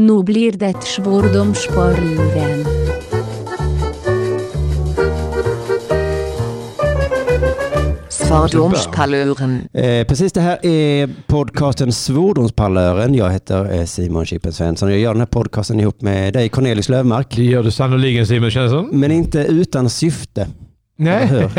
Nu 0.00 0.22
blir 0.22 0.52
det 0.52 0.82
svordomsparluren. 0.82 2.64
Svordomspaluren. 8.08 9.68
Eh, 9.72 10.06
precis 10.06 10.32
det 10.32 10.40
här 10.40 10.66
är 10.66 11.10
podcasten 11.26 11.92
Svordomsparlören. 11.92 13.14
Jag 13.14 13.30
heter 13.30 13.72
eh, 13.72 13.84
Simon 13.84 14.26
Chippen 14.26 14.52
Svensson. 14.52 14.90
Jag 14.90 14.98
gör 14.98 15.12
den 15.12 15.20
här 15.20 15.26
podcasten 15.26 15.80
ihop 15.80 16.00
med 16.00 16.32
dig 16.32 16.48
Cornelis 16.48 16.88
Lövmark. 16.88 17.36
Det 17.36 17.44
gör 17.44 17.62
du 17.62 17.70
sannoliken 17.70 18.26
Simon 18.26 18.50
Svensson. 18.50 18.88
Men 18.92 19.12
inte 19.12 19.38
utan 19.38 19.90
syfte. 19.90 20.48
Nej. 20.96 21.48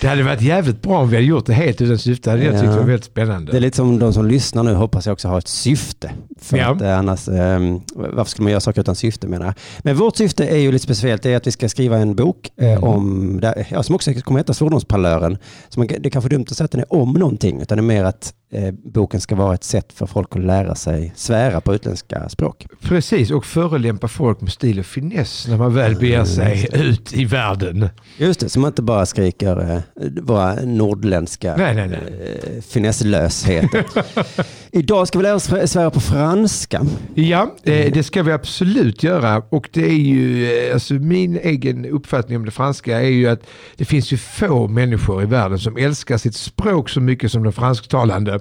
Det 0.00 0.08
hade 0.08 0.22
varit 0.22 0.42
jävligt 0.42 0.82
bra 0.82 0.98
om 0.98 1.08
vi 1.08 1.16
hade 1.16 1.26
gjort 1.26 1.46
det 1.46 1.52
helt 1.52 1.80
utan 1.80 1.98
syfte. 1.98 2.30
Det 2.30 2.36
hade 2.36 2.44
jag 2.44 2.60
tyckt 2.60 2.74
var 2.74 2.82
väldigt 2.82 3.04
spännande. 3.04 3.52
Det 3.52 3.58
är 3.58 3.60
lite 3.60 3.76
som 3.76 3.98
de 3.98 4.12
som 4.12 4.26
lyssnar 4.26 4.62
nu 4.62 4.74
hoppas 4.74 5.06
jag 5.06 5.12
också 5.12 5.28
har 5.28 5.38
ett 5.38 5.48
syfte. 5.48 6.10
För 6.40 6.56
Ja. 6.58 6.70
att, 6.74 6.80
eh, 6.82 6.98
annars, 6.98 7.28
eh, 7.28 7.58
varför 7.94 8.30
skulle 8.30 8.42
man 8.44 8.50
göra 8.50 8.60
saker 8.60 8.80
utan 8.80 8.94
syfte 8.96 9.28
menar 9.28 9.46
jag. 9.46 9.54
Men 9.78 9.96
vårt 9.96 10.16
syfte 10.16 10.46
är 10.48 10.56
ju 10.56 10.72
lite 10.72 10.82
speciellt. 10.84 11.22
Det 11.22 11.32
är 11.32 11.36
att 11.36 11.46
vi 11.46 11.50
ska 11.52 11.68
skriva 11.68 11.98
en 11.98 12.14
bok 12.14 12.50
eh, 12.56 12.66
Mm. 12.72 12.84
om, 12.84 13.40
ja, 13.70 13.82
som 13.82 13.94
också 13.94 14.12
kommer 14.14 14.40
heta 14.40 14.54
Svordomsparlören. 14.54 15.38
Så 15.68 15.80
man, 15.80 15.86
det 15.86 16.06
är 16.06 16.10
kanske 16.10 16.28
dumt 16.30 16.44
att 16.50 16.56
säga 16.56 16.64
att 16.64 16.70
den 16.70 16.80
är 16.80 16.92
om 16.92 17.12
någonting. 17.12 17.60
Utan 17.60 17.78
det 17.78 17.80
är 17.80 17.82
mer 17.82 18.04
att 18.04 18.34
eh, 18.52 18.74
boken 18.84 19.20
ska 19.20 19.34
vara 19.34 19.54
ett 19.54 19.64
sätt 19.64 19.92
för 19.92 20.06
folk 20.06 20.36
att 20.36 20.42
lära 20.44 20.74
sig 20.74 21.12
svära 21.16 21.60
på 21.60 21.74
utländska 21.74 22.28
språk. 22.28 22.66
Precis, 22.82 23.30
och 23.30 23.44
förolämpa 23.46 24.08
folk 24.08 24.40
med 24.40 24.52
stil 24.52 24.78
och 24.78 24.86
finess 24.86 25.46
när 25.48 25.56
man 25.56 25.74
väl 25.74 25.96
beger 25.96 26.24
sig 26.24 26.68
ut 26.72 27.12
i 27.14 27.24
världen. 27.24 27.88
Just 28.18 28.40
det, 28.40 28.48
så 28.48 28.60
man 28.60 28.68
inte 28.68 28.82
bara 28.82 29.06
skriker 29.06 29.72
eh, 29.74 29.80
våra 30.22 30.54
nordländska 30.54 31.56
Nej, 31.56 31.74
nej, 31.74 31.88
nej. 31.88 32.30
eh, 32.56 32.62
finesslösheter. 32.62 33.84
Idag 34.70 35.08
ska 35.08 35.18
vi 35.18 35.22
lära 35.22 35.34
oss 35.34 35.44
svära 35.70 35.90
på 35.90 36.00
franska. 36.00 36.26
Ja, 37.14 37.54
eh, 37.62 37.92
det 37.92 38.02
ska 38.02 38.22
vi 38.22 38.32
absolut 38.32 39.02
göra. 39.02 39.42
Och 39.48 39.68
det 39.72 39.84
är 39.84 39.98
ju, 39.98 40.52
eh, 40.52 40.74
alltså 40.74 40.94
min 40.94 41.36
egen 41.36 41.84
uppfattning 41.84 42.38
om 42.38 42.44
det 42.44 42.50
franska 42.50 43.00
är 43.00 43.08
ju 43.08 43.28
att 43.28 43.46
det 43.76 43.84
finns 43.84 44.12
ju 44.12 44.16
få 44.16 44.68
människor 44.68 45.22
i 45.22 45.26
världen 45.26 45.58
som 45.58 45.76
älskar 45.76 46.18
sitt 46.18 46.36
språk 46.36 46.88
så 46.88 47.00
mycket 47.00 47.32
som 47.32 47.42
de 47.42 47.52
fransktalande. 47.52 48.40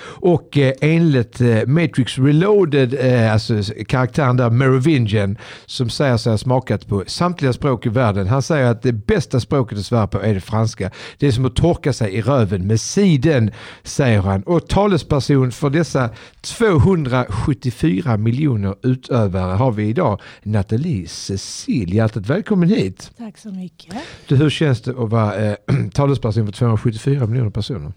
Och 0.00 0.58
eh, 0.58 0.72
enligt 0.80 1.40
eh, 1.40 1.66
Matrix 1.66 2.18
Reloaded, 2.18 2.94
eh, 2.94 3.32
alltså 3.32 3.62
karaktären 3.88 4.36
där 4.36 4.50
Merovingian, 4.50 5.38
som 5.66 5.90
säger 5.90 6.16
sig 6.16 6.32
ha 6.32 6.38
smakat 6.38 6.86
på 6.86 7.04
samtliga 7.06 7.52
språk 7.52 7.86
i 7.86 7.88
världen. 7.88 8.26
Han 8.26 8.42
säger 8.42 8.70
att 8.70 8.82
det 8.82 8.92
bästa 8.92 9.40
språket 9.40 9.78
att 9.78 9.84
svära 9.84 10.06
på 10.06 10.22
är 10.22 10.34
det 10.34 10.40
franska. 10.40 10.90
Det 11.18 11.26
är 11.26 11.32
som 11.32 11.44
att 11.44 11.56
torka 11.56 11.92
sig 11.92 12.14
i 12.14 12.22
röven 12.22 12.66
med 12.66 12.80
siden, 12.80 13.50
säger 13.82 14.20
han. 14.20 14.42
Och 14.42 14.68
talesperson 14.68 15.52
för 15.52 15.70
dessa 15.70 16.10
274 16.40 18.16
miljoner 18.16 18.74
utövare 18.82 19.52
har 19.52 19.72
vi 19.72 19.88
idag, 19.88 20.20
Nathalie 20.42 21.08
Cecil. 21.08 21.94
Hjärtligt 21.94 22.26
välkommen 22.26 22.68
hit. 22.68 23.10
Tack 23.18 23.38
så 23.38 23.48
mycket. 23.52 23.94
Du, 24.26 24.36
hur 24.36 24.50
känns 24.50 24.82
det 24.82 24.90
att 24.90 25.10
vara 25.10 25.36
eh, 25.36 25.56
talesperson 25.92 26.46
för 26.46 26.52
274 26.52 27.26
miljoner 27.26 27.50
personer? 27.50 27.92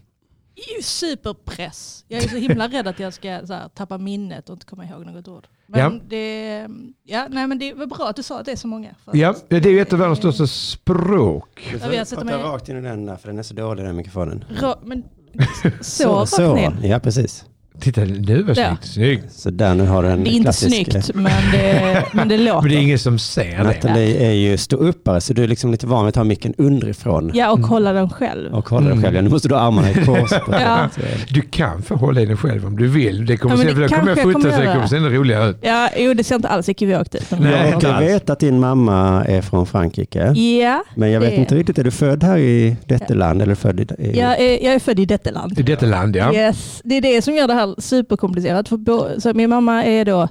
Superpress. 0.83 2.05
Jag 2.07 2.23
är 2.23 2.27
så 2.27 2.35
himla 2.37 2.67
rädd 2.67 2.87
att 2.87 2.99
jag 2.99 3.13
ska 3.13 3.41
så 3.47 3.53
här, 3.53 3.69
tappa 3.69 3.97
minnet 3.97 4.49
och 4.49 4.53
inte 4.53 4.65
komma 4.65 4.85
ihåg 4.85 5.05
något 5.05 5.27
ord. 5.27 5.47
Men, 5.67 5.79
Ja. 5.79 5.99
det, 6.07 6.67
ja, 7.03 7.27
nej, 7.29 7.47
men 7.47 7.59
det 7.59 7.73
var 7.73 7.85
bra 7.85 8.07
att 8.09 8.15
du 8.15 8.23
sa 8.23 8.39
att 8.39 8.45
det 8.45 8.51
är 8.51 8.55
så 8.55 8.67
många. 8.67 8.95
Ja, 9.13 9.35
det 9.47 9.55
är 9.65 9.67
ju 9.69 9.79
ett 9.81 9.93
av 9.93 9.99
världens 9.99 10.19
största 10.19 10.47
språk. 10.47 11.69
Ja, 11.81 11.87
vi 11.89 11.97
har 11.97 12.05
sett 12.05 12.19
Prata 12.19 12.39
i- 12.39 12.43
rakt 12.43 12.69
in 12.69 12.77
i 12.77 12.81
den 12.81 13.05
där, 13.05 13.15
för 13.15 13.27
den 13.27 13.39
är 13.39 13.43
så 13.43 13.53
dålig 13.53 13.85
den 13.85 13.95
mikrofonen. 13.95 14.45
Ra, 14.61 14.79
men, 14.83 15.03
så, 15.81 16.19
rakt 16.19 16.37
ner. 16.37 16.77
Ja, 16.83 16.99
precis. 16.99 17.45
Titta 17.79 18.01
nu 18.01 18.43
vad 18.43 18.57
Ja. 18.57 18.65
snyggt. 18.81 18.85
Snyggt. 18.93 19.33
Så 19.33 19.49
där 19.49 19.75
nu 19.75 19.85
har 19.85 20.03
du 20.03 20.09
en 20.09 20.23
Det 20.23 20.29
är 20.29 20.31
inte 20.31 20.43
klassisk... 20.43 20.91
snyggt, 20.91 21.11
men 21.15 21.31
det, 21.51 22.03
men 22.13 22.27
det 22.27 22.37
låter. 22.37 22.61
Men 22.61 22.69
det 22.71 22.75
är 22.77 22.81
ingen 22.81 22.99
som 22.99 23.19
ser 23.19 23.57
det. 23.57 23.63
Nathalie 23.63 24.27
är 24.27 24.31
ju 24.31 24.57
ståuppare 24.57 25.21
så 25.21 25.33
du 25.33 25.43
är 25.43 25.47
liksom 25.47 25.71
lite 25.71 25.87
van 25.87 26.05
vid 26.05 26.09
att 26.09 26.15
ha 26.15 26.23
micken 26.23 26.53
underifrån. 26.57 27.31
Ja, 27.33 27.51
och 27.51 27.61
kolla 27.63 27.93
den 27.93 28.09
själv. 28.09 28.53
Och 28.53 28.69
hålla 28.69 28.85
Mm. 28.85 29.03
själv. 29.03 29.15
Ja, 29.15 29.21
Nu 29.21 29.29
måste 29.29 29.47
du 29.47 29.55
ha 29.55 29.61
armarna 29.61 29.91
i 29.91 29.93
kors. 29.93 30.31
Ja. 30.51 30.89
Du 31.29 31.41
kan 31.41 31.81
få 31.81 31.95
hålla 31.95 32.21
i 32.21 32.25
den 32.25 32.37
själv 32.37 32.65
om 32.65 32.77
du 32.77 32.87
vill. 32.87 33.25
Det 33.25 33.37
kommer 33.37 33.55
Ja, 33.55 33.61
sen, 33.61 33.79
det 33.81 33.87
kommer 33.87 34.07
jag 34.09 34.17
fota 34.21 34.33
kommer 34.33 34.51
så 34.51 34.61
det 34.61 34.73
kommer 34.73 34.87
se 34.87 34.97
ännu 34.97 35.09
roligare 35.09 35.49
ut. 35.49 35.57
Ja, 35.61 35.89
jo, 35.97 36.13
det 36.13 36.23
ser 36.23 36.35
inte 36.35 36.47
alls 36.47 36.69
ekivokt 36.69 37.15
ut. 37.15 37.31
Nej, 37.39 37.75
Jag 37.81 37.99
veta 37.99 38.33
att 38.33 38.39
din 38.39 38.59
mamma 38.59 39.25
är 39.25 39.41
från 39.41 39.65
Frankrike. 39.65 40.33
Ja, 40.33 40.83
Men 40.95 41.11
jag 41.11 41.19
vet 41.19 41.33
inte 41.33 41.55
riktigt, 41.55 41.77
är 41.79 41.83
du 41.83 41.91
född 41.91 42.23
här 42.23 42.37
i 42.37 42.75
detta 42.85 43.13
land 43.13 43.41
eller 43.41 43.55
född 43.55 43.79
i... 43.79 43.83
i 43.83 44.19
jag 44.19 44.39
är, 44.41 44.63
jag 44.65 44.73
är 44.73 44.79
född 44.79 44.99
i 44.99 45.05
detta 45.05 45.31
land. 45.31 45.59
I 45.59 45.63
detta 45.63 45.85
land 45.85 46.15
ja. 46.15 46.33
Yes, 46.33 46.81
det 46.83 46.95
är 46.97 47.01
det 47.01 47.21
som 47.21 47.35
gör 47.35 47.47
det 47.47 47.53
här 47.53 47.60
superkomplicerat. 47.77 48.69
För 48.69 49.19
så 49.19 49.33
min 49.33 49.49
mamma 49.49 49.83
är 49.83 50.05
då 50.05 50.27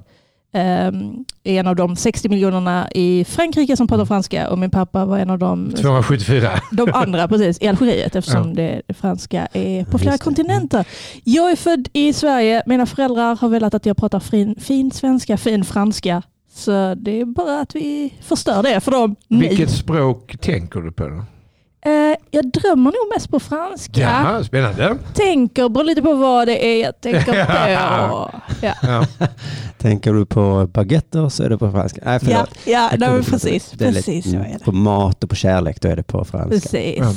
ehm, 0.52 1.24
en 1.44 1.66
av 1.66 1.76
de 1.76 1.96
60 1.96 2.28
miljonerna 2.28 2.90
i 2.94 3.24
Frankrike 3.24 3.76
som 3.76 3.88
pratar 3.88 4.04
franska 4.04 4.50
och 4.50 4.58
min 4.58 4.70
pappa 4.70 5.04
var 5.04 5.18
en 5.18 5.30
av 5.30 5.38
de, 5.38 5.72
274. 5.72 6.50
de 6.72 6.90
andra 6.94 7.28
precis, 7.28 7.62
i 7.62 7.68
Algeriet 7.68 8.16
eftersom 8.16 8.48
Ja. 8.48 8.54
det, 8.54 8.82
det 8.86 8.94
franska 8.94 9.48
är 9.52 9.84
på 9.84 9.98
flera 9.98 10.18
kontinenter. 10.18 10.86
Jag 11.24 11.50
är 11.50 11.56
född 11.56 11.88
i 11.92 12.12
Sverige. 12.12 12.62
Mina 12.66 12.86
föräldrar 12.86 13.36
har 13.36 13.48
velat 13.48 13.74
att 13.74 13.86
jag 13.86 13.96
pratar 13.96 14.20
fin, 14.20 14.54
fin 14.60 14.90
svenska, 14.90 15.36
fin 15.36 15.64
franska. 15.64 16.22
Så 16.52 16.94
det 16.94 17.20
är 17.20 17.24
bara 17.24 17.60
att 17.60 17.74
vi 17.74 18.14
förstör 18.22 18.62
det 18.62 18.80
för 18.80 18.90
dem. 18.90 19.16
Vilket 19.28 19.70
språk 19.70 20.36
tänker 20.40 20.80
du 20.80 20.92
på 20.92 21.08
då? 21.08 21.24
Eh, 21.82 21.92
jag 22.30 22.50
drömmer 22.52 22.84
nog 22.90 23.12
mest 23.14 23.30
på 23.30 23.40
franska. 23.40 24.00
Ja, 24.00 24.44
spännande. 24.44 24.96
Tänker, 25.14 25.68
beror 25.68 25.84
lite 25.84 26.02
på 26.02 26.14
vad 26.14 26.48
det 26.48 26.66
är 26.66 26.82
jag 26.84 27.00
tänker 27.00 27.44
på. 27.44 28.30
Ja. 28.62 28.76
Ja. 28.82 29.06
Tänker 29.78 30.12
du 30.12 30.26
på 30.26 30.66
baguetter 30.72 31.28
så 31.28 31.42
är 31.42 31.48
det 31.48 31.58
på 31.58 31.70
franska. 31.72 32.00
Nej, 32.04 32.20
Ja, 32.28 32.46
ja 32.64 32.90
nej, 32.98 33.22
precis. 33.24 33.70
det 33.70 33.84
är 33.84 33.88
lite- 33.92 34.02
Precis 34.02 34.30
så 34.30 34.36
är 34.36 34.56
det. 34.58 34.64
På 34.64 34.72
mat 34.72 35.24
och 35.24 35.30
på 35.30 35.36
kärlek 35.36 35.80
då 35.80 35.88
är 35.88 35.96
det 35.96 36.02
på 36.02 36.24
franska. 36.24 36.50
Precis. 36.50 36.96
Ja. 36.98 37.12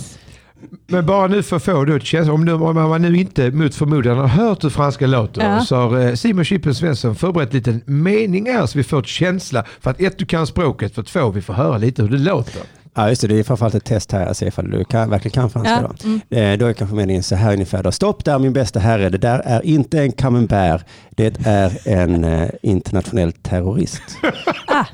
Men 0.88 1.06
bara 1.06 1.28
nu 1.28 1.44
för 1.44 1.56
att 1.56 1.64
få 1.64 1.86
då 1.86 1.96
ett 1.96 2.04
känsla, 2.04 2.34
om, 2.34 2.46
nu, 2.46 2.54
om 2.54 2.76
man 2.76 3.02
nu 3.02 3.18
inte 3.18 3.52
mot 3.52 3.76
förmodan 3.76 4.18
har 4.18 4.28
hört 4.28 4.64
hur 4.64 4.70
franska 4.70 5.08
låter 5.08 5.42
Ja. 5.56 5.60
så 5.66 5.76
har 5.76 6.00
eh, 6.00 6.14
Simon 6.14 6.46
Chippen 6.46 6.76
Svensson 6.76 7.16
förberett 7.16 7.50
en 7.50 7.58
liten 7.58 7.82
mening 7.86 8.46
här 8.54 8.66
så 8.66 8.78
vi 8.78 8.84
får 8.84 9.00
ett 9.00 9.08
känsla 9.08 9.64
för 9.82 9.92
att 9.92 10.02
ett, 10.02 10.18
du 10.18 10.26
kan 10.26 10.48
språket, 10.48 10.96
för 10.96 11.04
två, 11.04 11.30
vi 11.30 11.42
får 11.42 11.54
höra 11.54 11.78
lite 11.78 12.02
hur 12.02 12.10
det 12.10 12.18
låter. 12.18 12.62
Ja, 12.96 13.10
just 13.10 13.22
det. 13.22 13.28
Det 13.28 13.40
är 13.40 13.44
framförallt 13.44 13.76
ett 13.76 13.86
test 13.86 14.12
här 14.12 14.26
att 14.26 14.38
se 14.38 14.48
ifall 14.48 14.72
du 14.72 14.86
kan, 14.86 15.10
verkligen 15.10 15.34
kan 15.34 15.50
franska. 15.50 15.80
Ja. 15.82 15.92
Då. 16.00 16.08
Mm. 16.08 16.52
Eh, 16.54 16.58
då 16.60 16.66
är 16.66 16.74
kanske 16.74 16.96
meningen 16.96 17.24
så 17.24 17.36
här 17.36 17.54
ungefär. 17.54 17.84
Då. 17.84 17.92
Stopp 17.92 18.26
där 18.26 18.40
min 18.40 18.54
bästa 18.54 18.80
herre. 18.80 19.10
Det 19.10 19.18
där 19.18 19.40
är 19.40 19.66
inte 19.66 20.00
en 20.00 20.12
camembert. 20.12 20.86
Det 21.10 21.46
är 21.46 21.88
en 21.88 22.24
eh, 22.24 22.50
internationell 22.62 23.32
terrorist. 23.32 24.02
Ah, 24.68 24.86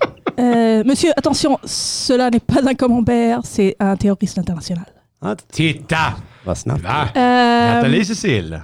euh, 0.41 0.85
monsieur, 0.85 1.13
attention, 1.17 1.57
cela 1.65 2.29
n'est 2.29 2.45
pas 2.45 2.61
un 2.61 2.75
camembert, 2.75 3.45
c'est 3.45 3.73
un 3.79 3.97
terroriste 3.97 4.39
international. 4.39 4.85
Titta! 5.51 6.13
vad 6.43 6.57
snabbt. 6.57 6.83
Va? 6.83 7.09
Ehm, 7.16 7.75
Nathalie 7.75 8.05
Cecil. 8.05 8.59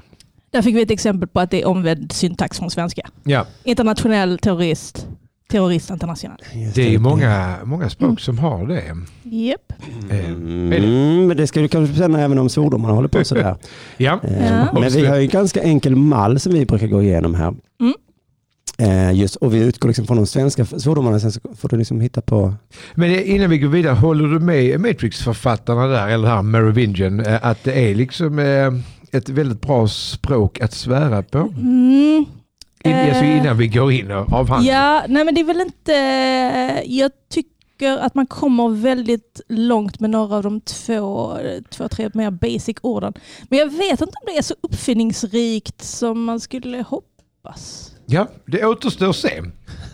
där 0.51 0.61
fick 0.61 0.75
vi 0.75 0.81
ett 0.81 0.91
exempel 0.91 1.27
på 1.27 1.39
att 1.39 1.51
det 1.51 1.61
är 1.61 1.67
omvänd 1.67 2.11
syntax 2.11 2.59
från 2.59 2.71
svenska. 2.71 3.09
Ja, 3.23 3.45
Internationell 3.63 4.37
terrorist, 4.37 5.07
terrorist 5.51 5.89
international. 5.89 6.37
Det 6.75 6.95
är 6.95 6.99
många, 6.99 7.55
många 7.63 7.89
språk 7.89 8.07
Mm. 8.09 8.17
som 8.17 8.39
har 8.39 8.67
det. 8.67 8.83
Yep. 9.31 9.61
Eh, 10.09 10.29
Mm, 10.29 11.27
men 11.27 11.37
det 11.37 11.47
ska 11.47 11.59
du 11.61 11.67
kanske 11.67 11.95
känna 11.95 12.21
även 12.21 12.37
om 12.39 12.49
svordomarna 12.49 12.93
håller 12.93 13.07
på 13.07 13.23
sådär. 13.23 13.55
Ja, 13.97 14.19
Eh, 14.23 14.45
Ja. 14.47 14.79
Men 14.79 14.89
vi 14.91 15.05
har 15.05 15.15
ju 15.15 15.21
en 15.21 15.29
ganska 15.29 15.61
enkel 15.63 15.95
mall 15.95 16.39
som 16.39 16.53
vi 16.53 16.65
brukar 16.65 16.87
gå 16.87 17.01
igenom 17.03 17.35
här. 17.35 17.53
Mm. 17.81 17.93
Eh, 18.77 19.19
just, 19.19 19.35
och 19.35 19.53
vi 19.53 19.59
utgår 19.59 19.89
liksom 19.89 20.07
från 20.07 20.17
de 20.17 20.25
svenska 20.27 20.65
svordomarna, 20.65 21.19
sen 21.19 21.31
så 21.31 21.39
får 21.57 21.69
du 21.69 21.77
liksom 21.77 22.01
hitta 22.01 22.21
på... 22.21 22.53
men 22.95 23.11
innan 23.19 23.49
vi 23.49 23.57
går 23.57 23.69
vidare, 23.69 23.93
håller 23.93 24.27
du 24.27 24.39
med 24.39 24.79
Matrix-författarna 24.79 25.87
där, 25.87 26.07
eller 26.07 26.27
här 26.27 26.41
Merovingian, 26.41 27.23
att 27.41 27.63
det 27.63 27.89
är 27.91 27.95
liksom 27.95 28.39
ett 29.11 29.29
väldigt 29.29 29.61
bra 29.61 29.87
språk 29.87 30.59
att 30.61 30.73
svära 30.73 31.23
på? 31.23 31.37
Mm. 31.57 32.25
In, 32.85 32.95
alltså 32.95 33.23
Eh, 33.23 33.37
innan 33.37 33.57
vi 33.57 33.67
går 33.67 33.91
in 33.91 34.11
och 34.11 34.33
avhandlar. 34.33 34.73
Ja, 34.73 35.03
nej 35.07 35.25
men 35.25 35.35
det 35.35 35.41
är 35.41 35.45
väl 35.45 35.61
inte... 35.61 35.91
Jag 36.85 37.11
tycker 37.29 37.97
att 37.97 38.15
man 38.15 38.25
kommer 38.27 38.69
väldigt 38.69 39.41
långt 39.49 39.99
med 39.99 40.09
några 40.09 40.35
av 40.35 40.43
de 40.43 40.61
två, 40.61 41.37
två 41.69 41.87
tre 41.87 42.09
mer 42.13 42.31
basic 42.31 42.77
orden. 42.81 43.13
Men 43.49 43.59
jag 43.59 43.65
vet 43.69 43.91
inte 43.91 44.03
om 44.03 44.25
det 44.25 44.37
är 44.37 44.41
så 44.41 44.55
uppfinningsrikt 44.61 45.83
som 45.83 46.23
man 46.23 46.39
skulle 46.39 46.81
hoppas. 46.87 47.91
Ja, 48.05 48.27
det 48.45 48.65
återstår 48.65 49.09
att 49.09 49.15
se. 49.15 49.41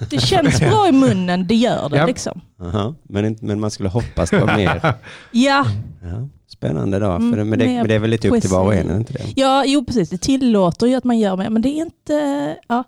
Det 0.10 0.20
känns 0.22 0.60
bra 0.60 0.88
i 0.88 0.92
munnen, 0.92 1.48
det 1.48 1.56
gör 1.56 1.90
det 1.90 1.98
Ja. 1.98 2.06
liksom. 2.06 2.42
Aha, 2.62 2.96
men, 3.04 3.26
inte, 3.26 3.46
men 3.46 3.60
man 3.60 3.72
skulle 3.72 3.90
hoppas 3.90 4.30
på 4.30 4.46
mer. 4.46 4.82
Ja, 5.32 5.66
Ja, 6.02 6.28
spännande 6.52 7.00
då. 7.00 7.12
Mm, 7.12 7.30
För 7.32 7.38
det, 7.38 7.46
men, 7.46 7.60
det, 7.60 7.66
men 7.66 7.88
det 7.88 7.96
är 7.96 8.00
väl 8.00 8.10
lite 8.10 8.30
upp 8.30 8.42
till 8.42 8.50
var 8.50 8.62
och 8.64 8.74
en, 8.76 8.90
är 8.90 8.94
det 8.94 8.98
inte 8.98 9.14
det? 9.14 9.24
ja, 9.36 9.64
jo 9.66 9.86
precis. 9.86 10.10
Det 10.10 10.18
tillåter 10.18 10.88
ju 10.88 10.96
att 10.96 11.04
man 11.04 11.20
gör 11.20 11.38
mer, 11.38 11.50
men 11.50 11.62
det 11.62 11.70
är 11.70 11.82
inte... 11.82 12.58
Ja. 12.68 12.84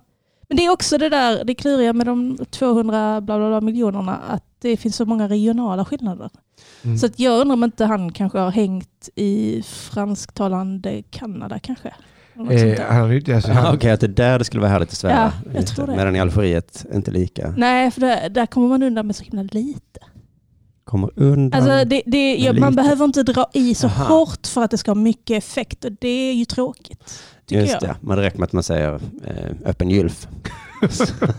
Men 0.47 0.57
det 0.57 0.65
är 0.65 0.69
också 0.71 0.97
det 0.97 1.09
där, 1.09 1.43
det 1.43 1.55
kluriga 1.55 1.93
med 1.93 2.05
de 2.07 2.37
200 2.49 3.21
bla 3.21 3.37
bla 3.37 3.49
bla 3.49 3.61
miljonerna, 3.61 4.19
att 4.29 4.43
det 4.61 4.77
finns 4.77 4.95
så 4.95 5.05
många 5.05 5.27
regionala 5.29 5.85
skillnader. 5.85 6.29
Mm. 6.83 6.97
Så 6.97 7.05
att 7.05 7.19
jag 7.19 7.41
undrar 7.41 7.53
om 7.53 7.63
inte 7.63 7.85
han 7.85 8.11
kanske 8.11 8.39
har 8.39 8.51
hängt 8.51 9.09
i 9.15 9.63
fransktalande 9.65 11.03
Kanada 11.09 11.59
kanske. 11.59 11.87
Eh, 11.87 11.93
han, 12.35 12.47
är 12.51 13.13
inte- 13.13 13.35
alltså, 13.35 13.51
Ah, 13.51 13.53
han, 13.53 13.75
Okej, 13.75 13.91
att 13.91 13.99
det 13.99 14.07
där 14.07 14.39
det 14.39 14.45
skulle 14.45 14.61
vara 14.61 14.71
härligt 14.71 14.89
att 14.89 14.95
svära. 14.97 15.13
Ja, 15.13 15.31
jag 15.53 15.61
Just 15.61 15.75
tror 15.75 15.87
det. 15.87 15.95
Medan 15.95 16.15
i 16.15 16.19
Algeriet 16.19 16.85
inte 16.93 17.11
lika. 17.11 17.53
Nej, 17.57 17.91
för 17.91 18.01
där, 18.01 18.29
där 18.29 18.45
kommer 18.45 18.67
man 18.67 18.83
undan 18.83 19.07
med 19.07 19.15
så 19.15 19.23
himla 19.23 19.41
lite. 19.43 19.99
Kommer 20.83 21.09
undan. 21.15 21.61
Alltså 21.61 21.85
det, 21.89 22.01
det, 22.05 22.35
ja, 22.35 22.53
man 22.53 22.75
behöver 22.75 23.05
inte 23.05 23.23
dra 23.23 23.49
i 23.53 23.75
så 23.75 23.87
Aha. 23.87 24.03
hårt 24.15 24.47
för 24.47 24.63
att 24.63 24.71
det 24.71 24.77
ska 24.77 24.91
ha 24.91 24.95
mycket 24.95 25.37
effekt 25.43 25.85
och 25.85 25.91
det 26.01 26.07
är 26.29 26.33
ju 26.33 26.45
tråkigt. 26.45 27.19
Just 27.49 27.73
jag. 27.73 27.81
det, 27.81 27.95
man 28.01 28.17
räcker 28.17 28.37
med 28.39 28.45
att 28.45 28.53
man 28.53 28.63
säger 28.63 28.93
eh, 29.27 29.55
öppen 29.65 29.89
gylf. 29.89 30.27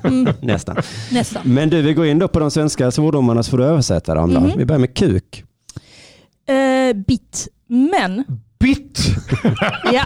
Mm, 0.05 0.35
Nästan. 0.43 0.76
nästan. 1.12 1.43
Men 1.44 1.70
du, 1.70 1.82
vi 1.82 1.94
går 1.94 2.06
in 2.06 2.19
då 2.19 2.29
på 2.29 2.38
de 2.38 2.50
svenska 2.50 2.91
svordomarna 2.91 3.43
så 3.43 3.50
får 3.50 3.58
du 3.58 3.64
översätta 3.64 4.14
dem. 4.14 4.31
Mhm. 4.31 4.52
Vi 4.56 4.64
börjar 4.64 4.79
med 4.81 4.94
kuk. 4.94 5.44
Eh, 6.49 6.96
bit. 7.06 7.49
Men, 7.67 8.25
Bitt! 8.58 8.99
ja, 9.93 10.05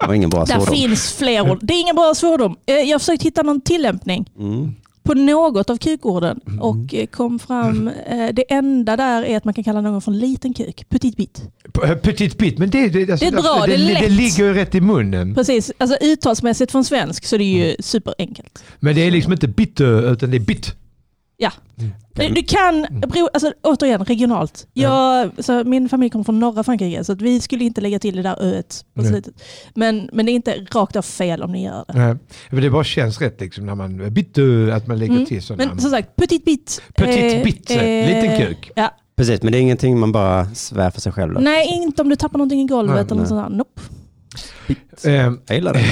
Det 0.00 0.06
var 0.06 0.14
ingen 0.14 0.30
bra 0.30 0.46
svordom. 0.46 0.66
finns 0.74 1.12
fler 1.12 1.50
ord. 1.50 1.58
Det 1.62 1.74
är 1.74 1.80
ingen 1.80 1.96
bra 1.96 2.14
svordom. 2.14 2.56
Eh, 2.66 2.74
jag 2.74 2.94
har 2.94 2.98
försökt 2.98 3.22
hitta 3.22 3.42
någon 3.42 3.60
tillämpning 3.60 4.30
Mm. 4.38 4.74
På 5.10 5.14
något 5.14 5.70
av 5.70 5.76
kukorden 5.76 6.40
och 6.60 6.94
eh, 6.94 7.06
kom 7.06 7.38
fram, 7.38 7.88
eh, 7.88 8.28
det 8.32 8.52
enda 8.52 8.96
där 8.96 9.22
är 9.22 9.36
att 9.36 9.44
man 9.44 9.54
kan 9.54 9.64
kalla 9.64 9.80
någon 9.80 10.02
för 10.02 10.12
en 10.12 10.18
liten 10.18 10.54
kuk. 10.54 10.84
Petit 10.88 11.16
bit. 11.16 11.42
P- 11.72 11.94
Petit 12.02 12.38
bit, 12.38 12.58
men 12.58 12.70
det, 12.70 12.88
det, 12.88 13.10
alltså, 13.10 13.30
Det 13.30 13.36
är 13.38 13.42
bra, 13.42 13.62
det, 13.66 13.76
det 13.76 13.84
det, 13.86 13.92
lätt. 14.00 14.10
ligger 14.12 14.44
ju 14.44 14.54
rätt 14.54 14.74
i 14.74 14.80
munnen. 14.80 15.34
Precis, 15.34 15.72
alltså 15.78 15.96
uttalsmässigt 16.00 16.72
från 16.72 16.84
svensk 16.84 17.24
så 17.24 17.36
det 17.36 17.44
är 17.44 17.66
ju 17.68 17.76
superenkelt. 17.80 18.64
Men 18.80 18.94
det 18.94 19.00
är 19.06 19.10
liksom 19.10 19.32
inte 19.32 19.48
bitte, 19.48 19.84
utan 19.84 20.30
det 20.30 20.36
är 20.36 20.40
bitt. 20.40 20.74
Ja. 21.42 21.52
Mm. 21.78 21.90
Du, 22.14 22.28
du 22.28 22.42
kan, 22.42 22.86
bero, 22.90 23.28
alltså, 23.34 23.52
återigen 23.62 24.04
regionalt. 24.04 24.66
Jag, 24.72 25.30
så 25.38 25.64
min 25.64 25.88
familj 25.88 26.10
kommer 26.10 26.24
från 26.24 26.38
norra 26.40 26.64
Frankrike 26.64 27.04
så 27.04 27.12
att 27.12 27.20
vi 27.22 27.40
skulle 27.40 27.64
inte 27.64 27.80
lägga 27.80 27.98
till 27.98 28.16
det 28.16 28.22
där 28.22 28.42
öet 28.42 28.84
på 28.94 29.02
Nej. 29.02 29.10
slutet. 29.10 29.34
Men, 29.74 30.10
men 30.12 30.26
det 30.26 30.32
är 30.32 30.34
inte 30.34 30.66
rakt 30.70 30.96
av 30.96 31.02
fel 31.02 31.42
om 31.42 31.52
ni 31.52 31.64
gör 31.64 31.84
det. 31.88 31.98
Nej. 31.98 32.16
Men 32.50 32.62
det 32.62 32.70
bara 32.70 32.84
känns 32.84 33.20
rätt 33.20 33.40
liksom 33.40 33.66
när 33.66 33.74
man, 33.74 34.12
bitte, 34.14 34.70
att 34.74 34.86
man 34.86 34.98
lägger 34.98 35.14
Mm. 35.14 35.26
till 35.26 35.42
sådana. 35.42 35.70
Men 35.70 35.80
som 35.80 35.90
sagt, 35.90 36.16
petit 36.16 36.44
bit. 36.44 36.82
Petit 36.94 37.34
eh, 37.34 37.42
bit, 37.44 37.70
eh, 37.70 37.76
liten 38.06 38.38
kuk. 38.46 38.70
Ja. 38.76 38.94
Precis, 39.16 39.42
men 39.42 39.52
det 39.52 39.58
är 39.58 39.62
ingenting 39.62 39.98
man 39.98 40.12
bara 40.12 40.46
svär 40.54 40.90
för 40.90 41.00
sig 41.00 41.12
själv. 41.12 41.34
Då. 41.34 41.40
Nej, 41.40 41.68
inte 41.68 42.02
om 42.02 42.08
du 42.08 42.16
tappar 42.16 42.38
någonting 42.38 42.60
i 42.60 42.66
golvet 42.66 42.94
Nej, 42.94 43.00
eller 43.00 43.14
nej. 43.14 43.18
något 43.18 43.28
sånt 43.28 43.48
där. 43.50 43.56
Nope. 43.56 43.80
Eh, 45.04 45.34
Jag 45.46 45.56
gillar 45.56 45.72
det. 45.72 45.84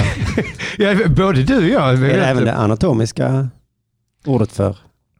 ja, 0.77 1.07
både 1.09 1.43
du 1.43 1.57
och 1.57 1.63
jag. 1.69 1.93
Är 1.93 1.97
det 2.17 2.25
även 2.25 2.45
det 2.45 2.53
anatomiska 2.55 3.49
ordet 4.25 4.51
för 4.51 4.77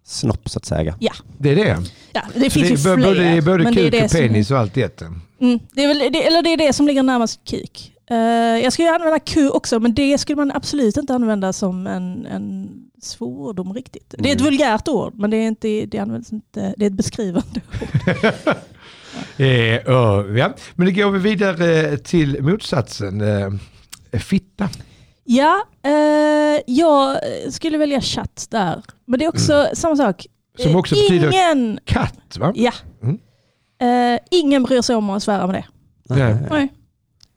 snopp 0.10 0.50
så 0.50 0.58
att 0.60 0.66
säga? 0.66 0.96
det 1.38 1.50
är 1.52 1.56
det. 1.56 1.78
Ja, 2.14 2.22
det 2.36 2.50
finns 2.50 2.68
det 2.68 2.74
ju 2.74 2.78
fler. 2.78 2.98
både, 2.98 3.14
det 3.20 3.26
är 3.26 3.42
både 3.42 3.64
men 3.64 3.74
det 3.76 3.82
är 3.82 3.84
kuk 3.84 3.92
det 3.92 4.04
och 4.04 4.12
som- 4.12 4.20
penis 4.20 4.52
och 4.52 4.58
allt 4.60 4.78
i 4.78 4.82
ett. 4.82 5.02
Mm, 5.02 5.60
det, 5.72 5.84
är 5.84 5.88
väl, 5.88 5.98
det, 6.14 6.28
eller 6.28 6.42
det 6.42 6.50
är 6.54 6.58
det 6.58 6.74
som 6.74 6.88
ligger 6.88 7.04
närmast 7.04 7.40
kuk. 7.50 7.92
Eh, 8.12 8.18
jag 8.64 8.74
skulle 8.74 8.88
ju 8.88 8.94
använda 8.96 9.20
ku 9.20 9.50
också, 9.50 9.80
men 9.80 9.94
det 9.94 10.18
skulle 10.18 10.36
man 10.36 10.52
absolut 10.52 10.98
inte 10.98 11.14
använda 11.14 11.54
som 11.54 11.88
en, 11.88 12.26
en 12.26 12.70
svordom 13.02 13.74
riktigt. 13.74 14.16
Det 14.18 14.30
är 14.30 14.34
ett 14.36 14.42
Mm. 14.42 14.52
vulgärt 14.52 14.88
ord, 14.88 15.14
men 15.16 15.30
det 15.30 15.38
är, 15.38 15.48
inte, 15.48 15.86
det 15.86 15.98
används 16.00 16.34
inte, 16.34 16.74
det 16.78 16.86
är 16.86 16.88
ett 16.88 16.94
beskrivande 16.94 17.62
ord. 17.82 18.34
Eh, 19.38 19.76
och, 19.96 20.38
ja. 20.38 20.54
Men 20.76 20.86
det 20.86 20.92
går 20.92 21.12
vi 21.12 21.20
vidare 21.20 21.98
till 21.98 22.42
motsatsen. 22.44 23.22
Eh, 23.22 24.20
fitta. 24.20 24.70
Ja, 25.24 25.62
eh, 25.84 25.92
jag 26.66 27.18
skulle 27.50 27.78
välja 27.78 28.02
chatt 28.02 28.48
där. 28.50 28.84
Men 29.06 29.20
det 29.20 29.26
är 29.26 29.30
också 29.30 29.68
samma 29.74 29.96
sak. 29.96 30.28
Som 30.60 30.76
också 30.76 30.96
Eh, 30.96 31.02
betyder 31.02 31.34
ingen, 31.34 31.80
katt 31.86 32.38
va? 32.40 32.52
Ja. 32.56 32.72
Mm. 33.04 33.20
Eh, 34.14 34.20
ingen 34.32 34.64
bryr 34.64 34.82
sig 34.82 34.96
om 34.96 35.10
att 35.10 35.24
svära 35.24 35.48
med 35.48 35.56
det. 35.56 35.66
Nej. 36.16 36.36
Nej. 36.52 36.70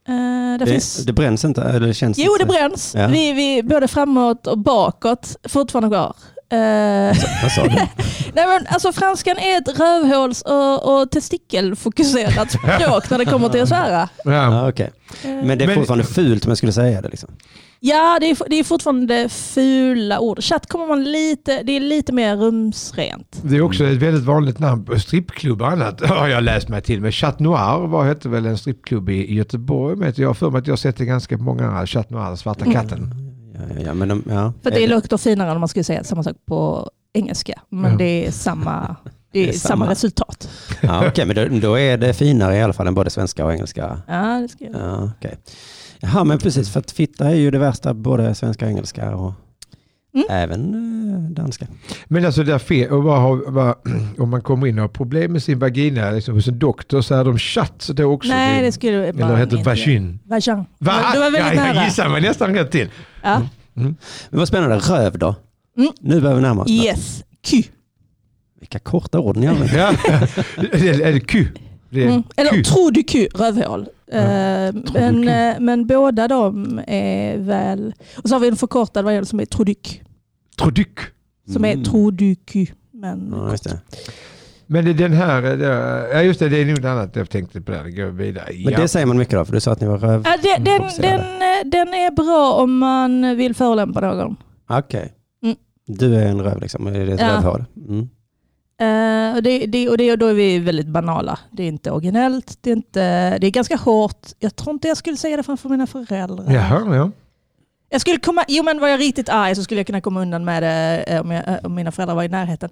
Eh, 0.07 0.57
det, 0.59 0.65
Det, 0.65 0.71
finns... 0.71 0.97
det 1.05 1.13
bränns 1.13 1.45
inte? 1.45 1.61
Eller 1.61 1.87
det 1.87 1.93
känns 1.93 2.17
Jo, 2.17 2.35
det 2.39 2.45
bränns. 2.45 2.95
Ja. 2.95 3.07
Vi, 3.07 3.33
vi, 3.33 3.63
både 3.63 3.87
framåt 3.87 4.47
och 4.47 4.57
bakåt 4.57 5.35
fortfarande 5.49 5.89
kvar. 5.89 6.15
Eh, 6.53 7.15
Vad 7.43 7.51
sa 7.51 7.63
du? 7.63 7.69
nej 8.33 8.47
men, 8.47 8.67
alltså, 8.67 8.91
franskan 8.91 9.37
är 9.37 9.57
ett 9.57 9.79
rövhåls 9.79 10.41
och, 10.41 11.01
och 11.01 11.11
testikelfokuserat 11.11 12.51
språk 12.77 13.09
när 13.09 13.17
det 13.17 13.25
kommer 13.25 13.49
till 13.49 13.61
att 13.61 13.69
svära. 13.69 14.09
Ja. 14.25 14.31
Ja, 14.31 14.69
okej. 14.69 14.91
Eh, 15.23 15.29
Men 15.29 15.57
det 15.57 15.63
är 15.63 15.67
Men- 15.67 15.75
fortfarande 15.75 16.03
fult 16.05 16.45
om 16.45 16.49
jag 16.51 16.57
skulle 16.57 16.71
säga 16.73 17.01
det. 17.01 17.09
Liksom. 17.09 17.29
Ja, 17.85 18.17
det 18.21 18.29
är, 18.29 18.37
det 18.49 18.55
är 18.59 18.63
fortfarande 18.63 19.29
fula 19.29 20.19
ord. 20.19 20.43
Chatt 20.43 20.67
kommer 20.69 20.87
man 20.87 21.03
lite, 21.03 21.63
det 21.63 21.71
är 21.71 21.79
lite 21.79 22.13
mer 22.13 22.35
rumsrent. 22.37 23.39
Det 23.41 23.55
är 23.55 23.61
också 23.61 23.83
ett 23.85 23.97
väldigt 23.97 24.23
vanligt 24.23 24.59
namn 24.59 24.85
på 24.85 24.99
strippklubbar 24.99 25.67
annat 25.67 26.01
har 26.09 26.27
jag 26.27 26.43
läst 26.43 26.69
mig 26.69 26.81
till. 26.81 27.01
Men 27.01 27.11
Chat 27.11 27.39
Noir 27.39 27.87
var, 27.87 28.05
hette 28.05 28.29
väl 28.29 28.45
en 28.45 28.57
strippklubb 28.57 29.09
i 29.09 29.33
Göteborg. 29.35 29.95
Men 29.97 30.13
jag 30.15 30.29
har 30.29 30.33
för 30.33 30.49
mig 30.49 30.59
att 30.59 30.67
jag 30.67 30.71
har 30.71 30.77
sett 30.77 30.97
det 30.97 31.05
ganska 31.05 31.37
många. 31.37 31.87
Chat 31.87 32.09
Noir, 32.09 32.35
Svarta 32.35 32.65
Mm. 32.65 32.73
katten. 32.73 33.13
Ja, 33.13 33.32
ja, 33.53 33.81
ja, 33.85 33.93
men 33.93 34.07
de, 34.07 34.23
ja. 34.29 34.53
För 34.63 34.71
det 34.71 34.87
låter 34.87 35.17
finare 35.17 35.51
om 35.51 35.59
man 35.59 35.69
skulle 35.69 35.83
säga 35.83 36.03
samma 36.03 36.23
sak 36.23 36.35
på 36.45 36.89
engelska. 37.13 37.61
Men 37.69 37.91
Ja. 37.91 37.97
det 37.97 38.27
är 38.27 38.31
samma, 38.31 38.95
det 39.31 39.39
är 39.39 39.43
Det 39.43 39.49
är 39.49 39.53
samma. 39.53 39.69
samma. 39.85 39.91
resultat. 39.91 40.49
Ja, 40.81 41.07
okej, 41.07 41.25
men 41.25 41.35
då, 41.35 41.67
då 41.67 41.79
är 41.79 41.97
det 41.97 42.13
finare 42.13 42.55
i 42.57 42.61
alla 42.61 42.73
fall 42.73 42.87
än 42.87 42.93
både 42.93 43.09
svenska 43.09 43.45
och 43.45 43.53
engelska. 43.53 44.01
Ja, 44.07 44.39
det 44.41 44.47
ska 44.47 44.65
jag. 44.65 44.75
Ja, 44.75 45.11
okej. 45.17 45.37
Jaha, 45.99 46.23
men 46.23 46.37
precis, 46.39 46.69
för 46.69 46.79
att 46.79 46.91
fitta 46.91 47.29
är 47.29 47.35
ju 47.35 47.51
det 47.51 47.59
värsta, 47.59 47.93
både 47.93 48.35
svenska 48.35 48.65
och 48.65 48.71
engelska 48.71 49.15
och 49.15 49.33
Mm. 50.15 50.25
även 50.29 50.73
eh, 51.27 51.31
danska. 51.31 51.67
Men 52.05 52.25
alltså 52.25 52.43
där 52.43 52.57
fe- 52.57 52.89
och 52.89 53.03
vad 53.03 53.21
har, 53.21 53.51
vad, 53.51 53.75
om 54.17 54.29
man 54.29 54.41
kommer 54.41 54.67
in 54.67 54.77
och 54.77 54.81
har 54.81 54.89
problem 54.89 55.31
med 55.31 55.43
sin 55.43 55.59
vagina 55.59 56.11
liksom, 56.11 56.33
hos 56.35 56.47
en 56.47 56.59
doktor 56.59 57.01
så 57.01 57.15
är 57.15 57.23
de 57.23 57.37
chatt 57.39 57.89
då 57.93 58.03
också. 58.05 58.29
Nej, 58.29 58.63
det 58.63 58.71
skulle 58.71 59.05
Eller 59.07 59.35
heter 59.35 59.57
det 59.57 59.63
vagin? 59.63 60.19
Vagin. 60.25 60.65
Va? 60.79 61.03
Du 61.13 61.19
var 61.19 61.31
väldigt 61.31 61.39
ja, 61.59 61.65
jag 61.67 61.75
nära. 61.75 61.85
gissar 61.85 62.09
mig 62.09 62.21
nästan 62.21 62.55
rätt 62.55 62.71
till. 62.71 62.89
Ja. 63.23 63.41
Men 63.73 63.95
vad 64.29 64.47
spännande, 64.47 64.75
röv 64.77 65.17
då? 65.17 65.35
Mm. 65.77 65.91
Nu 66.01 66.21
börjar 66.21 66.35
vi 66.35 66.41
närma 66.41 66.61
oss. 66.61 66.69
Yes. 66.71 67.23
Ky. 67.43 67.63
Vilka 68.59 68.79
korta 68.79 69.19
ord 69.19 69.37
ni 69.37 69.47
använder. 69.47 69.77
Ja. 69.77 69.87
är, 70.57 70.79
det- 70.97 71.03
är 71.03 71.13
det 71.13 71.19
Q? 71.19 71.47
Det 71.89 72.03
är 72.03 72.07
Mm. 72.07 72.23
Eller 72.35 72.63
tror 72.63 72.91
du 72.91 73.03
ky, 73.03 73.27
rövhål. 73.35 73.87
Eh, 74.13 74.73
men, 74.93 75.27
eh, 75.27 75.55
men 75.59 75.87
båda 75.87 76.27
de 76.27 76.81
är 76.87 77.37
väl... 77.37 77.93
Och 78.23 78.29
så 78.29 78.35
har 78.35 78.39
vi 78.39 78.47
en 78.47 78.55
förkortad 78.55 79.05
variant 79.05 79.27
som 79.27 79.39
är 79.39 79.45
trodyk. 79.45 80.01
Trodyk. 80.59 80.99
Som 81.53 81.65
är 81.65 81.71
Mm. 81.73 81.83
trodyky. 81.83 82.67
Men 82.91 83.33
Ja, 83.37 83.55
det. 83.63 83.81
Men 84.67 84.85
det 84.85 84.91
är 84.91 84.93
den 84.93 85.13
här, 85.13 85.43
eh, 85.43 85.57
det- 85.57 86.09
ja 86.13 86.21
just 86.21 86.39
det, 86.39 86.49
det 86.49 86.57
är 86.61 86.65
nog 86.65 86.75
något 86.75 86.85
annat 86.85 87.15
jag 87.15 87.29
tänkte 87.29 87.61
på 87.61 87.71
där. 87.71 87.83
Det 87.83 87.91
går 87.91 88.05
vidare. 88.05 88.45
Men 88.63 88.73
Ja. 88.73 88.79
det 88.79 88.87
säger 88.87 89.05
man 89.05 89.17
mycket 89.17 89.33
då, 89.33 89.45
för 89.45 89.53
du 89.53 89.59
sa 89.59 89.71
att 89.71 89.81
ni 89.81 89.87
var 89.87 89.97
röv... 89.97 90.23
Ja, 90.25 90.37
den, 90.43 90.63
den, 90.63 90.81
den, 91.01 91.21
den 91.71 91.87
är 91.93 92.11
bra 92.11 92.53
om 92.53 92.77
man 92.77 93.37
vill 93.37 93.55
förolämpa 93.55 94.01
någon. 94.01 94.35
Okej. 94.69 95.13
Mm. 95.43 95.55
Du 95.87 96.15
är 96.15 96.27
en 96.27 96.41
röv 96.41 96.61
liksom, 96.61 96.87
är 96.87 97.05
det 97.05 97.13
ett 97.13 97.19
Ja. 97.19 97.35
rövhål? 97.35 97.65
Mm. 97.89 98.09
Och 99.35 99.43
det, 99.43 99.65
det, 99.65 99.89
och 99.89 99.97
det, 99.97 100.15
då 100.15 100.25
är 100.27 100.33
vi 100.33 100.59
väldigt 100.59 100.87
banala. 100.87 101.39
Det 101.51 101.63
är 101.63 101.67
inte 101.67 101.91
originellt, 101.91 102.57
det 102.61 102.69
är, 102.71 102.75
inte, 102.75 103.37
det 103.37 103.47
är 103.47 103.51
ganska 103.51 103.75
hårt. 103.75 104.27
Jag 104.39 104.55
tror 104.55 104.73
inte 104.73 104.87
jag 104.87 104.97
skulle 104.97 105.17
säga 105.17 105.37
det 105.37 105.43
framför 105.43 105.69
mina 105.69 105.87
föräldrar. 105.87 106.53
Jaha, 106.53 106.95
ja. 106.95 107.11
Jag 107.89 108.01
skulle 108.01 108.17
komma, 108.19 108.45
jo 108.47 108.63
men 108.63 108.79
var 108.79 108.87
jag 108.87 108.99
riktigt 108.99 109.29
arg 109.29 109.55
så 109.55 109.63
skulle 109.63 109.79
jag 109.79 109.87
kunna 109.87 110.01
komma 110.01 110.21
undan 110.21 110.45
med 110.45 110.63
det 110.63 111.03
eh, 111.07 111.21
om, 111.21 111.31
jag, 111.31 111.47
eh, 111.47 111.55
om 111.63 111.75
mina 111.75 111.91
föräldrar 111.91 112.15
var 112.15 112.23
i 112.23 112.27
närheten. 112.27 112.69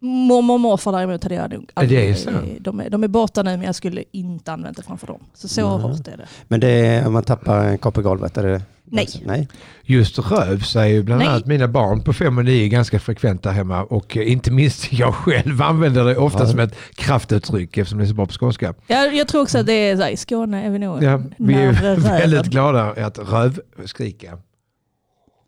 Mormor 0.00 0.54
och 0.54 0.60
morfar 0.60 0.92
däremot 0.92 1.22
hade 1.22 1.34
jag 1.34 1.50
nog 1.52 1.70
Ja, 1.74 1.82
det 1.82 1.96
är 1.96 2.00
aldrig- 2.00 2.18
så. 2.18 2.30
De 2.60 2.80
är, 2.80 2.90
de 2.90 3.04
är 3.04 3.08
borta 3.08 3.42
nu 3.42 3.50
men 3.56 3.62
jag 3.62 3.74
skulle 3.74 4.04
inte 4.12 4.52
använt 4.52 4.76
det 4.76 4.82
framför 4.82 5.06
dem. 5.06 5.20
Så 5.34 5.48
så 5.48 5.66
hårt 5.68 6.08
är 6.08 6.16
det. 6.16 6.26
Men 6.48 6.60
det 6.60 6.68
är 6.68 7.06
om 7.06 7.12
man 7.12 7.22
tappar 7.22 7.64
en 7.64 7.78
kopp 7.78 7.98
i 7.98 8.02
golvet? 8.02 8.36
Är 8.36 8.42
det... 8.42 8.62
Nej. 8.94 9.08
Nej. 9.24 9.48
Just 9.82 10.18
röv 10.18 10.60
säger 10.60 11.02
bland 11.02 11.18
Nej. 11.18 11.28
annat 11.28 11.46
mina 11.46 11.68
barn 11.68 12.02
på 12.02 12.12
5 12.12 12.38
och 12.38 12.44
9 12.44 12.68
ganska 12.68 13.00
frekvent 13.00 13.42
där 13.42 13.50
hemma 13.52 13.82
och 13.82 14.16
eh, 14.16 14.32
inte 14.32 14.50
minst 14.50 14.92
jag 14.92 15.14
själv 15.14 15.62
använder 15.62 16.04
det 16.04 16.16
ofta 16.16 16.38
Ja. 16.42 16.46
som 16.46 16.58
ett 16.60 16.74
kraftuttryck 16.94 17.78
eftersom 17.78 17.98
det 17.98 18.04
är 18.04 18.08
så 18.08 18.14
bra 18.14 18.26
på 18.26 18.32
skånska. 18.32 18.74
Jag, 18.86 19.14
jag 19.16 19.28
tror 19.28 19.42
också 19.42 19.58
att 19.58 19.66
det 19.66 19.72
är 19.72 19.96
så 19.96 20.02
här, 20.02 20.10
i 20.10 20.16
Skåne 20.16 20.64
är 20.66 20.70
vi 20.70 20.78
nog 20.78 21.02
Ja, 21.02 21.20
vi 21.38 21.54
är 21.54 21.96
väldigt 22.18 22.46
glada 22.46 22.82
att 23.06 23.18
rövskrika. 23.18 24.38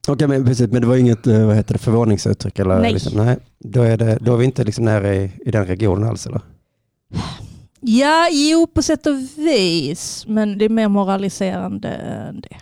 Okej, 0.08 0.28
men, 0.28 0.44
precis, 0.44 0.70
men 0.72 0.80
det 0.82 0.86
var 0.88 0.96
inget 0.96 1.26
eh, 1.26 1.46
vad 1.46 1.56
heter 1.56 1.72
det, 1.72 1.78
förvåningsuttryck? 1.78 2.58
Eller, 2.58 2.80
Nej. 2.80 2.92
Liksom, 2.92 3.24
nej. 3.26 3.36
Då, 3.58 3.82
är 3.82 3.96
det, 3.96 4.18
då 4.20 4.32
är 4.32 4.36
vi 4.36 4.44
inte 4.44 4.64
liksom 4.64 4.84
nära 4.84 5.14
i, 5.14 5.32
i 5.46 5.50
den 5.50 5.66
regionen 5.66 6.08
alls 6.08 6.26
eller? 6.26 6.40
Ja, 7.80 8.28
jo 8.32 8.66
på 8.66 8.82
sätt 8.82 9.06
och 9.06 9.14
vis. 9.36 10.24
Men 10.28 10.58
det 10.58 10.64
är 10.64 10.68
mer 10.68 10.88
moraliserande 10.88 11.88
än 11.88 12.40
det. 12.40 12.56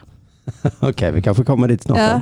Okej, 0.81 1.13
vi 1.13 1.23
kanske 1.23 1.45
kommer 1.45 1.69
dit 1.69 1.83
snart. 1.83 1.99
Ja. 1.99 2.21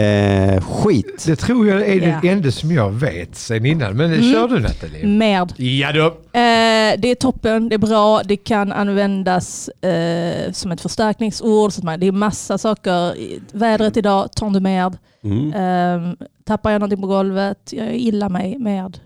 Eh, 0.00 0.60
skit. 0.62 1.24
Det 1.26 1.36
tror 1.36 1.68
jag 1.68 1.82
är 1.88 2.08
Ja. 2.08 2.18
det 2.22 2.28
enda 2.28 2.50
som 2.50 2.70
jag 2.72 2.90
vet 2.90 3.36
sen 3.36 3.66
innan. 3.66 3.96
Men 3.96 4.12
Mm. 4.12 4.32
kör 4.32 4.48
du 4.48 4.60
Nathalie? 4.60 5.06
Med. 5.06 5.52
Ja 5.56 5.92
då. 5.92 6.06
Eh, 6.06 6.94
det 6.98 7.08
är 7.10 7.14
toppen, 7.14 7.68
det 7.68 7.74
är 7.74 7.78
bra, 7.78 8.22
det 8.24 8.36
kan 8.36 8.72
användas 8.72 9.68
eh, 9.68 10.52
som 10.52 10.72
ett 10.72 10.80
förstärkningsord. 10.80 11.72
Så 11.72 11.80
att 11.80 11.84
man, 11.84 12.00
det 12.00 12.06
är 12.06 12.12
massa 12.12 12.58
saker. 12.58 13.14
Vädret 13.52 13.96
idag, 13.96 14.32
tant 14.32 14.54
de 14.54 14.60
merde. 14.60 14.96
Mm. 15.24 15.52
Eh, 15.52 16.14
tappar 16.46 16.70
jag 16.70 16.78
någonting 16.80 17.00
på 17.00 17.06
golvet, 17.06 17.58
jag 17.72 17.96
gillar 17.96 18.28
mig 18.28 18.58
med. 18.58 18.98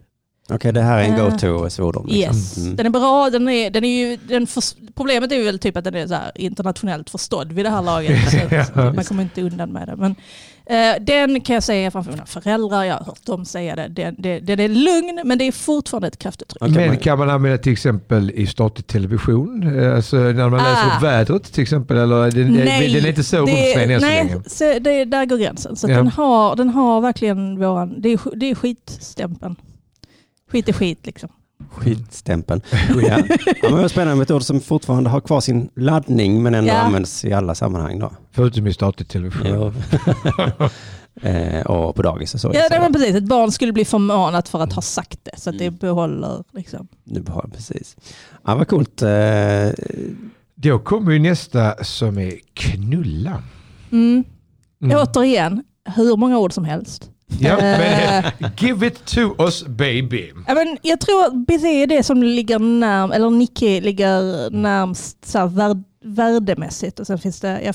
Okej, 0.50 0.72
det 0.72 0.82
här 0.82 0.98
är 0.98 1.04
en 1.04 1.14
Eh, 1.14 1.24
go-to 1.24 1.70
svordom. 1.70 2.06
liksom. 2.06 2.36
Yes, 2.36 2.56
Mm. 2.56 2.76
den 2.76 2.86
är 2.86 2.90
bra. 2.90 3.30
Den 3.30 3.48
är, 3.48 3.70
den 3.70 3.84
är 3.84 3.98
ju, 4.10 4.16
den 4.28 4.46
förs- 4.46 4.74
problemet 4.94 5.32
är 5.32 5.36
ju 5.36 5.44
väl 5.44 5.58
typ 5.58 5.76
att 5.76 5.84
den 5.84 5.94
är 5.94 6.06
så 6.06 6.14
här 6.14 6.32
internationellt 6.34 7.10
förstådd 7.10 7.52
vid 7.52 7.64
det 7.64 7.70
här 7.70 7.82
laget. 7.82 8.30
Så 8.30 8.36
att 8.56 8.70
Ja. 8.74 8.92
man 8.92 9.04
kommer 9.04 9.22
inte 9.22 9.42
undan 9.42 9.72
med 9.72 9.88
det. 9.88 9.96
Men, 9.96 10.14
eh, 10.66 11.02
den 11.02 11.40
kan 11.40 11.54
jag 11.54 11.62
säga 11.62 11.90
framför 11.90 12.10
mina 12.12 12.26
föräldrar, 12.26 12.84
jag 12.84 12.94
har 12.96 13.04
hört 13.04 13.26
dem 13.26 13.44
säga 13.44 13.76
det. 13.76 13.88
Den, 13.88 14.14
det, 14.18 14.40
den 14.40 14.60
är 14.60 14.68
lugn 14.68 15.20
men 15.24 15.38
det 15.38 15.44
är 15.44 15.52
fortfarande 15.52 16.08
ett 16.08 16.18
kraftuttryck. 16.18 16.62
Okej, 16.62 16.74
Men 16.74 16.86
man- 16.88 16.96
kan 16.98 17.18
man 17.18 17.30
använda 17.30 17.58
till 17.58 17.72
exempel 17.72 18.30
i 18.30 18.46
statlig 18.46 18.86
television? 18.86 19.78
Eh, 19.82 19.94
Alltså 19.96 20.16
när 20.16 20.48
man 20.48 20.58
läser 20.58 20.90
Ah. 20.92 20.96
upp 20.96 21.02
vädret 21.02 21.52
till 21.52 21.62
exempel? 21.62 21.96
Eller 21.96 22.16
är 22.26 22.30
den, 22.30 22.52
Nej, 22.52 22.92
den 22.94 23.04
är 23.04 23.08
inte 23.08 23.24
så 23.24 23.36
rumsren 23.36 23.90
än 23.90 24.00
så 24.00 24.06
länge? 24.06 24.24
nej, 24.24 24.42
så 24.46 24.64
det, 24.80 25.04
där 25.04 25.24
går 25.26 25.36
gränsen. 25.38 25.76
Så 25.76 25.90
Ja. 25.90 25.96
den, 25.96 26.06
har, 26.08 26.56
den 26.56 26.68
har 26.68 27.00
verkligen 27.00 27.58
våran, 27.60 28.00
det 28.00 28.12
är, 28.12 28.20
det 28.36 28.50
är 28.50 28.54
skitstämpeln. 28.54 29.56
Skit 30.48 30.68
är 30.68 30.72
skit 30.72 31.06
liksom. 31.06 31.28
Skitstämpeln. 31.70 32.60
Ja. 33.02 33.18
Ja, 33.62 33.70
men 33.76 33.88
spännande 33.88 34.14
med 34.16 34.22
ett 34.22 34.30
ord 34.30 34.42
som 34.42 34.60
fortfarande 34.60 35.10
har 35.10 35.20
kvar 35.20 35.40
sin 35.40 35.68
laddning 35.76 36.42
men 36.42 36.54
ändå 36.54 36.70
Ja. 36.70 36.78
används 36.78 37.24
i 37.24 37.32
alla 37.32 37.54
sammanhang. 37.54 37.98
Då. 37.98 38.12
Förutom 38.32 38.66
i 38.66 38.72
statlig 38.72 39.08
television. 39.08 39.74
Eh, 41.22 41.60
och 41.66 41.96
på 41.96 42.02
dagis 42.02 42.34
och 42.34 42.40
så. 42.40 42.50
Ja, 42.54 42.68
det 42.68 42.78
var 42.78 42.90
precis. 42.90 43.14
Ett 43.14 43.24
barn 43.28 43.52
skulle 43.52 43.72
bli 43.72 43.84
förmanat 43.84 44.48
för 44.48 44.60
att 44.60 44.72
ha 44.72 44.82
sagt 44.82 45.18
det. 45.24 45.40
Så 45.40 45.50
att 45.50 45.58
det 45.58 45.64
Mm. 45.66 45.78
behåller 45.78 46.44
liksom. 46.52 46.88
Nu 47.04 47.24
har 47.28 47.48
precis. 47.54 47.96
Ja, 48.46 48.54
vad 48.54 48.68
coolt. 48.68 49.02
Eh, 49.02 49.68
Då 50.54 50.78
kommer 50.78 51.12
ju 51.12 51.18
nästa 51.18 51.84
som 51.84 52.18
är 52.18 52.34
knulla. 52.54 53.42
Mm. 53.92 54.24
Mm. 54.82 54.98
Återigen, 54.98 55.64
hur 55.96 56.16
många 56.16 56.38
ord 56.38 56.52
som 56.52 56.64
helst. 56.64 57.10
Ja, 57.40 57.56
men, 57.60 58.24
Eh. 58.24 58.50
give 58.58 58.86
it 58.86 59.04
to 59.06 59.20
us 59.42 59.64
baby. 59.66 60.32
Men 60.46 60.78
jag 60.82 61.00
tror 61.00 61.24
att 61.26 61.34
BC 61.46 61.82
är 61.82 61.86
det 61.86 62.02
som 62.02 62.22
ligger 62.22 62.58
närm, 62.58 63.12
eller 63.12 63.30
Nicke 63.30 63.80
ligger 63.80 64.50
närmst 64.50 65.24
så 65.24 65.38
här, 65.38 65.46
värd, 65.46 65.82
värdemässigt. 66.04 67.00
Och 67.00 67.06
sen 67.06 67.18
finns 67.18 67.40
det, 67.40 67.48
jag, 67.64 67.74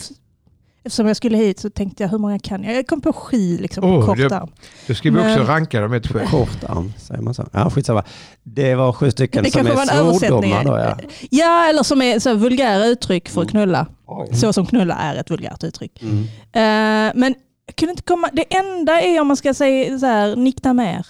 eftersom 0.86 1.08
jag 1.08 1.17
skulle 1.17 1.38
hit 1.38 1.60
så 1.60 1.70
tänkte 1.70 2.03
jag 2.03 2.10
hur 2.10 2.17
många 2.17 2.39
kan 2.39 2.63
jag? 2.63 2.75
Jag 2.75 2.88
kom 2.88 3.01
på 3.01 3.13
sju 3.13 3.58
liksom, 3.58 3.82
på 3.82 3.88
Åh, 3.89 4.05
kort 4.05 4.17
det- 4.17 4.36
arm. 4.38 4.50
Då 4.88 4.93
ska 4.93 5.10
vi 5.10 5.15
Men- 5.15 5.39
också 5.39 5.51
ranka 5.51 5.82
dem 5.82 5.93
ett 5.93 6.08
själv. 6.08 6.27
kortarm, 6.27 6.93
säger 6.98 7.22
man 7.22 7.34
så? 7.34 7.46
Ja, 7.51 7.70
skitsamma. 7.70 8.03
Det 8.43 8.75
var 8.75 8.93
sju 8.93 9.12
stycken 9.12 9.43
Det 9.43 9.51
som 9.51 9.67
är 9.67 10.13
svordomar 10.20 10.63
då, 10.63 10.77
ja. 10.79 10.98
Ja, 11.29 11.70
eller 11.70 11.84
som 11.84 12.01
är 12.01 12.20
så 12.20 12.29
här, 12.29 12.36
vulgära 12.36 12.86
uttryck 12.86 13.29
för 13.29 13.41
att 13.41 13.51
Mm. 13.53 13.63
knulla. 13.63 13.88
Så 14.34 14.53
som 14.53 14.65
knulla 14.65 14.96
är 14.96 15.15
ett 15.15 15.29
vulgärt 15.32 15.63
uttryck. 15.63 16.01
Mm. 16.03 16.24
Eh, 16.53 17.13
men 17.15 17.36
kunde 17.75 17.92
inte 17.92 18.03
komma, 18.03 18.30
det 18.34 18.56
enda 18.56 19.01
är 19.01 19.22
om 19.22 19.27
man 19.27 19.38
ska 19.38 19.53
säga 19.53 20.00
så 20.00 20.06
här, 20.06 20.36
nikta 20.36 20.74
mer. 20.74 21.08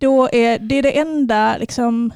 Då 0.00 0.28
är 0.32 0.58
det 0.58 0.74
är 0.78 0.82
det 0.82 0.98
enda 0.98 1.56
liksom, 1.56 2.12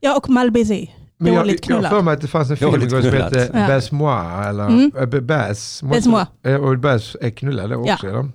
ja 0.00 0.16
och 0.16 0.30
Malbisi. 0.30 0.90
Men 1.18 1.32
jag, 1.32 1.42
Dåligt 1.44 1.68
jag 1.68 1.76
har 1.76 1.82
för 1.88 2.02
mig 2.02 2.14
att 2.14 2.20
det 2.20 2.28
fanns 2.28 2.50
en 2.50 2.56
film 2.56 2.70
Dåligt 2.72 2.90
som 2.90 3.02
hette 3.02 3.50
Ja. 3.54 3.80
Moi. 3.96 4.48
Eller 4.48 4.66
Mm. 4.66 4.92
äh, 4.96 5.20
Bass. 5.20 5.82
Bass 5.82 6.06
Moi. 6.06 6.24
Eh, 6.44 6.54
Och 6.54 6.78
Bass 6.78 7.16
är 7.20 7.30
knullade 7.30 7.76
också. 7.76 8.06
eller? 8.08 8.28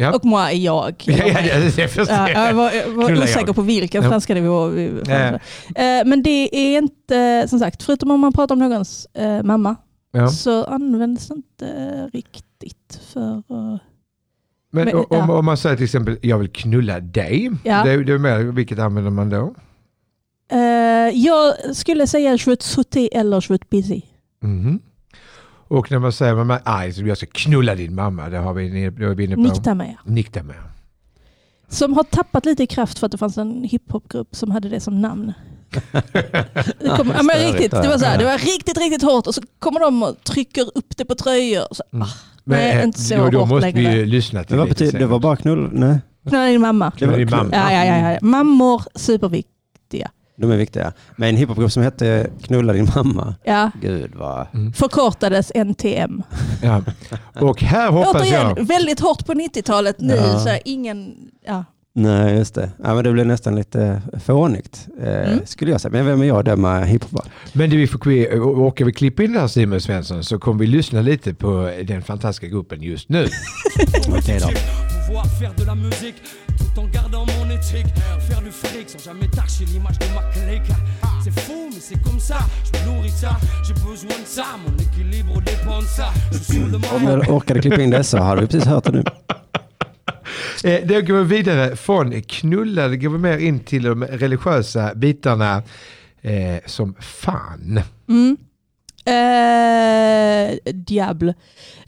Ja. 0.00 0.12
Och 0.14 0.24
moi 0.24 0.40
är 0.42 0.50
jag. 0.52 0.94
Ja, 1.06 1.14
ja, 1.26 1.58
det, 1.58 1.76
det 1.76 1.88
förstår 1.88 2.16
Ja, 2.16 2.30
jag. 2.30 2.48
jag 2.48 2.54
var, 2.54 2.72
jag 2.72 2.88
var 2.90 3.12
osäker 3.22 3.46
jag. 3.46 3.56
på 3.56 3.62
vilken 3.62 4.02
Ja. 4.02 4.08
franska 4.08 4.34
det 4.34 4.40
var. 4.40 4.68
vi- 4.68 5.02
Ja. 5.06 5.14
Eh, 5.14 6.04
Men 6.06 6.22
det 6.22 6.48
är 6.56 6.78
inte, 6.78 7.46
som 7.48 7.58
sagt, 7.58 7.82
förutom 7.82 8.10
om 8.10 8.20
man 8.20 8.32
pratar 8.32 8.54
om 8.54 8.58
någons 8.58 9.06
eh, 9.14 9.42
mamma, 9.42 9.76
Ja. 10.12 10.28
så 10.28 10.64
används 10.64 11.28
det 11.28 11.34
inte 11.34 12.10
riktigt 12.12 12.44
för... 13.12 13.36
eh, 13.36 13.78
Men 14.70 14.84
Men, 14.84 14.94
om, 14.94 15.06
ja. 15.10 15.32
om 15.38 15.44
man 15.44 15.56
säger 15.56 15.76
till 15.76 15.84
exempel 15.84 16.18
jag 16.22 16.38
vill 16.38 16.48
knulla 16.52 17.00
dig. 17.00 17.50
Ja. 17.64 17.84
Det, 17.84 17.90
är- 17.92 18.04
det 18.04 18.12
är 18.12 18.18
mer, 18.18 18.38
vilket 18.38 18.78
använder 18.78 19.10
man 19.10 19.28
då? 19.30 19.54
eh, 20.50 20.58
jag 21.14 21.54
skulle 21.76 22.06
säga 22.06 22.32
je 22.36 22.44
veux 22.46 23.08
eller 23.12 23.44
je 23.52 23.58
baiser. 23.70 24.02
Mhm. 24.40 24.78
Och 25.70 25.90
när 25.90 25.98
man 25.98 26.12
säger 26.12 26.44
mig 26.44 26.58
arg 26.64 26.92
så 26.92 27.02
jag 27.02 27.16
ska 27.16 27.26
knulla 27.26 27.74
din 27.74 27.94
mamma. 27.94 28.28
Det 28.28 28.38
har 28.38 28.54
vi, 28.54 28.90
då 28.90 29.04
är 29.10 29.14
vi 29.14 29.24
inne 29.24 29.34
på. 29.34 29.40
Nikta 29.40 29.74
med. 29.74 29.96
Nikta 30.04 30.42
med. 30.42 30.56
Som 31.68 31.92
har 31.94 32.04
tappat 32.04 32.44
lite 32.46 32.62
i 32.62 32.66
kraft 32.66 32.98
för 32.98 33.06
att 33.06 33.12
det 33.12 33.18
fanns 33.18 33.38
en 33.38 33.64
hiphopgrupp 33.64 34.36
som 34.36 34.50
hade 34.50 34.68
det 34.68 34.80
som 34.80 35.00
namn. 35.00 35.32
Det, 36.80 36.88
kom, 36.96 37.12
ja, 37.16 37.22
men 37.22 37.36
riktigt, 37.52 37.70
det, 37.70 37.88
var 37.88 37.98
så 37.98 38.04
här, 38.04 38.18
det 38.18 38.24
var 38.24 38.38
riktigt, 38.38 38.78
riktigt 38.78 39.02
hårt 39.02 39.26
och 39.26 39.34
så 39.34 39.42
kommer 39.58 39.80
de 39.80 40.02
och 40.02 40.24
trycker 40.24 40.62
upp 40.78 40.96
det 40.96 41.04
på 41.04 41.14
tröjor. 41.14 41.62
Och 41.70 41.76
så, 41.76 41.82
Mm. 41.92 42.02
ah, 42.02 42.10
Nej, 42.48 42.76
eh, 42.76 42.84
inte 42.84 43.00
så 43.00 43.16
då, 43.16 43.30
då 43.30 43.38
hårt 43.38 43.48
måste 43.48 43.66
vi 43.66 43.82
längre. 43.82 43.96
ju 43.96 44.06
lyssna 44.06 44.44
till 44.44 44.56
vad 44.56 44.68
lite 44.68 44.84
betyder 44.84 44.98
det? 44.98 45.06
var 45.06 45.18
bara 45.18 45.36
knull? 45.36 45.70
Nej. 45.72 45.98
Knulla 46.28 46.46
din 46.46 46.60
mamma. 46.60 46.90
Knulla 46.90 47.16
din 47.16 47.30
mamma. 47.30 47.50
Ja, 47.52 47.72
ja, 47.72 47.84
ja, 47.84 48.12
ja. 48.12 48.18
Mammor, 48.22 48.82
superviktiga. 48.94 50.10
De 50.36 50.50
är 50.50 50.56
viktiga. 50.56 50.92
Men 51.16 51.28
en 51.28 51.36
hiphopgrupp 51.36 51.72
som 51.72 51.82
hette 51.82 52.30
Knulla 52.42 52.72
din 52.72 52.88
mamma. 52.94 53.34
Ja. 53.44 53.70
Gud 53.82 54.14
vad... 54.14 54.46
Mm. 54.54 54.72
Förkortades 54.72 55.52
NTM. 55.54 56.22
Ja. 56.62 56.82
Och 57.40 57.62
här 57.62 57.90
hoppas 57.90 58.14
Återigen, 58.14 58.54
jag... 58.56 58.66
väldigt 58.66 59.00
hårt 59.00 59.26
på 59.26 59.32
90-talet 59.32 60.00
nu. 60.00 60.14
Ja. 60.14 60.38
Så 60.38 60.50
ingen, 60.64 61.14
ja. 61.46 61.64
Nej, 61.98 62.36
just 62.38 62.54
det. 62.54 62.70
Ja, 62.84 62.94
men 62.94 63.04
det 63.04 63.12
blev 63.12 63.26
nästan 63.26 63.54
lite 63.56 64.02
fånigt, 64.26 64.88
eh, 65.02 65.08
Mm. 65.32 65.40
skulle 65.46 65.70
jag 65.70 65.80
säga. 65.80 65.92
Men 65.92 66.06
vem 66.06 66.20
är 66.22 66.24
jag 66.26 66.38
att 66.38 66.44
döma 66.44 66.80
hiphop? 66.80 67.22
Men 67.52 67.70
det 67.70 67.76
vi 67.76 67.86
får, 67.86 68.00
vi- 68.10 68.28
orkar 68.38 68.84
vi 68.84 68.92
klippa 68.92 69.22
in 69.22 69.32
det 69.32 69.40
här 69.40 69.46
Simon 69.48 69.80
Svensson 69.80 70.24
så 70.24 70.38
kommer 70.38 70.60
vi 70.60 70.66
lyssna 70.66 71.00
lite 71.00 71.34
på 71.34 71.70
den 71.84 72.02
fantastiska 72.02 72.46
gruppen 72.46 72.82
just 72.82 73.08
nu. 73.08 73.26
Okej 74.08 74.38
då. 74.40 74.48
Pouvoir 75.06 75.24
faire 75.38 75.52
de 75.56 75.64
la 75.64 75.74
musique 75.74 76.16
tout 76.58 76.78
en 76.82 76.86
gardant 76.92 77.26
mon 77.38 77.50
éthique. 77.50 77.86
Faire 78.28 78.40
du 78.44 78.50
fric 78.52 78.88
sans 78.90 79.04
jamais 79.04 79.28
tâcher 79.36 79.64
l'image 79.72 79.98
de 79.98 80.06
ma 80.14 80.22
clique. 80.32 80.68
C'est 81.24 81.40
fou, 81.40 81.70
mais 81.74 81.80
c'est 81.88 82.02
comme 82.04 82.20
ça. 82.20 82.36
Je 82.66 82.70
me 82.78 82.86
nourris 82.96 83.10
ça, 83.20 83.36
j'ai 83.66 83.74
besoin 83.74 84.18
de 84.24 84.26
ça. 84.36 84.44
Mon 84.66 84.74
équilibre 84.86 85.34
dépend 85.52 85.78
de 85.80 85.86
ça. 85.98 86.06
Je 86.32 86.38
suis 86.38 86.58
le 86.72 86.76
Om 86.96 87.02
jag 87.04 87.30
orkade 87.30 87.60
klippa 87.60 87.82
in 87.82 87.90
det 87.90 88.04
så 88.04 88.18
hade 88.18 88.40
vi 88.40 88.46
precis 88.46 88.64
hört 88.68 88.84
det 88.84 88.92
nu. 88.92 89.02
Eh, 90.64 90.86
Då 90.86 91.00
går 91.00 91.14
vi 91.22 91.36
vidare 91.36 91.76
från 91.76 92.22
knulla, 92.22 92.88
det 92.88 92.96
går 92.96 93.10
vi 93.10 93.18
mer 93.18 93.38
in 93.38 93.60
till 93.60 93.82
de 93.82 94.04
religiösa 94.04 94.94
bitarna 94.94 95.62
eh, 96.22 96.56
som 96.66 96.94
fan. 97.00 97.80
Mm. 98.08 98.36
Eh, 99.04 100.58
diable. 100.74 101.34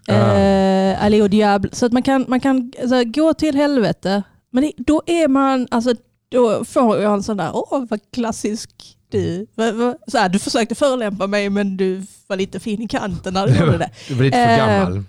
Ah. 0.09 0.13
Eh, 0.37 1.05
allez 1.05 1.21
au 1.23 1.29
diable. 1.29 1.71
Så 1.73 1.87
att 1.87 1.93
man 1.93 2.03
kan, 2.03 2.25
man 2.29 2.41
kan 2.41 2.73
alltså, 2.81 3.05
gå 3.05 3.35
till 3.35 3.55
helvete. 3.57 4.23
Men 4.53 4.63
det, 4.63 4.73
då 4.77 5.03
är 5.07 5.29
man, 5.29 5.69
alltså 5.71 5.95
då 6.31 6.65
får 6.65 6.99
jag 7.01 7.13
en 7.15 7.23
sån 7.23 7.37
där, 7.37 7.51
åh 7.55 7.85
vad 7.91 8.01
klassisk 8.13 8.71
du. 9.11 9.47
Så 10.07 10.19
här, 10.19 10.29
du 10.29 10.39
försökte 10.39 10.75
förolämpa 10.75 11.27
mig 11.27 11.51
men 11.51 11.77
du 11.77 12.03
var 12.27 12.37
lite 12.37 12.61
fin 12.61 12.83
i 12.83 12.89
kanten 12.89 13.35
när 13.35 13.47
du 13.47 13.55
gjorde 13.61 13.79
det. 13.79 13.91
Du 14.09 14.15
var 14.15 14.25
lite 14.25 14.37
för 14.37 14.53
Eh, 14.53 14.57
gammal. 14.57 15.05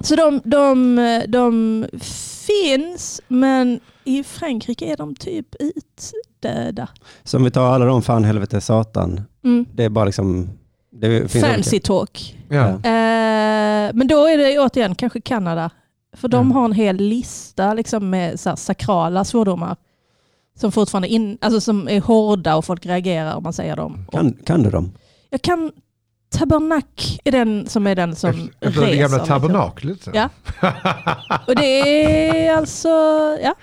Så 0.00 0.16
de, 0.16 0.40
de, 0.44 0.96
de 1.28 1.86
finns 2.46 3.20
men 3.28 3.80
i 4.04 4.22
Frankrike 4.24 4.84
är 4.92 4.96
de 4.96 5.14
typ 5.14 5.46
utdöda. 5.58 6.88
Så 7.24 7.36
om 7.36 7.44
vi 7.44 7.50
tar 7.50 7.66
alla 7.74 7.84
de 7.84 8.02
fan, 8.02 8.24
helvete, 8.24 8.60
satan. 8.60 9.20
Mm. 9.44 9.66
Det 9.74 9.84
är 9.84 9.88
bara 9.88 10.04
liksom... 10.04 10.50
Det 10.90 11.30
finns 11.32 11.44
Fancy 11.44 11.80
talk. 11.80 12.36
Ja. 12.48 12.68
Eh, 12.68 13.90
men 13.94 14.06
då 14.08 14.26
är 14.26 14.38
det 14.38 14.58
återigen 14.58 14.94
kanske 14.94 15.20
Kanada. 15.20 15.70
För 16.16 16.28
de 16.28 16.36
Mm. 16.40 16.52
har 16.52 16.64
en 16.64 16.72
hel 16.72 16.96
lista 16.96 17.74
liksom, 17.74 18.10
med 18.10 18.40
så 18.40 18.48
här, 18.48 18.56
sakrala 18.56 19.24
svordomar. 19.24 19.76
Som 20.58 20.72
fortfarande 20.72 21.08
in, 21.08 21.38
alltså, 21.40 21.60
som 21.60 21.88
är 21.88 22.00
hårda 22.00 22.56
och 22.56 22.64
folk 22.64 22.86
reagerar 22.86 23.34
om 23.34 23.42
man 23.42 23.52
säger 23.52 23.76
dem. 23.76 24.06
Kan, 24.12 24.32
kan 24.32 24.62
du 24.62 24.70
dem? 24.70 24.92
jag 25.30 25.42
kan... 25.42 25.72
Tabernak 26.30 27.18
är 27.24 27.32
den 27.32 27.66
som 27.68 27.86
är 27.86 27.94
den 27.94 28.16
som 28.16 28.30
Efter, 28.30 28.68
efter 28.68 28.80
det 28.80 28.86
reser. 28.86 28.98
gamla 29.00 29.16
liksom. 29.16 29.40
tabernaklet. 29.40 30.08
Ja. 30.14 30.28
Och 31.46 31.56
det 31.56 32.46
är 32.46 32.56
alltså... 32.56 32.88
Ja. 33.42 33.54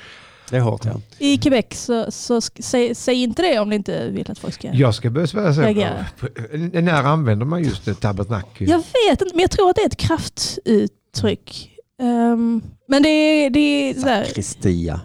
Det 0.50 0.58
är 0.58 0.62
hårt 0.62 0.86
ja. 0.86 0.92
I 1.20 1.38
Quebec 1.38 1.66
så, 1.72 2.12
så 2.12 2.42
säg, 2.42 2.96
säg 2.96 3.24
inte 3.24 3.42
det 3.42 3.60
om 3.60 3.70
ni 3.70 3.76
inte 3.76 4.10
vill 4.10 4.32
att 4.32 4.40
folk 4.40 4.54
ska... 4.54 4.68
Jag 4.74 4.96
ska 4.96 5.10
börja 5.10 5.28
svära 5.28 6.06
på- 6.20 6.28
När 6.82 7.04
använder 7.04 7.46
man 7.46 7.64
just 7.64 7.86
det 7.86 7.94
tabernakel? 7.94 8.70
Jag 8.70 8.78
vet 8.78 9.22
inte, 9.22 9.36
men 9.36 9.42
jag 9.42 9.52
tror 9.52 9.70
att 9.70 9.76
det 9.76 9.82
är 9.82 9.86
ett 9.88 9.98
kraftuttryck. 9.98 11.70
Ehm, 12.02 12.62
men 12.88 13.04
det 13.04 13.10
är, 13.10 13.50
det 13.50 13.60
är 13.60 13.94
så 13.94 14.08
här, 14.08 14.26
Kristia. 14.26 15.02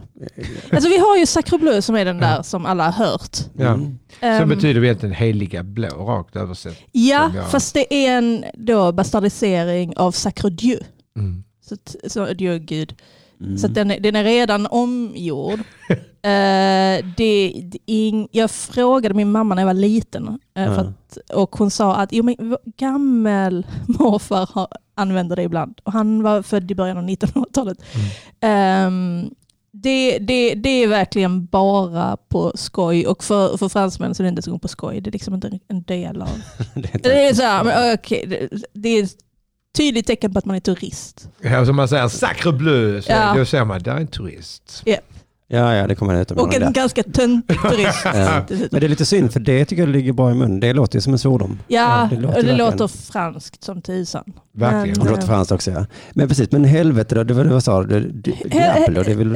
Alltså 0.73 0.89
vi 0.89 0.99
har 0.99 1.17
ju 1.17 1.27
Sacre 1.27 1.59
Bleu 1.59 1.83
som 1.83 1.95
är 1.95 2.05
den 2.05 2.19
där 2.19 2.43
som 2.43 2.67
alla 2.67 2.91
har 2.91 3.07
hört. 3.07 3.37
Ja. 3.57 3.67
Mm. 3.67 3.99
Som 4.21 4.29
Ehm, 4.29 4.49
betyder 4.49 4.85
egentligen 4.85 5.15
heliga 5.15 5.63
blå, 5.63 5.89
rakt 5.89 6.37
översatt. 6.37 6.75
Ja, 6.93 7.31
jag- 7.35 7.51
fast 7.51 7.75
det 7.75 7.95
är 7.95 8.19
en 8.19 8.45
då 8.55 8.93
bastardisering 8.93 9.97
av 9.97 10.13
Sacre 10.13 10.51
Dieu. 10.51 10.81
Mm. 11.17 11.45
Så, 11.65 11.77
så 12.09 12.25
Dieu 12.33 12.59
Gud. 12.59 12.95
Mm. 13.41 13.59
Så 13.59 13.67
att 13.67 13.75
den, 13.75 13.91
är- 13.91 14.01
den 14.01 14.17
är 14.17 14.25
redan 14.25 14.67
omgjord. 14.67 15.61
Eh, 16.23 17.05
det, 17.17 17.53
det, 17.65 17.79
ing, 17.87 18.29
jag 18.31 18.51
frågade 18.51 19.15
min 19.15 19.31
mamma 19.31 19.55
när 19.55 19.63
jag 19.63 19.67
var 19.67 19.75
liten 19.75 20.39
för 20.55 20.63
Ja. 20.65 20.71
att, 20.81 21.19
och 21.35 21.57
hon 21.57 21.71
sa 21.71 21.97
att 21.97 22.13
jo, 22.13 22.25
men, 22.25 22.57
gammel 22.77 23.67
morfar 23.87 24.49
har, 24.53 24.69
använder 24.95 25.37
det 25.37 25.43
ibland. 25.43 25.81
Och 25.85 25.93
han 25.93 26.23
var 26.23 26.43
född 26.43 26.71
i 26.71 26.75
början 26.75 26.97
av 26.99 27.05
1900-talet. 27.05 27.79
Mm. 27.95 28.07
Ehm, 28.41 29.31
det, 29.73 30.19
det, 30.19 30.55
det 30.55 30.69
är 30.69 30.89
verkligen 30.89 31.47
bara 31.47 32.17
på 32.17 32.53
skoj 32.55 33.07
och 33.07 33.25
för, 33.25 33.57
för 33.57 33.69
fransmän 33.69 34.15
så 34.15 34.23
är 34.23 34.25
det 34.25 34.29
inte 34.29 34.43
så 34.43 34.59
på 34.59 34.69
skoj. 34.69 35.01
Det 35.01 35.11
är 35.11 35.13
liksom 35.13 35.35
inte 35.35 35.59
en 35.69 35.83
del 35.83 36.23
av... 36.23 36.29
Det 36.75 36.95
är 36.95 36.99
Det 36.99 37.27
är, 37.29 37.35
så 37.35 37.43
här, 37.43 37.65
men, 37.65 37.95
okej, 37.95 38.25
det, 38.27 38.63
det 38.73 38.89
är 38.89 39.03
ett 39.05 39.17
tydligt 39.77 40.07
tecken 40.07 40.33
på 40.33 40.39
att 40.39 40.45
man 40.45 40.57
är 40.57 40.61
turist. 40.61 41.29
Ja, 41.41 41.67
som 41.67 41.77
man 41.77 41.89
säger 41.89 42.09
sacre 42.09 42.53
bleu, 42.53 43.03
så 43.03 43.13
Ja. 43.13 43.35
då 43.37 43.45
säger 43.45 43.65
man 43.65 43.83
där 43.83 43.93
är 43.93 44.01
en 44.01 44.07
turist. 44.07 44.83
Ja, 45.51 45.75
ja, 45.75 45.87
det 45.87 45.95
kommer 45.95 46.13
han 46.13 46.23
ut 46.23 46.31
Och 46.31 46.55
en 46.55 46.73
ganska 46.73 47.03
töntig 47.03 47.61
turist. 47.71 48.01
Ja. 48.05 48.43
Men 48.71 48.81
det 48.81 48.87
är 48.87 48.89
lite 48.89 49.05
synd 49.07 49.33
för 49.33 49.41
det 49.41 49.65
tycker 49.65 49.83
jag 49.83 49.89
ligger 49.89 50.13
bra 50.13 50.31
i 50.31 50.35
mun. 50.35 50.61
Det 50.61 50.73
låter 50.73 50.97
ju 50.97 51.01
som 51.01 51.13
en 51.13 51.19
svordom. 51.19 51.59
Ja, 51.69 52.09
det 52.11 52.17
det 52.17 52.23
låter 52.23 52.37
och 52.39 52.43
det 52.45 52.49
verkligen. 52.51 52.71
låter 52.79 52.89
franskt 52.89 53.65
som 53.65 53.83
tusan. 53.83 54.25
Verkligen. 54.53 54.95
Det 54.99 55.05
Men, 55.05 55.09
låter 55.13 55.23
eh, 55.23 55.27
franskt 55.29 55.53
också 55.53 55.71
ja. 55.71 55.87
Men 56.13 56.29
precis, 56.29 56.53
men 56.53 56.65
helvete 56.65 57.15
då, 57.15 57.25
det 57.25 57.35
var 57.35 57.45
det 57.45 57.51
vad 57.51 57.65
sa 57.65 57.83
du? 57.83 58.01
Det- 58.01 58.31
det- 58.43 58.49
Diablo, 58.49 59.03
det 59.03 59.13
är 59.13 59.17
väl... 59.17 59.33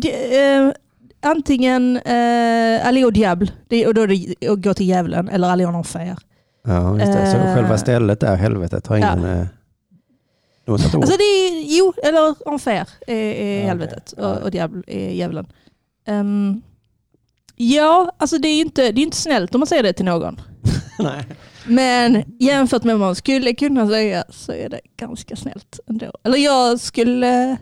Di- 0.00 0.72
antingen 1.22 1.96
uh, 1.96 2.86
Allé 2.88 3.02
au 3.04 3.10
diable, 3.10 3.48
det, 3.68 3.86
och 3.86 3.94
då 3.94 4.00
är 4.02 4.06
det 4.06 4.48
att 4.48 4.62
gå 4.62 4.74
till 4.74 4.86
djävulen, 4.88 5.28
eller 5.28 5.48
Allé 5.48 5.64
enfer. 5.64 6.16
Ja, 6.66 6.98
just 6.98 7.12
det. 7.12 7.30
Så 7.30 7.36
eh, 7.36 7.54
själva 7.54 7.78
stället 7.78 8.20
där, 8.20 8.36
helvetet, 8.36 8.86
har 8.86 8.96
ingen... 8.96 9.24
eh, 9.24 9.46
Satt 10.76 10.94
ord. 10.94 11.02
Alltså 11.02 11.16
det 11.16 11.22
är, 11.24 11.62
jo, 11.78 11.92
eller 12.02 12.52
enfer 12.52 12.88
är, 13.06 13.14
är 13.16 13.60
Ja, 13.60 13.66
helvetet 13.66 14.12
och, 14.12 14.36
och 14.36 14.54
är 14.54 15.10
djävulen. 15.10 15.46
Ehm, 16.06 16.62
ja, 17.56 18.12
alltså 18.18 18.38
det 18.38 18.48
är 18.48 18.54
ju 18.54 18.60
inte, 18.62 18.92
det 18.92 19.00
är 19.00 19.02
inte 19.02 19.16
snällt 19.16 19.54
om 19.54 19.60
man 19.60 19.66
säger 19.66 19.82
det 19.82 19.92
till 19.92 20.04
någon. 20.04 20.40
Nej. 20.98 21.24
Men 21.66 22.36
jämfört 22.40 22.84
med 22.84 22.98
vad 22.98 23.08
man 23.08 23.14
skulle 23.14 23.54
kunna 23.54 23.88
säga 23.88 24.24
så 24.30 24.52
är 24.52 24.68
det 24.68 24.80
ganska 24.96 25.36
snällt 25.36 25.80
ändå. 25.88 26.12
Eller 26.24 26.38
jag 26.38 26.80
skulle 26.80 27.56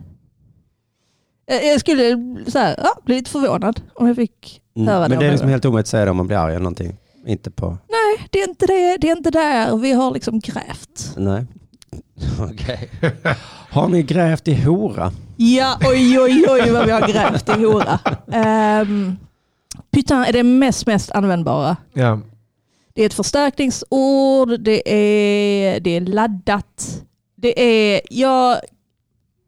eh, 1.50 1.68
jag 1.68 1.80
skulle 1.80 2.36
så 2.46 2.58
här, 2.58 2.74
ja, 2.82 3.02
bli 3.04 3.14
lite 3.14 3.30
förvånad 3.30 3.80
om 3.94 4.06
jag 4.06 4.16
fick 4.16 4.62
Mm. 4.76 4.88
höra 4.88 5.02
det. 5.02 5.08
Men 5.08 5.18
det 5.18 5.24
är 5.24 5.28
om 5.28 5.32
liksom 5.32 5.48
helt 5.48 5.64
omöjligt 5.64 5.84
att 5.84 5.90
säga 5.90 6.04
det 6.04 6.10
om 6.10 6.16
man 6.16 6.26
blir 6.26 6.36
arg 6.36 6.50
eller 6.52 6.62
någonting. 6.62 6.96
Inte 7.26 7.50
på... 7.50 7.66
Nej, 7.66 8.28
det 8.30 8.40
är, 8.42 8.48
inte 8.48 8.66
det, 8.66 8.96
det 9.00 9.08
är 9.10 9.16
inte 9.16 9.30
där 9.30 9.76
vi 9.76 9.92
har 9.92 10.10
liksom 10.10 10.40
grävt. 10.40 11.14
Nej. 11.16 11.46
Okej. 12.40 12.90
Har 13.70 13.88
ni 13.88 14.02
grävt 14.02 14.48
i 14.48 14.54
hora? 14.54 15.12
Ja, 15.36 15.78
oj 15.84 16.18
oj 16.20 16.46
oj 16.48 16.70
vad 16.70 16.86
vi 16.86 16.92
har 16.92 17.08
grävt 17.08 17.48
i 17.48 17.52
hora. 17.52 17.98
Um, 18.82 19.16
Putain 19.90 20.24
är 20.24 20.32
det 20.32 20.42
mest, 20.42 20.86
mest 20.86 21.10
användbara. 21.10 21.76
Ja. 21.92 22.20
Det 22.94 23.02
är 23.02 23.06
ett 23.06 23.14
förstärkningsord, 23.14 24.60
det 24.60 24.92
är, 24.94 25.80
det 25.80 25.90
är 25.90 26.00
laddat. 26.00 27.02
Det 27.34 27.62
är, 27.62 28.00
jag 28.10 28.58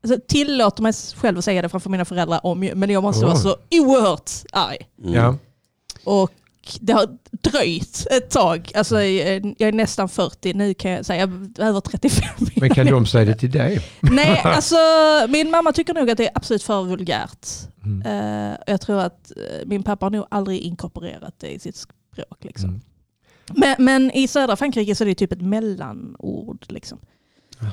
alltså, 0.03 0.21
tillåter 0.29 0.83
mig 0.83 0.93
själv 0.93 1.39
att 1.39 1.45
säga 1.45 1.63
det 1.63 1.69
framför 1.69 1.91
mina 1.91 2.05
föräldrar 2.05 2.47
om, 2.47 2.61
men 2.75 2.91
jag 2.91 3.03
måste 3.03 3.25
Oj. 3.25 3.29
vara 3.29 3.39
så 3.39 3.57
oerhört 3.71 4.31
arg. 4.53 4.79
Mm. 5.03 5.15
ja. 5.15 5.37
Och 6.05 6.31
det 6.81 6.93
har 6.93 7.09
dröjt 7.31 8.07
ett 8.11 8.31
tag. 8.31 8.73
Alltså, 8.75 9.03
jag 9.03 9.55
jag 9.59 9.69
är 9.69 9.73
nästan 9.73 10.09
40, 10.09 10.55
nu 10.55 10.75
kan 10.75 10.91
jag 10.91 11.07
säga 11.07 11.21
jag 11.21 11.31
är 11.59 11.69
över 11.69 11.81
35. 11.81 12.29
Men 12.57 12.71
kan 12.71 12.87
de 12.87 13.07
säga 13.07 13.25
det 13.25 13.35
till 13.35 13.51
dig? 13.51 13.81
Nej, 14.01 14.41
alltså 14.45 14.77
min 15.29 15.51
mamma 15.51 15.73
tycker 15.73 15.95
nog 15.95 16.11
att 16.11 16.19
det 16.19 16.27
är 16.27 16.33
absolut 16.35 16.63
för 16.63 16.85
vulgärt. 16.85 17.47
Mm. 17.85 18.03
Eh, 18.03 18.57
jag 18.67 18.81
tror 18.81 19.01
att 19.01 19.33
eh, 19.37 19.67
min 19.67 19.83
pappa 19.83 20.07
har 20.07 20.11
nog 20.11 20.27
aldrig 20.31 20.61
inkorporerat 20.61 21.35
det 21.39 21.51
i 21.55 21.59
sitt 21.59 21.77
språk. 21.77 22.45
Liksom. 22.45 22.71
Mm. 22.71 22.81
Men, 23.55 23.77
men 23.79 24.11
i 24.11 24.29
södra 24.29 24.57
Frankrike 24.57 24.95
så 24.95 25.05
är 25.05 25.09
det 25.09 25.15
typ 25.15 25.33
ett 25.33 25.43
mellanord. 25.43 26.65
Liksom. 26.69 26.99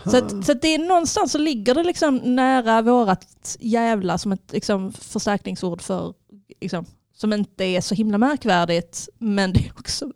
Så, 0.05 0.17
att, 0.17 0.45
så 0.45 0.51
att 0.51 0.61
det 0.61 0.67
är 0.67 0.79
någonstans 0.79 1.31
så 1.31 1.37
ligger 1.37 1.75
det 1.75 1.83
liksom 1.83 2.17
nära 2.17 2.81
vårat 2.81 3.57
jävla 3.59 4.17
som 4.17 4.31
ett 4.31 4.51
liksom, 4.51 4.93
förstärkningsord 4.93 5.81
för, 5.81 6.13
liksom, 6.61 6.85
som 7.15 7.33
inte 7.33 7.63
är 7.63 7.81
så 7.81 7.95
himla 7.95 8.17
märkvärdigt, 8.17 9.09
men 9.19 9.53
det 9.53 9.59
är 9.59 9.71
också 9.79 10.11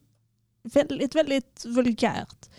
väldigt, 0.74 1.15
väldigt 1.15 1.65
vulgärt. 1.65 2.50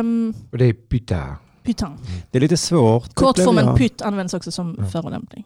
Um, 0.00 0.34
Och 0.52 0.58
det 0.58 0.64
är 0.64 0.72
pytta. 0.72 1.36
putain. 1.62 1.98
Det 2.30 2.38
är 2.38 2.40
lite 2.40 2.56
svårt. 2.56 3.14
Kortformen 3.14 3.76
pytt 3.76 4.02
används 4.02 4.34
också 4.34 4.52
som 4.52 4.86
förolämpning. 4.92 5.44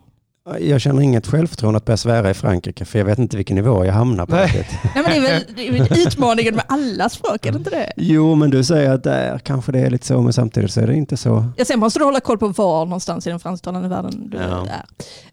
Jag 0.61 0.81
känner 0.81 1.03
inget 1.03 1.27
självförtroende 1.27 1.77
att 1.79 1.85
börja 1.85 1.97
svära 1.97 2.31
i 2.31 2.35
Frankrike 2.35 2.85
för 2.85 2.99
jag 2.99 3.07
vet 3.07 3.19
inte 3.19 3.37
vilken 3.37 3.57
nivå 3.57 3.85
jag 3.85 3.93
hamnar 3.93 4.27
på. 4.27 4.35
Nej. 4.35 4.69
Nej, 4.95 5.05
men 5.05 5.05
det 5.13 5.17
är 5.17 5.21
väl 5.21 5.45
det 5.57 5.69
är 5.69 5.73
väl 5.73 5.89
utmaningen 6.07 6.55
med 6.55 6.65
alla 6.69 7.09
språk, 7.09 7.47
är 7.47 7.53
det 7.53 7.59
inte 7.59 7.71
det? 7.71 7.93
Jo, 7.97 8.35
men 8.35 8.51
du 8.51 8.65
säger 8.65 8.91
att 8.91 9.05
där 9.05 9.39
kanske 9.39 9.73
det 9.73 9.79
är 9.81 9.91
lite 9.91 10.07
så, 10.07 10.21
men 10.23 10.33
samtidigt 10.33 10.71
så 10.73 10.81
är 10.81 10.87
det 10.87 10.95
inte 10.95 11.17
så. 11.17 11.45
Ja, 11.57 11.65
sen 11.65 11.81
måste 11.81 11.99
du 11.99 12.05
hålla 12.05 12.21
koll 12.21 12.39
på 12.39 12.49
var 12.49 12.85
någonstans 12.85 13.27
i 13.27 13.31
den 13.31 13.41
fransktalande 13.41 13.89
världen 13.89 14.31
du 14.31 14.37
Ja. 14.39 14.67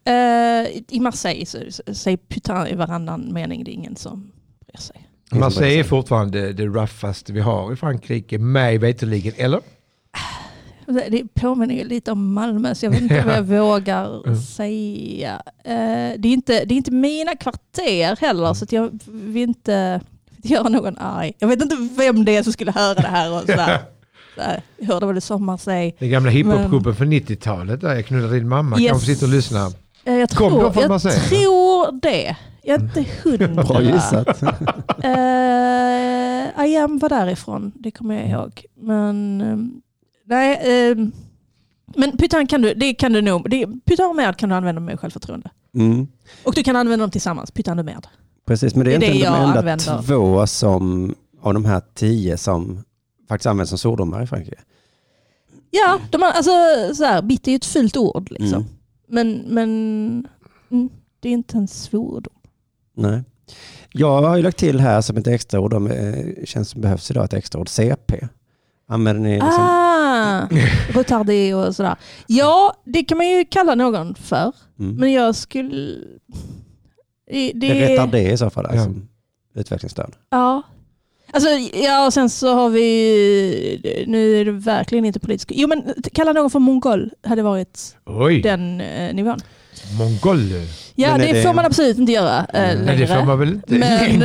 är. 0.05 0.61
Eh, 0.63 0.67
I 0.89 0.99
Marseille 0.99 1.45
så 1.45 1.57
säger 1.93 2.17
putain 2.29 2.67
i 2.67 2.75
varannan 2.75 3.33
mening, 3.33 3.63
det 3.63 3.71
är 3.71 3.73
ingen 3.73 3.95
som 3.95 4.31
bryr 4.67 4.81
sig. 4.81 5.09
Marseille 5.31 5.79
är 5.79 5.83
fortfarande 5.83 6.53
det 6.53 6.65
ruffaste 6.65 7.33
vi 7.33 7.39
har 7.41 7.73
i 7.73 7.75
Frankrike, 7.75 8.37
mig 8.39 8.77
veterligen. 8.77 9.33
Eller? 9.37 9.59
Det 11.09 11.33
påminner 11.33 11.75
ju 11.75 11.83
lite 11.83 12.11
om 12.11 12.33
Malmö, 12.33 12.75
så 12.75 12.85
jag 12.85 12.91
vet 12.91 13.01
inte 13.01 13.21
vad 13.25 13.35
jag 13.35 13.43
vågar 13.43 14.27
Mm. 14.27 14.41
säga. 14.41 15.41
Eh, 15.63 15.73
det, 16.17 16.27
är 16.27 16.33
inte, 16.33 16.65
det 16.65 16.73
är 16.73 16.77
inte 16.77 16.91
mina 16.91 17.35
kvarter 17.35 18.15
heller, 18.21 18.53
så 18.53 18.63
att 18.63 18.71
jag 18.71 18.99
vill 19.11 19.49
inte, 19.49 20.01
göra 20.43 20.69
någon 20.69 20.97
arg. 20.97 21.33
Jag 21.39 21.47
vet 21.47 21.61
inte 21.61 21.77
vem 21.97 22.25
det 22.25 22.35
är 22.37 22.43
som 22.43 22.53
skulle 22.53 22.71
höra 22.71 22.93
det 22.93 23.07
här. 23.07 23.33
Och 23.33 23.39
sådär. 23.41 23.79
Jag 24.77 24.87
hörde 24.87 25.05
vad 25.05 25.15
du 25.15 25.21
sa 25.21 25.37
Marseille. 25.37 25.93
Den 25.99 26.09
gamla 26.09 26.31
hiphopgruppen 26.31 26.95
från 26.95 27.13
90-talet 27.13 27.81
där 27.81 27.95
jag 27.95 28.05
knullade 28.05 28.33
din 28.33 28.47
mamma 28.47 28.79
Yes. 28.79 28.89
kanske 28.91 29.13
sitter 29.13 29.25
och 29.27 29.33
lyssnar. 29.33 29.71
Eh, 30.05 30.13
Jag 30.15 30.29
Kom 30.29 30.49
tror, 30.51 30.63
de 30.63 30.73
från 30.73 30.81
jag 30.91 31.29
tror 31.29 32.01
det. 32.01 32.35
Jag 32.63 32.79
är 32.79 32.83
inte 32.83 33.05
hundra. 33.23 33.63
Bra 33.63 33.81
gissat. 33.81 34.43
Uh, 35.23 36.65
I 36.67 36.77
am 36.77 36.97
var 36.97 37.09
därifrån, 37.09 37.71
det 37.75 37.91
kommer 37.91 38.15
jag 38.21 38.29
ihåg. 38.29 38.65
Men 38.81 39.41
ehm, 39.41 39.81
nej, 40.25 40.59
ehm, 40.63 41.11
men 41.95 42.17
putain 42.17 42.47
kan 42.47 42.61
du, 42.61 42.73
det 42.73 42.93
kan 42.93 43.13
du 43.13 43.21
nog, 43.21 43.49
det, 43.49 43.65
putain 43.85 44.09
och 44.09 44.15
med 44.15 44.37
kan 44.37 44.49
du 44.49 44.55
använda 44.55 44.81
med 44.81 44.99
självförtroende. 44.99 45.51
Mm. 45.75 46.07
Och 46.43 46.53
du 46.55 46.63
kan 46.63 46.75
använda 46.75 47.03
dem 47.03 47.11
tillsammans, 47.11 47.51
putain 47.51 47.79
och 47.79 47.85
med. 47.85 48.07
Precis, 48.45 48.75
men 48.75 48.85
det 48.85 48.93
är 48.93 48.99
Det 48.99 49.05
är 49.05 49.13
inte 49.13 49.27
det 49.27 49.35
de 49.35 49.43
enda 49.43 49.59
använder. 49.59 50.01
två 50.01 50.47
som, 50.47 51.15
av 51.41 51.53
de 51.53 51.65
här 51.65 51.81
tio 51.93 52.37
som 52.37 52.83
faktiskt 53.29 53.47
används 53.47 53.69
som 53.69 53.77
svordomar 53.77 54.23
i 54.23 54.27
Frankrike. 54.27 54.59
Ja, 55.71 55.99
de 56.09 56.21
har, 56.21 56.31
alltså, 56.31 56.51
så 56.95 57.03
här, 57.03 57.21
bitter 57.21 57.49
är 57.49 57.53
ju 57.53 57.55
ett 57.55 57.65
fult 57.65 57.97
ord 57.97 58.31
liksom. 58.31 58.53
Mm. 58.53 58.65
Men, 59.07 59.31
men 59.47 59.69
mm, 60.71 60.89
det 61.19 61.29
är 61.29 61.33
inte 61.33 61.57
en 61.57 61.67
svordom. 61.67 62.33
Nej. 62.95 63.23
Jag 63.91 64.21
har 64.21 64.37
ju 64.37 64.43
lagt 64.43 64.57
till 64.57 64.79
här 64.79 65.01
som 65.01 65.17
ett 65.17 65.27
extra 65.27 65.59
ord, 65.59 65.73
om, 65.73 65.87
eh, 65.87 66.45
känns 66.45 66.69
som 66.69 66.81
behövs 66.81 67.11
idag, 67.11 67.25
ett 67.25 67.33
extra 67.33 67.61
ord, 67.61 67.69
CP. 67.69 68.27
Använder 68.87 69.23
ni 69.23 69.33
liksom, 69.33 69.53
Ah, 69.59 70.47
retardé 70.93 71.53
och 71.53 71.75
sådär. 71.75 71.95
Ja, 72.27 72.73
det 72.85 73.03
kan 73.03 73.17
man 73.17 73.27
ju 73.27 73.45
kalla 73.45 73.75
någon 73.75 74.15
för. 74.15 74.51
mm. 74.79 74.95
Men 74.95 75.11
jag 75.13 75.35
skulle... 75.35 75.95
Det, 77.31 77.51
det 77.55 77.71
är 77.83 77.87
retardé 77.89 78.31
i 78.31 78.37
så 78.37 78.49
fall, 78.49 78.65
alltså, 78.65 78.89
Ja. 79.53 79.59
utvecklingsstörd. 79.61 80.11
Ja. 80.29 80.61
Alltså, 81.33 81.49
ja, 81.73 82.05
och 82.05 82.13
sen 82.13 82.29
så 82.29 82.53
har 82.53 82.69
vi... 82.69 84.03
Nu 84.07 84.35
är 84.41 84.45
det 84.45 84.51
verkligen 84.51 85.05
inte 85.05 85.19
politiskt... 85.19 85.51
Jo, 85.53 85.67
men 85.67 85.93
kalla 86.13 86.33
någon 86.33 86.49
för 86.49 86.59
mongol 86.59 87.11
hade 87.23 87.41
varit 87.41 87.95
Oj, 88.05 88.41
den 88.41 88.81
eh, 88.81 89.13
nivån. 89.13 89.39
Mongol. 89.97 90.39
Ja, 90.95 91.11
Men 91.11 91.19
det, 91.19 91.33
det- 91.33 91.43
får 91.43 91.53
man 91.53 91.65
absolut 91.65 91.97
inte 91.97 92.11
göra 92.11 92.39
eh, 92.39 92.45
Nej, 92.53 92.75
Nej, 92.85 92.97
det 92.97 93.07
får 93.07 93.13
längre. 93.13 93.25
man 93.27 93.39
väl 93.39 93.49
inte. 93.49 93.73
Men, 93.73 93.91
eh, 94.11 94.19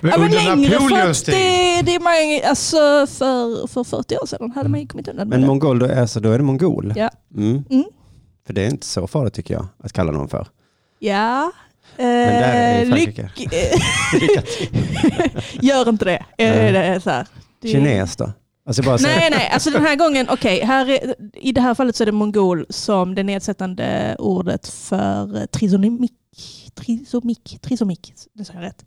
Men 0.00 0.10
ja, 0.10 0.18
men 0.18 0.30
längre 0.30 0.70
för 0.78 1.30
det, 1.30 1.82
det 1.82 1.94
är 1.94 2.00
man, 2.00 2.48
alltså 2.50 2.76
för, 3.06 3.66
för 3.66 3.84
40 3.84 4.16
år 4.16 4.26
sedan 4.26 4.52
hade 4.54 4.68
man 4.68 4.80
ju 4.80 4.86
kommit 4.86 5.08
undan 5.08 5.28
med 5.28 5.38
Men 5.38 5.40
det. 5.40 5.46
mongol, 5.46 5.78
då 5.78 5.86
är, 5.86 6.06
så 6.06 6.20
då 6.20 6.30
är 6.32 6.38
det 6.38 6.44
mongol? 6.44 6.92
Ja. 6.96 7.10
Mm. 7.36 7.64
Mm. 7.70 7.84
För 8.46 8.52
det 8.54 8.64
är 8.64 8.68
inte 8.70 8.86
så 8.86 9.06
farligt 9.06 9.34
tycker 9.34 9.54
jag, 9.54 9.66
att 9.84 9.92
kalla 9.92 10.12
någon 10.12 10.28
för. 10.28 10.46
Ja. 10.98 11.52
där 11.96 12.04
är 12.06 12.74
det 12.74 12.82
Eh, 12.82 12.88
Frankrike. 12.88 13.30
lyck- 13.36 14.44
Gör 15.62 15.88
inte 15.88 16.04
det. 16.04 16.24
Är 16.44 17.00
så 17.00 17.10
här. 17.10 17.26
Det- 17.62 17.68
Kines 17.68 18.16
då? 18.16 18.32
Alltså 18.66 18.82
bara 18.82 18.98
så, 18.98 19.06
Nej, 19.06 19.28
nej, 19.30 19.48
alltså 19.52 19.70
den 19.70 19.82
här 19.82 19.96
gången, 19.96 20.26
okej, 20.30 20.60
här 20.64 20.88
är, 20.90 21.14
i 21.34 21.52
det 21.52 21.60
här 21.60 21.74
fallet 21.74 21.96
så 21.96 22.04
är 22.04 22.06
det 22.06 22.12
mongol 22.12 22.66
som 22.68 23.14
det 23.14 23.22
nedsättande 23.22 24.16
ordet 24.18 24.68
för 24.68 25.46
trisomik, 25.46 26.12
trisomik, 26.74 27.58
trisomik, 27.62 28.12
det 28.32 28.44
sa 28.44 28.52
jag 28.54 28.62
rätt. 28.62 28.84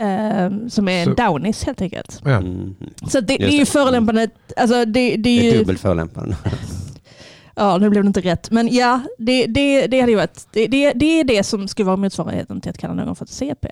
Ehm, 0.00 0.70
som 0.70 0.88
är 0.88 1.04
Så- 1.04 1.14
downis 1.14 1.64
helt 1.64 1.80
enkelt. 1.82 2.20
Ja. 2.24 2.30
Mm. 2.36 2.74
Så 3.08 3.20
det, 3.20 3.26
det 3.26 3.32
Just 3.32 3.52
är 3.52 3.58
ju 3.58 3.58
det. 3.64 3.70
förolämpande, 3.70 4.28
alltså 4.56 4.84
det, 4.84 4.84
det 4.84 5.10
är 5.10 5.18
Det 5.18 5.30
är 5.48 5.52
ju, 5.52 5.58
dubbelt 5.58 5.80
förolämpande. 5.80 6.36
Ja 7.54 7.78
nu 7.78 7.90
blev 7.90 8.02
det 8.02 8.06
inte 8.06 8.20
rätt, 8.20 8.50
men 8.50 8.68
ja, 8.68 9.00
det, 9.18 9.46
det, 9.46 9.86
det 9.86 10.00
hade 10.00 10.12
ju 10.12 10.16
varit, 10.16 10.46
det, 10.52 10.66
det, 10.66 10.92
det 10.92 11.20
är 11.20 11.24
det 11.24 11.42
som 11.42 11.68
skulle 11.68 11.86
vara 11.86 11.96
motsvarigheten 11.96 12.60
till 12.60 12.70
att 12.70 12.78
kalla 12.78 12.94
någon 12.94 13.16
för 13.16 13.24
ett 13.24 13.30
CP. 13.30 13.68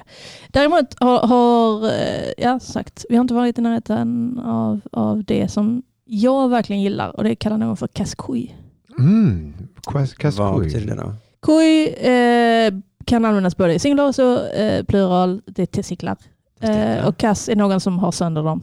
Däremot 0.49 1.01
har, 1.01 1.27
har 1.27 1.87
eh, 1.87 2.33
ja 2.38 2.61
sagt, 2.61 3.05
vi 3.09 3.16
har 3.16 3.21
inte 3.21 3.35
varit 3.35 3.59
i 3.59 3.62
närheten 3.62 4.38
av, 4.45 4.81
av 4.92 5.25
det 5.25 5.49
som 5.49 5.83
jag 6.05 6.49
verkligen 6.49 6.83
gillar 6.83 7.16
och 7.16 7.25
det 7.25 7.35
kallar 7.35 7.59
någon 7.59 7.77
för 7.77 7.87
kaskoj. 7.87 8.57
Mm. 8.99 9.55
Vad 9.92 10.03
betyder 10.03 10.16
Kaskoj. 10.18 10.87
det 10.87 10.95
då? 10.95 11.14
Kuj 11.42 11.87
eh, 11.87 12.73
kan 13.05 13.25
användas 13.25 13.57
både 13.57 13.75
i 13.75 13.79
singular 13.79 14.09
och 14.09 14.14
så, 14.14 14.47
eh, 14.47 14.85
plural, 14.85 15.42
det 15.47 15.62
är 15.62 15.66
testiklar. 15.66 16.16
Eh, 16.61 17.07
och 17.09 17.16
kass 17.16 17.49
är 17.49 17.57
någon 17.57 17.81
som 17.81 17.99
har 17.99 18.12
sönder 18.12 18.42
dem. 18.42 18.62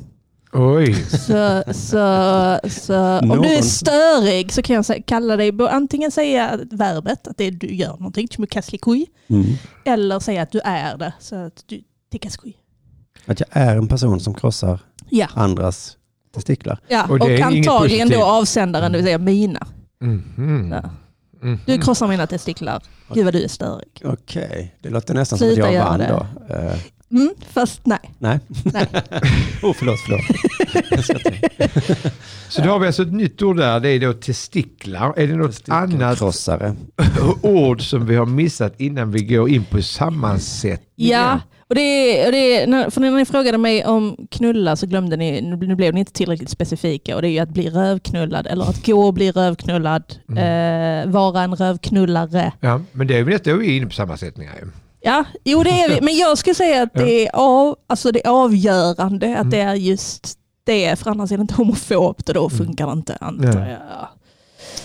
Oj. 0.53 0.93
Så, 1.09 1.63
så, 1.73 2.59
så 2.69 3.19
om 3.19 3.27
Någon- 3.27 3.41
du 3.41 3.47
är 3.53 3.62
störig 3.62 4.53
så 4.53 4.62
kan 4.62 4.75
jag 4.75 4.85
säga, 4.85 5.01
kalla 5.01 5.38
dig, 5.38 5.51
antingen 5.69 6.12
säga 6.12 6.59
verbet, 6.71 7.27
att 7.27 7.38
det 7.38 7.43
är, 7.43 7.51
du 7.51 7.67
gör 7.75 7.91
någonting, 7.97 8.27
Mm. 9.29 9.45
eller 9.85 10.19
säga 10.19 10.41
att 10.41 10.51
du 10.51 10.59
är 10.63 10.97
det, 10.97 11.13
så 11.19 11.35
att 11.35 11.63
du 11.65 11.81
tikaskui. 12.12 12.53
Att 13.25 13.39
jag 13.39 13.47
är 13.51 13.75
en 13.75 13.88
person 13.88 14.19
som 14.19 14.33
krossar 14.33 14.79
Ja, 15.09 15.27
andras 15.33 15.97
testiklar. 16.35 16.79
ja. 16.88 17.03
Och 17.03 17.12
och, 17.21 17.29
antagligen 17.29 18.09
då 18.09 18.23
avsändaren, 18.23 18.91
det 18.91 18.97
vill 18.97 19.05
säga 19.05 19.17
mina. 19.17 19.67
Mhm. 20.01 20.71
Ja. 20.83 20.89
Mhm. 21.41 21.59
Du 21.65 21.77
krossar 21.77 22.07
mina 22.07 22.27
testiklar, 22.27 22.83
gud 23.13 23.25
vad 23.25 23.33
du 23.33 23.43
är 23.43 23.47
störig. 23.47 24.01
Okej, 24.03 24.75
det 24.81 24.89
låter 24.89 25.13
nästan 25.13 25.39
Sluta 25.39 25.55
som 25.62 25.69
att 25.69 25.73
jag 25.75 25.85
vann 25.85 25.99
då. 26.09 26.25
Mm, 27.12 27.30
fast 27.54 27.86
nej. 27.86 28.00
nej. 28.19 28.39
Nej. 28.63 28.86
oh, 29.63 29.74
förlåt, 29.74 30.00
förlåt. 30.06 30.22
Så 32.50 32.62
då 32.62 32.69
har 32.69 32.80
vi 32.80 32.88
alltså 32.88 33.02
ett 33.02 33.13
nytt 33.13 33.41
ord 33.41 33.58
där, 33.58 33.80
det 33.80 33.89
är 33.89 34.00
då 34.00 34.13
testiklar. 34.13 35.13
Är 35.17 35.28
det 35.28 35.36
något 35.36 35.69
annat 35.69 36.17
Krossare. 36.17 36.76
ord 37.41 37.82
som 37.82 38.06
vi 38.06 38.15
har 38.15 38.26
missat 38.26 38.82
innan 38.82 39.12
vi 39.12 39.24
går 39.24 39.50
in 39.50 39.65
på 39.65 39.82
sammansättningen? 39.82 41.12
Ja, 41.12 41.39
och 41.69 41.76
det, 41.76 42.26
och 42.26 42.32
det, 42.32 42.65
för 42.93 43.02
när 43.02 43.12
ni 43.12 43.26
frågade 43.26 43.58
mig 43.58 43.86
om 43.86 44.28
knulla 44.32 44.76
så 44.76 44.88
glömde 44.88 45.17
ni, 45.17 45.41
nu 45.41 45.76
blev 45.76 45.93
ni 45.93 46.00
inte 46.00 46.13
tillräckligt 46.13 46.50
specifika 46.50 47.15
och 47.15 47.22
det 47.22 47.28
är 47.28 47.32
ju 47.32 47.39
att 47.39 47.50
bli 47.50 47.69
rövknullad 47.69 48.48
eller 48.48 48.69
att 48.69 48.86
gå 48.86 49.02
och 49.02 49.13
bli 49.13 49.32
rövknullad, 49.32 50.04
eh, 50.30 51.12
vara 51.12 51.43
en 51.43 51.56
rövknullare. 51.56 52.54
Ja, 52.60 52.82
men 52.91 53.08
det 53.08 53.17
är 53.17 53.24
väl 53.24 53.32
detta 53.32 53.54
vi 53.54 53.67
är 53.67 53.78
inne 53.78 53.86
på 53.86 53.93
sammansättningar. 53.93 54.54
ju. 54.62 54.67
Ja, 55.01 55.25
jo 55.43 55.63
det 55.63 55.69
är 55.69 55.89
vi, 55.89 56.01
men 56.01 56.17
jag 56.17 56.38
skulle 56.38 56.55
säga 56.55 56.83
att 56.83 56.93
det 56.93 57.27
är, 57.27 57.35
av, 57.35 57.75
alltså 57.88 58.12
det 58.12 58.25
är 58.25 58.29
avgörande 58.29 59.38
att 59.38 59.51
det 59.51 59.59
är 59.59 59.75
just 59.75 60.38
det, 60.63 60.99
för 60.99 61.12
annars 61.12 61.31
är 61.31 61.38
det 61.38 61.41
inte 61.41 61.53
homofobt 61.53 62.27
och 62.29 62.35
då 62.35 62.49
funkar 62.49 62.85
det 62.88 62.91
inte 62.93 63.17
antar 63.21 63.59
jag. 63.59 63.77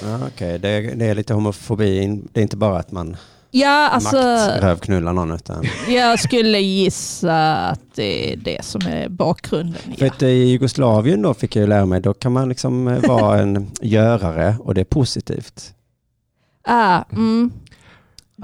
Ja, 0.03 0.18
Okej, 0.27 0.59
det, 0.59 0.68
är- 0.68 0.94
det 0.96 1.07
är 1.07 1.14
lite 1.14 1.35
homofobi. 1.35 2.22
Det 2.33 2.40
är 2.40 2.42
inte 2.42 2.57
bara 2.57 2.79
att 2.79 2.92
man 2.92 3.16
Ja, 3.50 3.88
alltså 3.88 4.16
maktrövknullar 4.16 5.12
någon 5.12 5.31
utan... 5.31 5.64
jag 5.88 6.20
skulle 6.20 6.59
gissa 6.59 7.55
att 7.57 7.81
det 7.94 8.33
är 8.33 8.37
det 8.37 8.64
som 8.64 8.81
är 8.87 9.09
bakgrunden. 9.09 9.81
För 9.98 10.05
Ja. 10.07 10.12
att 10.12 10.22
i 10.22 10.27
Jugoslavien 10.44 11.22
då 11.22 11.35
fick 11.35 11.57
jag 11.57 11.61
ju 11.61 11.66
lära 11.66 11.87
mig, 11.87 12.00
då 12.00 12.14
kan 12.14 12.33
man 12.33 12.48
liksom 12.48 12.88
eh, 12.88 13.09
vara 13.09 13.38
en 13.40 13.70
görare 13.81 14.57
och 14.61 14.74
det 14.74 14.81
är 14.81 14.85
positivt. 14.85 15.74
Ah, 16.66 17.03
mm, 17.12 17.53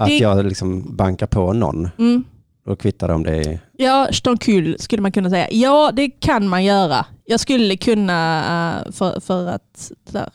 Att 0.00 0.08
Det- 0.08 0.18
jag 0.18 0.44
liksom 0.46 0.96
bankar 0.96 1.26
på 1.26 1.52
någon. 1.52 1.88
mm. 1.98 2.24
Då 2.66 2.76
kvittar 2.76 3.08
det 3.08 3.14
om 3.14 3.22
det 3.22 3.36
är... 3.36 3.58
Ja, 3.78 4.08
stonkyl 4.12 4.76
skulle 4.78 5.02
man 5.02 5.12
kunna 5.12 5.30
säga. 5.30 5.48
Ja, 5.50 5.90
det 5.94 6.08
kan 6.10 6.48
man 6.48 6.64
göra. 6.64 7.06
Jag 7.24 7.40
skulle 7.40 7.76
kunna 7.76 8.38
eh, 8.86 8.92
för, 8.92 9.20
för 9.20 9.46
att... 9.48 9.90
Där. 10.10 10.28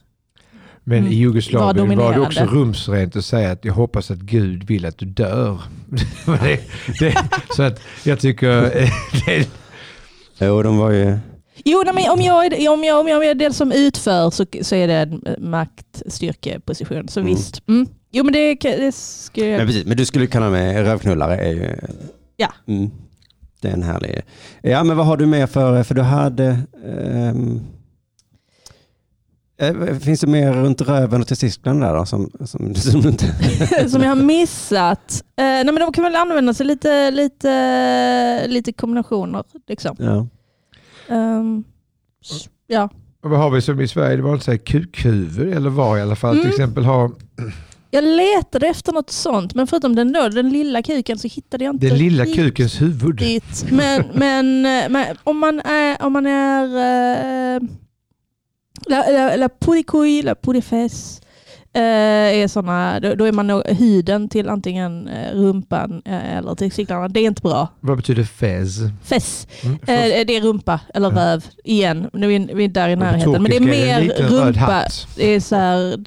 Men 0.83 0.97
Mm. 0.97 1.11
i 1.11 1.15
Jugoslavien 1.15 1.89
Var 1.89 1.95
var 1.95 2.13
det 2.13 2.19
också 2.19 2.43
rumsrent 2.45 3.15
att 3.15 3.25
säga 3.25 3.51
att 3.51 3.65
jag 3.65 3.73
hoppas 3.73 4.11
att 4.11 4.17
Gud 4.17 4.63
vill 4.63 4.85
att 4.85 4.97
du 4.97 5.05
dör. 5.05 5.61
det, 6.25 6.59
det, 6.99 7.15
så 7.55 7.63
att 7.63 7.79
jag 8.03 8.19
tycker... 8.19 8.63
eh, 8.77 8.89
det, 9.25 9.49
Jo, 10.39 10.63
de 10.63 10.77
var 10.77 10.91
ju... 10.91 11.17
Jo, 11.65 11.81
nej, 11.85 11.93
men 11.93 12.11
om 12.11 12.21
jag, 12.21 12.45
är, 12.45 12.69
om, 12.73 12.83
jag, 12.83 12.99
om 12.99 13.07
jag 13.07 13.25
är 13.25 13.35
den 13.35 13.53
som 13.53 13.71
utför 13.71 14.29
så, 14.29 14.45
så 14.61 14.75
är 14.75 14.87
det 14.87 14.93
en 14.93 15.21
maktstyrkeposition. 15.49 17.07
Så 17.07 17.19
Mm. 17.19 17.35
visst. 17.35 17.61
Mm. 17.67 17.87
Jo, 18.17 18.23
men 18.23 18.33
det, 18.33 18.55
det 18.55 18.93
Men, 19.35 19.49
jag... 19.49 19.67
precis, 19.67 19.85
men 19.85 19.97
du 19.97 20.05
skulle 20.05 20.27
kalla 20.27 20.49
mig 20.49 20.83
rövknullare. 20.83 21.35
Är 21.37 21.51
ju, 21.51 21.75
Ja. 22.37 22.53
Mm, 22.67 22.91
det 23.61 23.67
är 23.67 23.73
en 23.73 23.83
härlig... 23.83 24.21
Ja, 24.61 24.83
men 24.83 24.97
vad 24.97 25.05
har 25.05 25.17
du 25.17 25.25
mer 25.25 25.47
för... 25.47 25.83
För 25.83 25.95
du 25.95 26.01
hade... 26.01 26.57
eh, 29.59 29.97
finns 29.99 30.19
det 30.19 30.27
mer 30.27 30.53
runt 30.53 30.81
röven 30.81 31.21
och 31.21 31.27
testiklarna 31.27 31.87
där 31.87 31.95
då? 31.95 32.05
Som, 32.05 32.31
som, 32.45 32.75
som 32.75 33.01
du 33.01 33.09
inte... 33.09 33.25
som 33.89 34.01
jag 34.01 34.09
har 34.09 34.15
missat. 34.23 35.23
Eh, 35.37 35.43
nej, 35.43 35.65
men 35.65 35.75
de 35.75 35.91
kan 35.93 36.03
väl 36.03 36.15
använda 36.15 36.53
sig 36.53 36.65
lite, 36.65 37.11
lite, 37.11 38.47
lite 38.47 38.73
kombinationer. 38.73 39.43
Liksom. 39.67 39.95
Ja. 39.99 40.27
S- 42.25 42.49
ja. 42.67 42.89
och 43.23 43.29
vad 43.29 43.39
har 43.39 43.49
vi 43.49 43.61
som 43.61 43.81
i 43.81 43.87
Sverige? 43.87 44.15
Det 44.15 44.21
var 44.21 44.33
inte 44.33 44.45
så 44.45 44.51
här 44.51 44.57
kukhuvud 44.57 45.53
eller 45.53 45.69
var 45.69 45.97
i 45.97 46.01
alla 46.01 46.15
fall. 46.15 46.33
Till 46.35 46.41
Mm. 46.41 46.49
exempel 46.51 46.85
ha 46.85 47.11
Jag 47.95 48.03
letade 48.03 48.67
efter 48.67 48.91
något 48.93 49.09
sånt, 49.09 49.55
men 49.55 49.67
förutom 49.67 49.95
den, 49.95 50.11
då, 50.13 50.29
den 50.29 50.49
lilla 50.49 50.81
kuken 50.81 51.17
så 51.17 51.27
hittade 51.27 51.63
jag 51.63 51.75
inte 51.75 51.87
den 51.87 51.97
lilla 51.97 52.23
riktigt 52.23 52.43
kukens 52.45 52.81
huvud. 52.81 53.21
Men, 53.69 54.03
men, 54.13 54.65
eh, 54.65 54.89
men 54.89 55.05
om 55.23 55.37
man 55.39 55.59
är, 55.59 56.01
om 56.03 56.13
man 56.13 56.25
är 56.25 56.63
eh, 57.55 57.61
la, 58.87 59.03
la, 59.11 59.35
la 59.35 59.49
purikui, 59.59 60.21
la 60.21 60.35
purifes, 60.35 61.21
eh, 61.73 61.81
är 62.41 62.47
såna, 62.47 62.99
då, 62.99 63.15
då 63.15 63.25
är 63.25 63.31
man 63.31 63.47
nog 63.47 63.67
huden 63.67 64.29
till 64.29 64.49
antingen 64.49 65.09
rumpan 65.33 66.01
eller 66.05 66.55
testiklarna. 66.55 67.07
Det 67.07 67.19
är 67.19 67.27
inte 67.27 67.41
bra. 67.41 67.67
Vad 67.79 67.97
betyder 67.97 68.23
fez? 68.23 68.77
Fess, 69.03 69.47
Mm. 69.63 69.77
det 70.27 70.35
är 70.37 70.41
rumpa 70.41 70.79
eller 70.93 71.11
Ja. 71.11 71.17
röv 71.17 71.45
igen. 71.63 72.09
Nu 72.13 72.33
är 72.33 72.55
vi 72.55 72.63
är 72.63 72.67
där 72.67 72.89
i 72.89 72.95
närheten. 72.95 73.31
Men 73.31 73.43
det 73.51 73.55
är 73.57 73.61
mer 73.61 74.01
rumpa. 74.29 74.83
Det 75.15 75.27
är 75.35 75.39
så 75.39 75.55
här... 75.55 75.97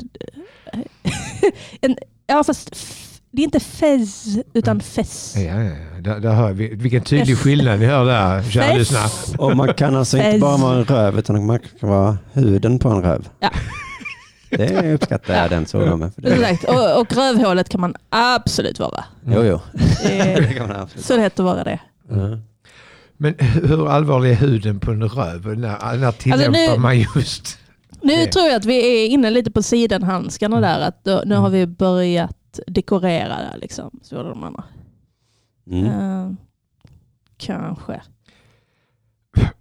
en, 1.81 1.97
ja 2.27 2.45
fast 2.45 2.69
f- 2.73 3.05
det 3.31 3.43
är 3.43 3.45
inte 3.45 3.61
fez 3.61 4.25
utan 4.55 4.81
fess. 4.81 5.35
Ja, 5.37 5.43
ja, 5.43 5.63
ja. 5.63 6.01
Där, 6.01 6.21
där 6.21 6.33
hör 6.35 6.53
vi. 6.53 6.75
Vilken 6.75 7.03
tydlig 7.03 7.27
Fez. 7.37 7.39
skillnad 7.45 7.79
ni 7.81 7.87
hör 7.87 8.05
där, 8.05 8.43
kära 8.43 8.65
Fess. 8.65 8.79
lyssnare. 8.79 9.39
Och 9.39 9.57
man 9.57 9.75
kan 9.75 9.97
alltså 9.97 10.17
inte 10.17 10.31
Fez. 10.31 10.41
bara 10.41 10.57
vara 10.57 10.77
en 10.79 10.85
röv 10.85 11.19
utan 11.19 11.47
man 11.47 11.59
kan 11.81 11.89
vara 11.89 12.19
huden 12.33 12.79
på 12.79 12.89
en 12.89 13.03
röv. 13.03 13.29
Ja. 13.41 13.51
Det 14.51 14.95
uppskattar 14.95 15.35
jag 15.35 15.45
Ja. 15.45 15.49
den 15.49 15.67
svordomen. 15.67 16.13
för 16.13 16.23
det- 16.23 16.33
Exakt. 16.35 16.65
Och, 16.65 17.01
och 17.01 17.13
rövhålet 17.13 17.69
kan 17.69 17.81
man 17.81 17.95
absolut 18.11 18.79
vara. 18.79 19.05
Jo, 19.27 19.43
jo. 19.45 19.61
Det 20.03 20.35
Det 20.49 20.55
kan 20.55 20.69
man 20.69 20.77
absolut. 20.77 21.05
så 21.07 21.17
lätt 21.17 21.41
att 21.41 21.45
vara 21.45 21.65
det. 21.65 21.79
Ja. 22.11 22.39
Men 23.17 23.35
hur 23.39 23.89
allvarlig 23.89 24.31
är 24.31 24.35
huden 24.35 24.81
på 24.81 24.91
en 24.91 25.03
röv? 25.09 25.59
När, 25.59 25.97
när 25.97 26.13
tillämpar 26.13 26.47
Alltså, 26.49 26.73
nu- 26.75 26.79
man 26.81 26.99
just... 26.99 27.59
Nu 28.03 28.17
Det. 28.17 28.27
tror 28.27 28.47
jag 28.47 28.55
att 28.57 28.65
vi 28.65 29.05
är 29.05 29.09
inne 29.09 29.31
lite 29.31 29.51
på 29.51 29.63
sidenhandskarna 29.63 30.61
där. 30.61 30.81
Att 30.81 31.05
då, 31.05 31.23
nu 31.27 31.35
har 31.35 31.51
vi 31.51 31.67
börjat 31.67 32.61
dekorera 32.67 33.29
där 33.37 33.59
liksom. 33.61 34.01
Svordomarna. 34.03 34.65
Mm. 35.71 35.85
Eh, 35.87 36.31
kanske. 37.37 38.01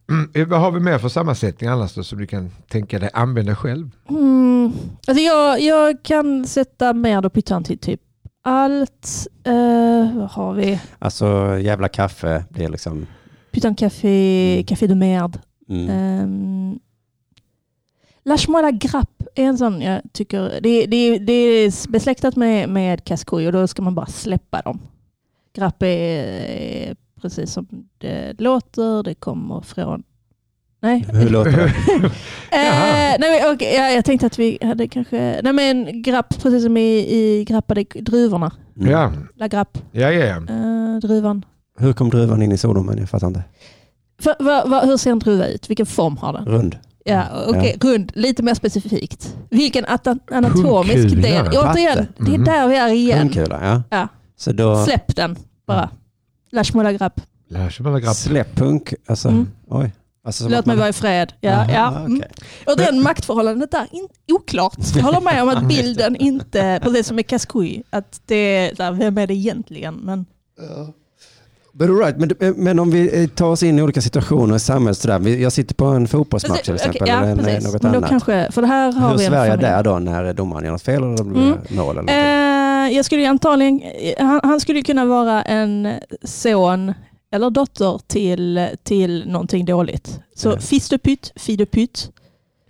Mm, 0.10 0.50
vad 0.50 0.60
har 0.62 0.72
vi 0.72 0.80
mer 0.80 0.98
för 0.98 1.10
sammansättning 1.10 1.70
annars 1.70 1.94
då 1.96 2.04
som 2.04 2.18
du 2.20 2.28
kan 2.28 2.52
tänka 2.70 3.00
dig 3.00 3.10
använda 3.14 3.56
själv? 3.56 3.92
Mm. 4.10 4.72
Alltså 5.08 5.24
jag, 5.24 5.62
jag 5.62 6.04
kan 6.04 6.46
sätta 6.48 6.94
mer 6.94 7.22
då 7.22 7.30
pyttan 7.30 7.64
till 7.64 7.78
typ 7.78 8.02
allt. 8.44 9.28
Uh, 9.48 10.18
vad 10.18 10.30
har 10.32 10.54
vi? 10.54 10.80
Alltså 11.00 11.58
jävla 11.60 11.88
kaffe 11.90 12.46
blir 12.50 12.70
liksom... 12.70 13.06
Pyttan 13.52 13.76
café, 13.76 14.54
Mm. 14.54 14.66
café 14.66 14.88
de 14.88 14.96
merde. 14.96 15.40
Mm. 15.70 15.90
Um, 16.24 16.80
Lâche-moi 18.28 18.62
la 18.62 18.72
grappe 18.72 19.26
är 19.36 19.44
en 19.44 19.58
sån 19.58 19.82
jag 19.82 20.02
tycker, 20.14 20.60
det, 20.62 20.86
det, 20.86 21.18
det 21.18 21.34
är 21.34 21.92
besläktat 21.92 22.36
med, 22.36 22.70
med 22.70 23.04
kaskoj 23.04 23.48
och 23.48 23.54
då 23.54 23.68
ska 23.68 23.82
man 23.82 23.96
bara 23.96 24.06
släppa 24.06 24.62
dem. 24.62 24.80
Grappe 25.56 25.88
är, 25.88 26.90
är 26.90 26.96
precis 27.22 27.54
som 27.54 27.68
det 27.98 28.42
låter, 28.42 29.04
det 29.04 29.16
kommer 29.16 29.62
från... 29.62 30.04
Nej, 30.82 31.06
Hur 31.10 31.30
låter 31.30 31.52
det? 31.52 31.74
Eh, 32.52 33.16
nej 33.20 33.42
men, 33.42 33.54
okej, 33.54 33.76
ja, 33.76 33.90
jag 33.90 34.06
tänkte 34.06 34.28
att 34.28 34.40
vi 34.40 34.58
hade 34.62 34.88
kanske... 34.88 35.40
Nej 35.44 35.54
men 35.54 36.02
grapp, 36.02 36.42
precis 36.42 36.64
som 36.64 36.78
i, 36.78 37.16
i 37.18 37.46
grappade 37.48 37.84
druvorna. 37.84 38.52
Mm. 38.78 38.92
Ja, 38.92 39.14
La 39.36 39.48
grapp, 39.48 39.78
ja, 39.92 40.12
ja. 40.12 40.26
ja. 40.26 40.36
eh, 40.36 41.00
druvan. 41.02 41.46
Hur 41.80 41.94
kom 41.94 42.10
druvan 42.10 42.42
in 42.42 42.52
i 42.52 42.58
svordomen? 42.58 42.98
Jag 42.98 43.10
fattar 43.10 43.28
inte. 43.28 43.44
För, 44.22 44.36
va, 44.40 44.66
va, 44.66 44.86
hur 44.86 44.98
ser 44.98 45.12
en 45.12 45.20
druva 45.20 45.48
ut? 45.48 45.70
Vilken 45.70 45.86
form 45.86 46.18
har 46.18 46.34
den? 46.34 46.46
Rund. 46.46 46.76
Ja, 47.08 47.24
okej, 47.48 47.78
rund. 47.82 48.12
Lite 48.16 48.44
mer 48.44 48.54
specifikt. 48.54 49.36
Vilken 49.50 49.86
anatomisk 50.32 50.94
Pungkula. 50.96 51.22
del? 51.22 51.48
Återigen, 51.48 52.08
det 52.18 52.34
är 52.34 52.38
Mhm. 52.38 52.44
där 52.44 52.68
vi 52.68 52.76
är 52.78 52.88
igen. 52.90 53.20
Pungkula, 53.30 53.60
ja. 53.66 53.84
Ja. 53.98 54.08
Så 54.38 54.52
då... 54.52 54.86
Släpp 54.86 55.16
den 55.16 55.36
bara. 55.68 55.90
Lâche-moi 56.52 56.84
la 56.84 56.92
grappe. 56.92 57.22
Lär 57.50 57.70
sig 57.70 57.84
bara 57.84 58.00
grapp. 58.00 58.16
Släpp 58.16 58.56
punk. 58.56 58.94
Alltså, 59.08 59.28
Mm. 59.28 59.48
oj. 59.70 59.92
Alltså, 60.26 60.44
Låt 60.50 60.60
att 60.60 60.66
mig 60.66 60.76
man- 60.76 60.80
vara 60.80 60.90
i 60.90 60.94
fred. 60.94 61.34
Ja, 61.42 61.52
Aha, 61.52 61.72
ja. 61.72 61.90
okej. 61.92 62.06
Mm. 62.06 62.22
Och 62.68 62.78
den 62.78 63.02
maktförhållandet 63.04 63.72
där, 63.72 63.88
in, 63.92 64.08
oklart. 64.32 64.78
Jag 64.96 65.04
håller 65.04 65.22
med 65.22 65.44
om 65.44 65.50
att 65.50 65.64
bilden 65.68 66.16
inte, 66.16 66.80
precis 66.84 67.08
som 67.08 67.16
med 67.16 67.28
Kaskui, 67.28 67.84
att 67.90 68.22
det 68.26 68.36
är, 68.36 68.76
där, 68.76 68.92
vem 68.92 69.18
är 69.18 69.28
det 69.28 69.34
egentligen? 69.34 69.96
Men 69.96 70.26
But 71.80 71.90
all 71.90 71.98
right, 71.98 72.18
men, 72.18 72.54
men 72.64 72.80
om 72.80 72.92
vi 72.92 73.24
eh, 73.24 73.30
tar 73.30 73.48
oss 73.48 73.64
in 73.64 73.80
i 73.80 73.82
olika 73.82 74.02
situationer 74.02 74.56
i 74.56 74.60
samhället 74.60 74.98
sådär. 74.98 75.28
Jag 75.30 75.52
sitter 75.52 75.76
på 75.76 75.86
en 75.86 76.08
fotbollsmatch 76.08 76.62
till 76.62 76.74
Okej, 76.74 76.88
exempel. 76.88 77.08
ja, 77.08 77.24
eller 77.26 77.44
precis. 77.44 77.74
något 77.74 77.84
Men 77.84 77.92
då 77.92 77.98
annat. 77.98 78.10
kanske, 78.10 78.52
för 78.52 78.62
det 78.62 78.68
här 78.68 78.92
har 78.92 79.10
Hur 79.12 79.18
vi 79.18 79.24
jag 79.24 79.34
familj. 79.34 79.62
där 79.62 79.84
då 79.84 80.00
när 80.00 80.34
domaren 80.34 80.64
gör 80.66 80.72
något 80.72 80.82
fel 80.82 81.04
eller 81.04 81.24
blir 81.24 81.42
Mm. 81.42 81.58
mål? 81.70 81.98
Eller 81.98 82.02
någonting? 82.02 82.96
jag 82.96 83.06
skulle 83.06 83.22
ju 83.22 83.28
antagligen, 83.28 83.82
han, 84.20 84.40
han 84.44 84.60
skulle 84.60 84.80
ju 84.80 84.84
kunna 84.84 85.06
vara 85.06 85.42
en 85.44 85.88
son 86.24 86.94
eller 87.32 87.50
dotter 87.50 88.02
till, 88.08 88.68
till 88.84 89.24
någonting 89.28 89.66
dåligt. 89.66 90.20
Så 90.36 90.50
Ja. 90.50 90.60
fistepytt, 90.60 91.32
fidepytt. 91.36 92.12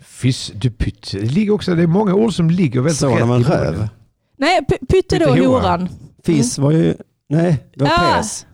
Fiss 0.01 0.51
du 0.55 0.69
pytt. 0.71 1.11
Det, 1.11 1.19
ligger 1.19 1.53
också, 1.53 1.75
det 1.75 1.83
är 1.83 1.87
många 1.87 2.13
ord 2.13 2.33
som 2.33 2.49
ligger 2.49 2.81
väldigt 2.81 2.99
Son 2.99 3.21
av 3.21 3.31
en 3.35 3.43
röv. 3.43 3.87
Nej, 4.37 4.65
pytt 4.89 5.13
är 5.13 5.19
då 5.19 5.49
horan. 5.49 5.89
Fiss 6.23 6.57
var 6.57 6.71
ju... 6.71 6.95
Nej, 7.29 7.57
det 7.75 7.83
var 7.83 7.91
Ah. 7.91 8.15
pes. 8.17 8.45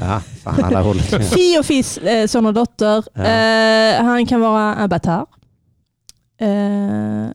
Ja, 0.00 0.20
fan 0.42 0.64
alla 0.64 0.80
håll. 0.82 1.00
Fi 1.34 1.58
och 1.60 1.64
Fiss, 1.66 1.98
eh, 1.98 2.26
son 2.26 2.46
och 2.46 2.54
dotter. 2.54 3.04
Ja. 3.14 3.22
Eh, 3.24 4.04
han 4.04 4.26
kan 4.26 4.40
vara 4.40 4.74
en 4.76 4.88
batar. 4.88 5.26
Eh, 6.40 6.48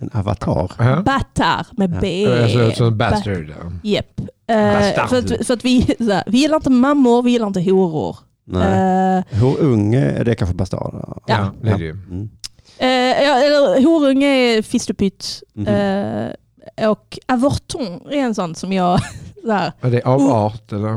En 0.01 0.09
avatar. 0.13 0.71
Ja. 0.79 1.01
batar 1.01 1.67
med 1.71 1.93
Ja. 1.93 1.97
B. 2.01 2.27
Alltså, 2.43 2.71
som 2.71 2.87
en 2.87 2.97
Ba- 2.97 3.09
bastard. 3.09 3.49
ja. 3.49 3.71
Japp. 3.89 4.19
Eh, 4.47 4.73
Bastard. 4.73 5.09
för, 5.09 5.17
att, 5.17 5.47
för 5.47 5.53
att 5.53 5.65
vi, 5.65 5.95
så 5.97 6.11
här, 6.11 6.23
vi 6.27 6.37
gillar 6.37 6.55
inte 6.55 6.69
mammor, 6.69 7.23
vi 7.23 7.31
gillar 7.31 7.47
inte 7.47 7.61
horor. 7.61 8.17
Nej. 8.45 9.17
Eh, 9.17 9.23
Hur 9.39 9.59
ung 9.61 9.93
är 9.95 10.23
det 10.23 10.35
kanske 10.35 10.55
bastard? 10.55 10.93
Ja. 10.93 11.17
Ja, 11.25 11.51
det 11.61 11.69
är 11.69 11.77
det 11.77 11.83
ju. 11.83 11.91
Mm. 11.91 12.29
eh, 12.77 13.23
ja, 13.27 13.37
eller 13.43 13.83
horunge 13.83 14.27
är 14.27 14.61
fistepytt. 14.61 15.43
Mhm. 15.53 15.67
Eh, 15.67 16.89
och 16.89 17.19
avorton 17.25 18.01
är 18.11 18.17
en 18.17 18.35
sån 18.35 18.55
som 18.55 18.73
jag... 18.73 18.99
Så 19.45 19.51
här, 19.51 19.71
Är 19.81 19.91
det 19.91 20.01
avart 20.01 20.71
eller? 20.71 20.89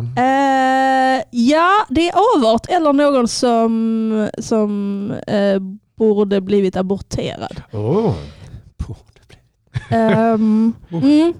Ja, 1.39 1.87
det 1.89 2.09
är 2.09 2.15
avart 2.37 2.67
eller 2.69 2.93
någon 2.93 3.29
som, 3.29 4.29
som 4.39 5.11
eh, 5.27 5.61
borde 5.97 6.41
blivit 6.41 6.77
aborterad. 6.77 7.63
Oh. 7.73 8.15
Ehm, 9.89 10.73
mm. 10.91 11.35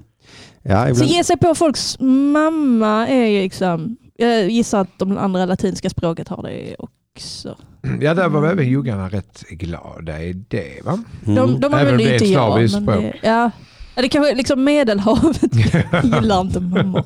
Ja, 0.63 0.95
Så 0.95 1.03
ge 1.03 1.23
sig 1.23 1.37
på 1.37 1.55
folks 1.55 1.99
mamma 1.99 3.07
är 3.07 3.25
ju 3.25 3.41
liksom... 3.41 3.97
Jag 4.17 4.49
gissar 4.49 4.81
att 4.81 4.99
de 4.99 5.17
andra 5.17 5.45
latinska 5.45 5.89
språket 5.89 6.27
har 6.27 6.43
det 6.43 6.75
också. 6.79 7.57
Ja, 8.01 8.13
där 8.13 8.29
var 8.29 8.47
även 8.47 8.69
juggarna 8.69 9.09
rätt 9.09 9.43
glada 9.49 10.21
i 10.23 10.33
det 10.33 10.85
va? 10.85 11.03
mm. 11.25 11.35
De, 11.35 11.59
de 11.59 11.73
använder 11.73 11.97
det 11.97 12.03
ju 12.03 12.09
är 12.09 12.13
inte 12.13 12.25
jag. 12.25 12.71
Men 12.71 12.85
det. 12.85 13.13
Ja, 13.23 13.51
det 13.95 14.09
kanske 14.09 14.35
liksom 14.35 14.63
Medelhavet 14.63 15.55
gillar 16.03 16.41
inte 16.41 16.59
mammor. 16.59 17.05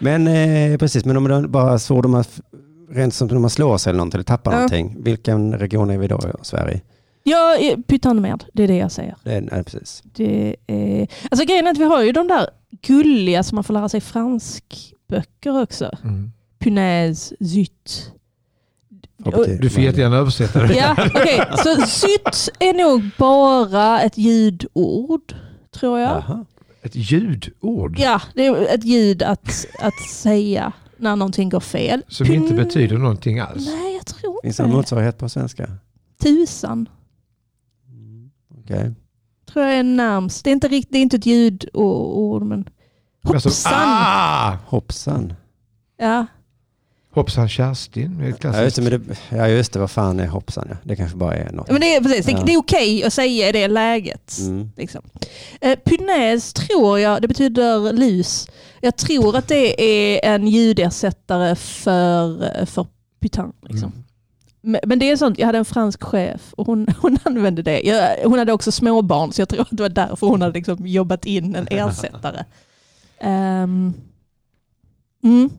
Men 0.00 0.26
eh, 0.28 0.78
precis, 0.78 1.04
men 1.04 1.16
om 1.16 1.22
man 1.22 1.50
bara 1.50 1.78
svordomar, 1.78 2.26
rent 2.90 3.14
som 3.14 3.28
när 3.28 3.38
man 3.38 3.50
slår 3.50 3.78
sig 3.78 3.90
eller 3.90 3.96
någonting, 3.98 4.16
eller 4.18 4.24
tappar 4.24 4.50
Ja. 4.52 4.56
någonting, 4.56 4.96
vilken 5.02 5.58
region 5.58 5.90
är 5.90 5.98
vi 5.98 6.06
då 6.08 6.18
i 6.18 6.44
Sverige? 6.44 6.80
Ja, 7.22 7.56
pyttan 7.86 8.20
med. 8.20 8.44
Det 8.52 8.62
är 8.62 8.68
det 8.68 8.76
jag 8.76 8.92
säger. 8.92 9.16
Det 9.24 9.32
är, 9.32 9.40
nej, 9.40 9.64
precis. 9.64 10.02
Det 10.12 10.56
är... 10.66 11.08
Alltså 11.30 11.46
grejen 11.46 11.66
är 11.66 11.70
att 11.70 11.78
vi 11.78 11.84
har 11.84 12.02
ju 12.02 12.12
de 12.12 12.28
där 12.28 12.48
gulliga 12.86 13.42
som 13.42 13.54
man 13.56 13.64
får 13.64 13.74
lära 13.74 13.88
sig 13.88 14.00
franskböcker 14.00 15.62
också. 15.62 15.90
Mm. 16.04 16.32
Punaise, 16.58 17.34
zut. 17.44 18.12
Vad 19.16 19.34
betyder 19.34 19.62
Du 19.62 19.70
får 19.70 19.82
jättegärna 19.82 20.16
översätta 20.16 20.62
det. 20.62 20.74
Ja, 20.74 20.96
okej. 21.14 21.42
Så 21.56 21.86
zut 21.86 22.56
är 22.58 22.72
nog 22.74 23.10
bara 23.18 24.00
ett 24.00 24.18
ljudord, 24.18 25.34
tror 25.74 25.98
jag. 25.98 26.10
Jaha. 26.10 26.44
Ett 26.82 26.94
ljudord 26.96 27.98
Ja, 27.98 28.22
det 28.34 28.46
är 28.46 28.74
ett 28.74 28.84
ljud 28.84 29.22
att, 29.22 29.66
att 29.80 30.00
säga 30.10 30.72
när 30.96 31.16
någonting 31.16 31.48
går 31.48 31.60
fel. 31.60 32.02
som 32.08 32.26
inte 32.32 32.54
betyder 32.54 32.98
någonting 32.98 33.38
alls. 33.38 33.66
Nej, 33.66 33.94
jag 33.94 34.06
tror 34.06 34.40
Finns 34.42 34.56
det 34.56 34.62
inte 34.62 34.62
någon 34.62 34.70
det. 34.70 34.76
motsvarighet 34.76 35.18
på 35.18 35.28
svenska? 35.28 35.70
Tusan 36.22 36.88
Okej. 38.60 38.92
tror 39.52 39.64
jag 39.64 39.74
är 39.74 39.82
närmst. 39.82 40.44
Det 40.44 40.50
är 40.50 40.52
inte, 40.52 40.68
det 40.68 40.98
är 40.98 41.02
inte 41.02 41.16
ett 41.16 41.26
ljudord, 41.26 42.42
men 42.42 42.68
Alltså, 43.22 43.48
hoppsan. 43.48 43.72
ah! 43.76 44.56
Hoppsan. 44.66 45.32
Ja. 45.96 46.26
Hoppsan 47.12 47.48
Kerstin. 47.48 48.20
Är 48.20 48.28
ett 48.28 48.44
Ja 48.44 48.62
just, 48.62 48.76
det, 48.76 48.82
men 48.82 48.92
det, 48.92 49.18
ja 49.28 49.48
just 49.48 49.72
det, 49.72 49.78
vad 49.78 49.90
fan 49.90 50.20
är 50.20 50.26
hoppsan? 50.26 50.66
Ja. 50.70 50.76
Det 50.82 50.96
kanske 50.96 51.16
bara 51.16 51.34
är 51.34 51.52
något. 51.52 51.70
Men 51.70 51.80
det 51.80 51.94
är, 51.96 52.00
precis, 52.00 52.26
det, 52.26 52.32
Ja. 52.32 52.42
det 52.46 52.52
är 52.54 52.58
okej 52.58 53.04
att 53.04 53.12
säga 53.12 53.48
i 53.48 53.52
det 53.52 53.68
läget. 53.68 54.38
Mm. 54.40 54.70
Liksom. 54.76 55.02
Eh, 55.60 55.78
Punaise 55.84 56.54
tror 56.54 56.98
jag, 56.98 57.22
det 57.22 57.28
betyder 57.28 57.92
lus. 57.92 58.48
Jag 58.80 58.96
tror 58.96 59.36
att 59.36 59.48
det 59.48 59.82
är 59.82 60.34
en 60.34 60.48
ljudersättare 60.48 61.56
för, 61.56 62.66
för 62.66 62.86
pytan. 63.20 63.52
Liksom. 63.62 63.92
Mm. 63.92 64.04
Men, 64.62 64.80
men 64.86 64.98
det 64.98 65.10
är 65.10 65.16
sånt, 65.16 65.38
jag 65.38 65.46
hade 65.46 65.58
en 65.58 65.64
fransk 65.64 66.02
chef 66.02 66.52
och 66.52 66.66
hon, 66.66 66.86
hon 67.00 67.18
använde 67.22 67.62
det. 67.62 67.80
Jag, 67.80 68.16
hon 68.24 68.38
hade 68.38 68.52
också 68.52 68.72
småbarn 68.72 69.32
så 69.32 69.40
jag 69.40 69.48
tror 69.48 69.60
att 69.60 69.68
det 69.70 69.82
var 69.82 69.88
därför 69.88 70.26
hon 70.26 70.42
hade 70.42 70.54
liksom 70.54 70.86
jobbat 70.86 71.24
in 71.24 71.54
en 71.54 71.68
ersättare. 71.70 72.44
Um, 73.22 73.94
mm. 75.24 75.50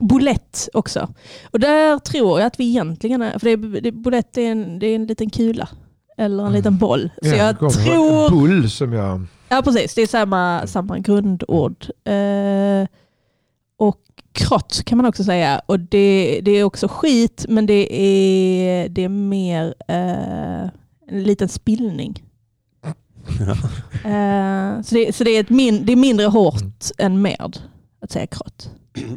Boulette 0.00 0.58
också. 0.72 1.14
Och 1.50 1.60
där 1.60 1.98
tror 1.98 2.40
jag 2.40 2.46
att 2.46 2.60
vi 2.60 2.68
egentligen 2.68 3.22
är, 3.22 3.38
för 3.38 3.46
det, 3.46 3.52
är- 3.52 3.80
det, 3.80 3.92
boulette 3.92 4.42
är 4.42 4.50
en, 4.52 4.78
det 4.78 4.86
är 4.86 4.94
en 4.94 5.06
liten 5.06 5.30
kula. 5.30 5.68
Eller 6.18 6.34
en 6.42 6.46
Mm. 6.48 6.52
liten 6.56 6.78
boll. 6.78 7.10
Så 7.22 7.28
Ja, 7.28 7.34
jag 7.36 7.58
tror... 7.72 8.30
Bull 8.30 8.70
som 8.70 8.92
jag... 8.92 9.22
Ja 9.48 9.62
precis, 9.64 9.94
det 9.94 10.02
är 10.02 10.06
samma, 10.06 10.66
samma 10.66 10.98
grundord. 10.98 11.86
Eh, 12.04 12.86
och 13.76 14.00
krott 14.32 14.82
kan 14.84 14.98
man 14.98 15.06
också 15.06 15.24
säga. 15.24 15.60
Och 15.66 15.80
det, 15.80 16.40
det 16.44 16.50
är 16.50 16.64
också 16.64 16.88
skit 16.88 17.46
men 17.48 17.66
det 17.66 17.94
är, 18.02 18.88
det 18.88 19.04
är 19.04 19.08
mer 19.08 19.74
eh, 19.88 20.68
en 21.08 21.22
liten 21.22 21.48
spillning. 21.48 22.22
Eh, 24.04 24.82
så 24.82 24.94
det, 24.94 25.16
så 25.16 25.24
det, 25.24 25.30
är 25.30 25.40
ett 25.40 25.50
min, 25.50 25.86
det 25.86 25.92
är 25.92 25.96
mindre 25.96 26.26
hårt 26.26 26.62
än 26.98 27.22
med 27.22 27.56
att 28.00 28.10
säga 28.12 28.26
krott. 28.26 28.70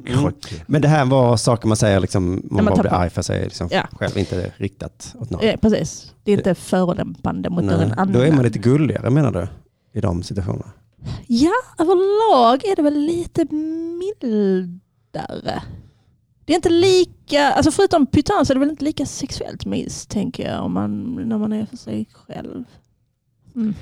Krott. 0.06 0.50
Men 0.68 0.82
det 0.82 0.88
här 0.88 1.06
var 1.06 1.38
saker 1.38 1.68
man 1.68 1.78
säger 1.78 2.00
liksom, 2.00 2.30
man, 2.52 2.66
man 2.66 2.74
bara 2.74 2.82
blir 2.82 2.94
arg 2.94 3.10
för 3.10 3.22
sig 3.22 3.44
liksom, 3.44 3.68
Ja. 3.72 3.88
själv, 3.92 4.18
inte 4.18 4.52
riktat 4.58 5.16
åt 5.20 5.30
någon. 5.30 5.42
Eh, 5.42 5.58
precis, 5.60 6.14
det 6.24 6.32
är 6.32 6.38
inte 6.38 6.56
förolämpande 6.56 7.50
mot 7.50 7.64
någon 7.64 7.92
annan. 7.92 8.14
Då 8.14 8.20
är 8.20 8.32
man 8.32 8.44
lite 8.44 8.60
gulligare 8.60 9.10
menar 9.10 9.32
du? 9.32 9.48
I 9.94 10.02
de 10.02 10.24
situationerna? 10.24 10.72
Ja, 11.28 11.54
överlag 11.78 12.66
är 12.66 12.76
det 12.76 12.82
väl 12.82 13.00
lite 13.00 13.46
mildare. 15.14 15.64
Det 16.46 16.54
är 16.54 16.56
inte 16.56 16.70
lika, 16.70 17.52
alltså 17.52 17.72
förutom 17.72 18.06
pytan 18.08 18.46
så 18.46 18.54
är 18.54 18.56
det 18.56 18.60
väl 18.60 18.70
inte 18.70 18.84
lika 18.86 19.06
sexuellt 19.06 19.66
misstänker 19.66 20.52
jag 20.52 20.66
om 20.66 20.74
man, 20.74 21.16
när 21.30 21.38
man 21.38 21.54
är 21.54 21.66
för 21.66 21.78
sig 21.78 22.08
själv. 22.14 22.64
Mm. 23.56 23.74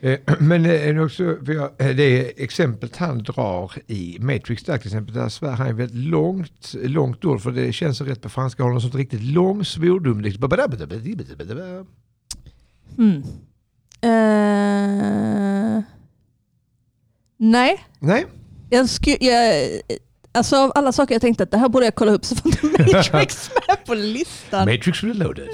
Eh, 0.00 0.18
Men 0.40 0.66
eh, 0.66 0.88
är 0.88 1.04
också, 1.04 1.36
jag, 1.46 1.70
eh, 1.78 1.96
det 1.96 2.42
exemplet 2.42 2.96
han 2.96 3.18
drar 3.18 3.72
i 3.86 4.18
Matrix 4.20 4.64
där 4.64 4.78
till 4.78 4.86
exempel, 4.86 5.14
där 5.14 5.28
svär 5.28 5.52
han 5.52 5.76
väldigt 5.76 5.96
långt, 5.96 6.74
långt 6.82 7.24
ord 7.24 7.40
för 7.40 7.50
det 7.50 7.72
känns 7.72 7.98
så 7.98 8.04
rätt 8.04 8.22
på 8.22 8.28
franska, 8.28 8.62
har 8.62 8.72
något 8.72 8.82
sånt 8.82 8.94
riktigt 8.94 9.22
lång 9.22 9.64
svordom. 9.64 10.24
Mm. 12.98 13.22
Eh, 14.02 15.82
nej, 17.36 17.84
Nej, 17.98 18.26
jag 18.70 18.88
sku, 18.88 19.16
jag, 19.20 19.68
alltså 20.32 20.56
av 20.56 20.72
alla 20.74 20.92
saker 20.92 21.14
jag 21.14 21.22
tänkte 21.22 21.42
att 21.42 21.50
det 21.50 21.58
här 21.58 21.68
borde 21.68 21.84
jag 21.84 21.94
kolla 21.94 22.12
upp 22.12 22.24
så 22.24 22.36
får 22.36 22.46
inte 22.46 22.68
Matrix 22.96 23.50
med 23.68 23.84
på 23.86 23.94
listan. 23.94 24.68
Matrix 24.68 25.02
reloaded. 25.02 25.48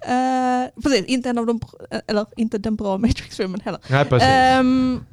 Eh, 0.00 0.82
precis, 0.82 1.04
inte 1.06 1.30
en 1.30 1.38
av 1.38 1.46
de, 1.46 1.60
eller 2.06 2.26
inte 2.36 2.58
den 2.58 2.76
bra 2.76 2.98
Matrix-filmen 3.06 3.60
heller. 3.64 3.80
Nej, 3.90 4.04
precis. 4.04 4.28
Ehm, 4.28 5.04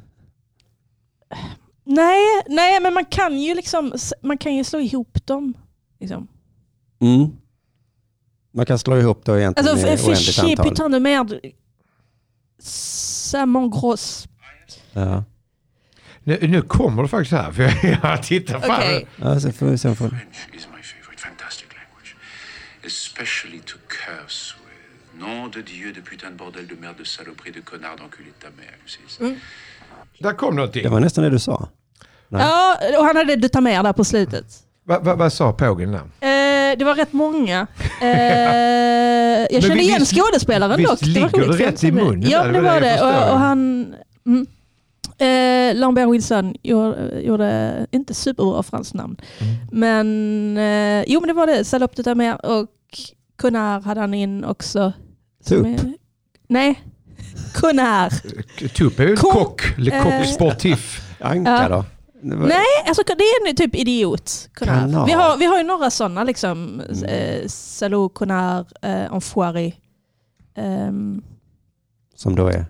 nej, 1.83 2.19
nej, 2.47 2.79
men 2.79 2.93
man 2.93 3.05
kan 3.05 3.39
ju 3.39 3.55
liksom 3.55 3.93
man 4.21 4.37
kan 4.37 4.55
ju 4.55 4.63
slå 4.63 4.79
ihop 4.79 5.25
dem. 5.25 5.53
Liksom. 5.99 6.27
Mm. 7.01 7.31
Man 8.53 8.65
kan 8.65 8.79
slå 8.79 8.97
ihop 8.97 9.25
då 9.25 9.37
egentligen 9.39 9.69
Alltså, 9.69 9.85
med 9.87 9.99
oändligt 9.99 10.39
antal. 10.39 10.69
putain 10.69 10.91
de 10.91 10.99
merde. 10.99 11.39
Samon 12.59 13.69
gross. 13.71 14.27
Ja. 14.93 15.23
nu, 16.23 16.39
nu 16.47 16.61
kommer 16.61 17.01
det 17.03 17.09
faktiskt 17.09 17.31
här, 17.31 17.51
för 17.51 17.63
jag, 18.03 18.23
tittar 18.23 18.59
fan. 18.59 18.71
Okej. 18.79 19.07
Ja, 19.15 19.39
så 19.39 19.51
får 19.51 19.65
vi 19.65 19.77
se 19.77 19.89
om 19.89 19.95
får... 19.95 20.09
French 20.09 20.49
is 20.53 20.67
my 20.75 20.81
favorite 20.83 21.21
fantastic 21.27 21.67
language, 21.77 22.15
especially 22.85 23.59
to 23.59 23.77
curse. 23.87 24.42
Nom 25.23 25.51
de 25.55 25.61
Dieu, 25.61 25.91
de 25.97 26.01
putain 26.01 26.31
de 26.31 26.37
bordel 26.37 26.67
de 26.67 26.75
merde 26.75 26.97
de 26.99 27.05
saloperie 27.05 27.53
de 27.53 27.61
connard 27.61 27.97
d'enculé 27.99 28.29
de 28.39 28.45
ta 28.45 28.49
mère. 28.59 28.77
see. 28.85 29.37
Där 30.19 30.33
kom 30.33 30.55
någonting. 30.55 30.83
Det 30.83 30.89
var 30.89 30.99
nästan 30.99 31.23
det 31.23 31.29
du 31.29 31.39
sa. 31.39 31.69
Nej. 32.29 32.41
Ja, 32.41 32.77
och 32.99 33.05
han 33.05 33.15
hade 33.15 33.35
du 33.35 33.47
ta 33.49 33.61
med 33.61 33.85
där 33.85 33.93
på 33.93 34.03
slutet. 34.03 34.45
Va, 34.85 34.99
va, 34.99 35.15
vad 35.15 35.33
sa 35.33 35.53
pågen 35.53 35.91
där? 35.91 35.99
Eh, 36.01 36.77
det 36.77 36.85
var 36.85 36.95
rätt 36.95 37.13
många. 37.13 37.67
Eh, 38.01 38.07
jag 39.51 39.61
kände 39.61 39.75
vi- 39.75 39.81
igen 39.81 39.99
visst- 39.99 40.15
skådespelaren 40.15 40.77
visst 40.77 40.89
dock. 40.89 41.01
Var 41.01 41.07
ligger 41.07 41.47
det 41.57 41.65
rätt 41.65 41.83
i 41.83 41.91
munnen 41.91 42.29
Ja, 42.29 42.43
det 42.43 42.61
var 42.61 42.81
det. 42.81 43.01
Och, 43.01 43.31
och 43.33 43.39
han... 43.39 43.95
Mm. 44.25 44.47
Eh, 45.17 45.75
Lambert 45.75 46.09
Wilson 46.09 46.55
gjorde, 46.63 47.21
gjorde 47.21 47.87
inte 47.91 48.13
superbra 48.13 48.63
franskt 48.63 48.93
namn. 48.93 49.17
Mm. 49.39 49.53
Men 49.71 50.57
eh, 50.57 51.03
jo 51.07 51.19
men 51.19 51.27
det 51.27 51.33
var 51.33 51.47
det. 51.47 51.65
Salope 51.65 51.93
de 51.95 52.03
ta 52.03 52.15
mère 52.15 52.35
och 52.35 52.69
Connard 53.41 53.83
hade 53.83 53.99
han 54.01 54.13
in 54.13 54.43
också. 54.45 54.93
Som 55.43 55.57
Tup. 55.63 55.65
är- 55.79 55.93
Nej, 56.47 56.83
Connard. 57.53 58.11
Tup 58.75 58.99
är 58.99 59.03
ju 59.03 59.09
en 59.11 59.17
Ko- 59.17 59.31
kock, 59.31 59.77
le 59.77 59.91
coq 60.03 60.13
eh, 60.13 60.23
sportif. 60.23 61.01
Anka 61.19 61.51
Ja. 61.51 61.69
då? 61.69 61.85
Var- 62.35 62.47
Nej, 62.47 62.65
alltså 62.87 63.03
det 63.07 63.13
är 63.13 63.45
nu 63.47 63.53
typ 63.53 63.75
idiot. 63.75 64.49
Vi, 64.61 65.11
har, 65.11 65.37
vi 65.37 65.45
har 65.45 65.57
ju 65.57 65.63
några 65.63 65.89
sådana 65.89 66.23
liksom. 66.23 66.81
Mm. 66.89 67.03
Eh, 67.03 67.47
Salou, 67.47 68.09
Konar, 68.09 68.65
eh, 68.81 69.13
Enfoiré. 69.13 69.73
Ehm, 70.55 71.21
Som 72.15 72.35
då 72.35 72.47
är... 72.47 72.65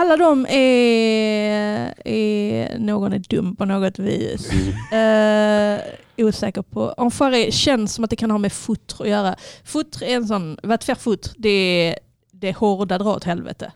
alla 0.00 0.16
de 0.16 0.46
är, 0.46 1.94
är 2.04 2.78
någon 2.78 3.12
är 3.12 3.18
dum 3.18 3.56
på 3.56 3.64
något 3.64 3.98
vis. 3.98 4.50
Eh, 4.92 5.80
osäker 6.18 6.62
på. 6.62 6.94
Enfoiré 6.96 7.52
känns 7.52 7.94
som 7.94 8.04
att 8.04 8.10
det 8.10 8.16
kan 8.16 8.30
ha 8.30 8.38
med 8.38 8.52
fotre 8.52 9.04
att 9.04 9.10
göra. 9.10 9.36
Fotre 9.64 10.06
är 10.06 10.16
en 10.16 10.26
sån, 10.26 10.58
vad 10.62 10.82
faire 10.82 10.98
fotre, 10.98 11.32
det 11.38 11.48
är 11.50 11.98
det 12.32 12.56
hårda 12.56 12.98
dra 12.98 13.14
åt 13.14 13.24
helvete. 13.24 13.72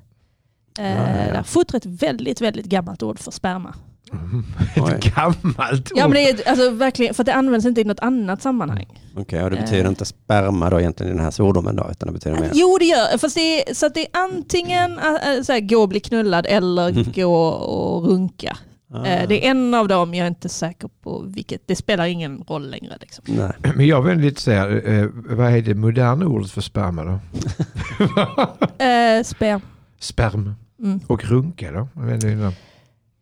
Eh, 0.78 0.84
Ja, 0.87 0.92
ja, 0.92 1.26
ja. 1.26 1.32
där. 1.32 1.42
Fotre 1.42 1.76
är 1.76 1.80
ett 1.80 2.02
väldigt, 2.02 2.40
väldigt 2.40 2.66
gammalt 2.66 3.02
ord 3.02 3.18
för 3.18 3.30
sperma. 3.30 3.74
Ett 4.77 5.14
gammalt 5.14 5.92
Ja 5.94 6.05
ord. 6.05 6.11
men 6.11 6.12
det 6.12 6.31
är 6.31 6.48
alltså 6.48 6.70
verkligen, 6.70 7.14
för 7.14 7.22
att 7.22 7.27
det 7.27 7.35
används 7.35 7.66
inte 7.66 7.81
i 7.81 7.85
något 7.85 8.00
annat 8.00 8.42
sammanhang. 8.42 8.87
Okej, 9.16 9.44
och 9.44 9.50
det 9.50 9.57
betyder 9.57 9.85
Eh. 9.85 9.88
inte 9.88 10.05
sperma 10.05 10.70
då 10.70 10.81
egentligen 10.81 11.12
i 11.12 11.16
den 11.16 11.24
här 11.24 11.31
svordomen 11.31 11.77
då, 11.77 11.88
utan 11.90 12.07
det 12.07 12.12
betyder 12.12 12.40
mer... 12.40 12.50
Jo 12.55 12.77
det 12.81 12.85
gör 12.85 13.18
fast 13.18 13.35
det 13.35 13.70
är, 13.70 13.74
så 13.74 13.87
att 13.87 13.94
det 13.94 14.00
är 14.00 14.09
antingen 14.12 14.98
äh, 14.98 15.42
så 15.42 15.53
här, 15.53 15.61
gå 15.61 15.77
och 15.83 15.88
bli 15.88 16.00
knullad 16.00 16.46
eller 16.48 16.88
Mm. 16.88 17.05
gå 17.14 17.46
och 17.48 18.09
runka. 18.09 18.57
Ah. 18.94 19.05
Eh, 19.07 19.29
Det 19.29 19.46
är 19.46 19.50
en 19.50 19.74
av 19.74 19.88
dem, 19.88 20.14
jag 20.14 20.24
är 20.24 20.29
inte 20.29 20.48
säker 20.48 20.88
på 21.03 21.22
vilket. 21.27 21.62
Det 21.66 21.77
spelar 21.77 22.05
ingen 22.07 22.44
roll 22.48 22.70
längre. 22.70 22.96
Liksom. 23.00 23.24
Nej. 23.29 23.53
Men 23.77 23.87
jag 23.87 24.03
vill 24.03 24.18
lite 24.18 24.40
säga, 24.40 24.81
eh, 24.81 25.07
vad 25.14 25.53
är 25.53 25.62
det 25.62 25.74
moderna 25.74 26.27
ordet 26.27 26.50
för 26.50 26.61
sperma 26.61 27.05
då? 27.05 27.18
Eh, 28.85 29.22
sperm. 29.24 29.61
Sperm. 30.00 30.55
Mm. 30.83 31.00
Och 31.07 31.24
runka 31.24 31.72
då? 31.72 31.88
Inte. 32.12 32.53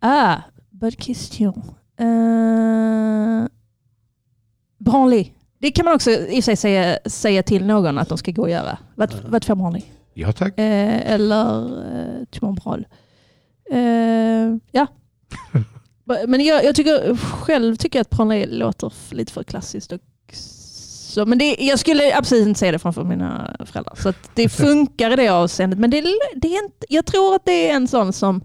Ah, 0.00 0.36
bonne 0.82 0.96
question. 0.96 1.54
Uh, 2.00 3.48
branly. 4.78 5.32
Det 5.58 5.70
kan 5.70 5.84
man 5.84 5.94
också 5.94 6.10
i 6.10 6.14
och 6.14 6.28
för 6.28 6.40
sig 6.42 6.56
säga, 6.56 6.98
säga 7.06 7.42
till 7.42 7.66
någon 7.66 7.98
att 7.98 8.08
de 8.08 8.18
ska 8.18 8.32
gå 8.32 8.42
och 8.42 8.50
göra. 8.50 8.78
Vad 8.94 9.14
vad 9.28 9.44
för 9.44 9.54
branly? 9.54 9.82
Ja 10.14 10.32
tack. 10.32 10.58
Eh, 10.58 11.12
eller 11.12 11.64
eh, 11.64 12.24
tu 12.30 12.40
m'en 12.40 12.54
branle. 12.54 12.84
Eh, 13.70 14.58
ja. 14.72 14.86
Men 16.26 16.44
jag, 16.44 16.64
jag 16.64 16.74
tycker 16.74 17.16
själv 17.16 17.76
tycker 17.76 17.98
jag 17.98 18.02
att 18.02 18.10
branly 18.10 18.46
låter 18.46 18.92
lite 19.10 19.32
för 19.32 19.42
klassiskt. 19.42 19.92
Och 19.92 20.00
så, 20.32 21.26
men 21.26 21.38
det, 21.38 21.56
jag 21.60 21.78
skulle 21.78 22.16
absolut 22.16 22.48
inte 22.48 22.60
säga 22.60 22.72
det 22.72 22.78
framför 22.78 23.04
mina 23.04 23.56
föräldrar. 23.66 23.94
Så 23.96 24.08
att 24.08 24.30
det 24.34 24.48
funkar 24.64 25.10
i 25.10 25.16
det 25.16 25.28
avseendet. 25.28 25.78
Men 25.78 25.90
det, 25.90 26.00
det 26.34 26.56
är 26.56 26.64
inte, 26.64 26.86
jag 26.88 27.06
tror 27.06 27.34
att 27.34 27.44
det 27.44 27.70
är 27.70 27.74
en 27.74 27.88
sån 27.88 28.12
som 28.12 28.44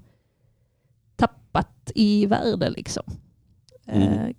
i 1.95 2.25
värde. 2.25 2.69
Liksom. 2.69 3.03
Mm. 3.87 4.13
Eh, 4.13 4.29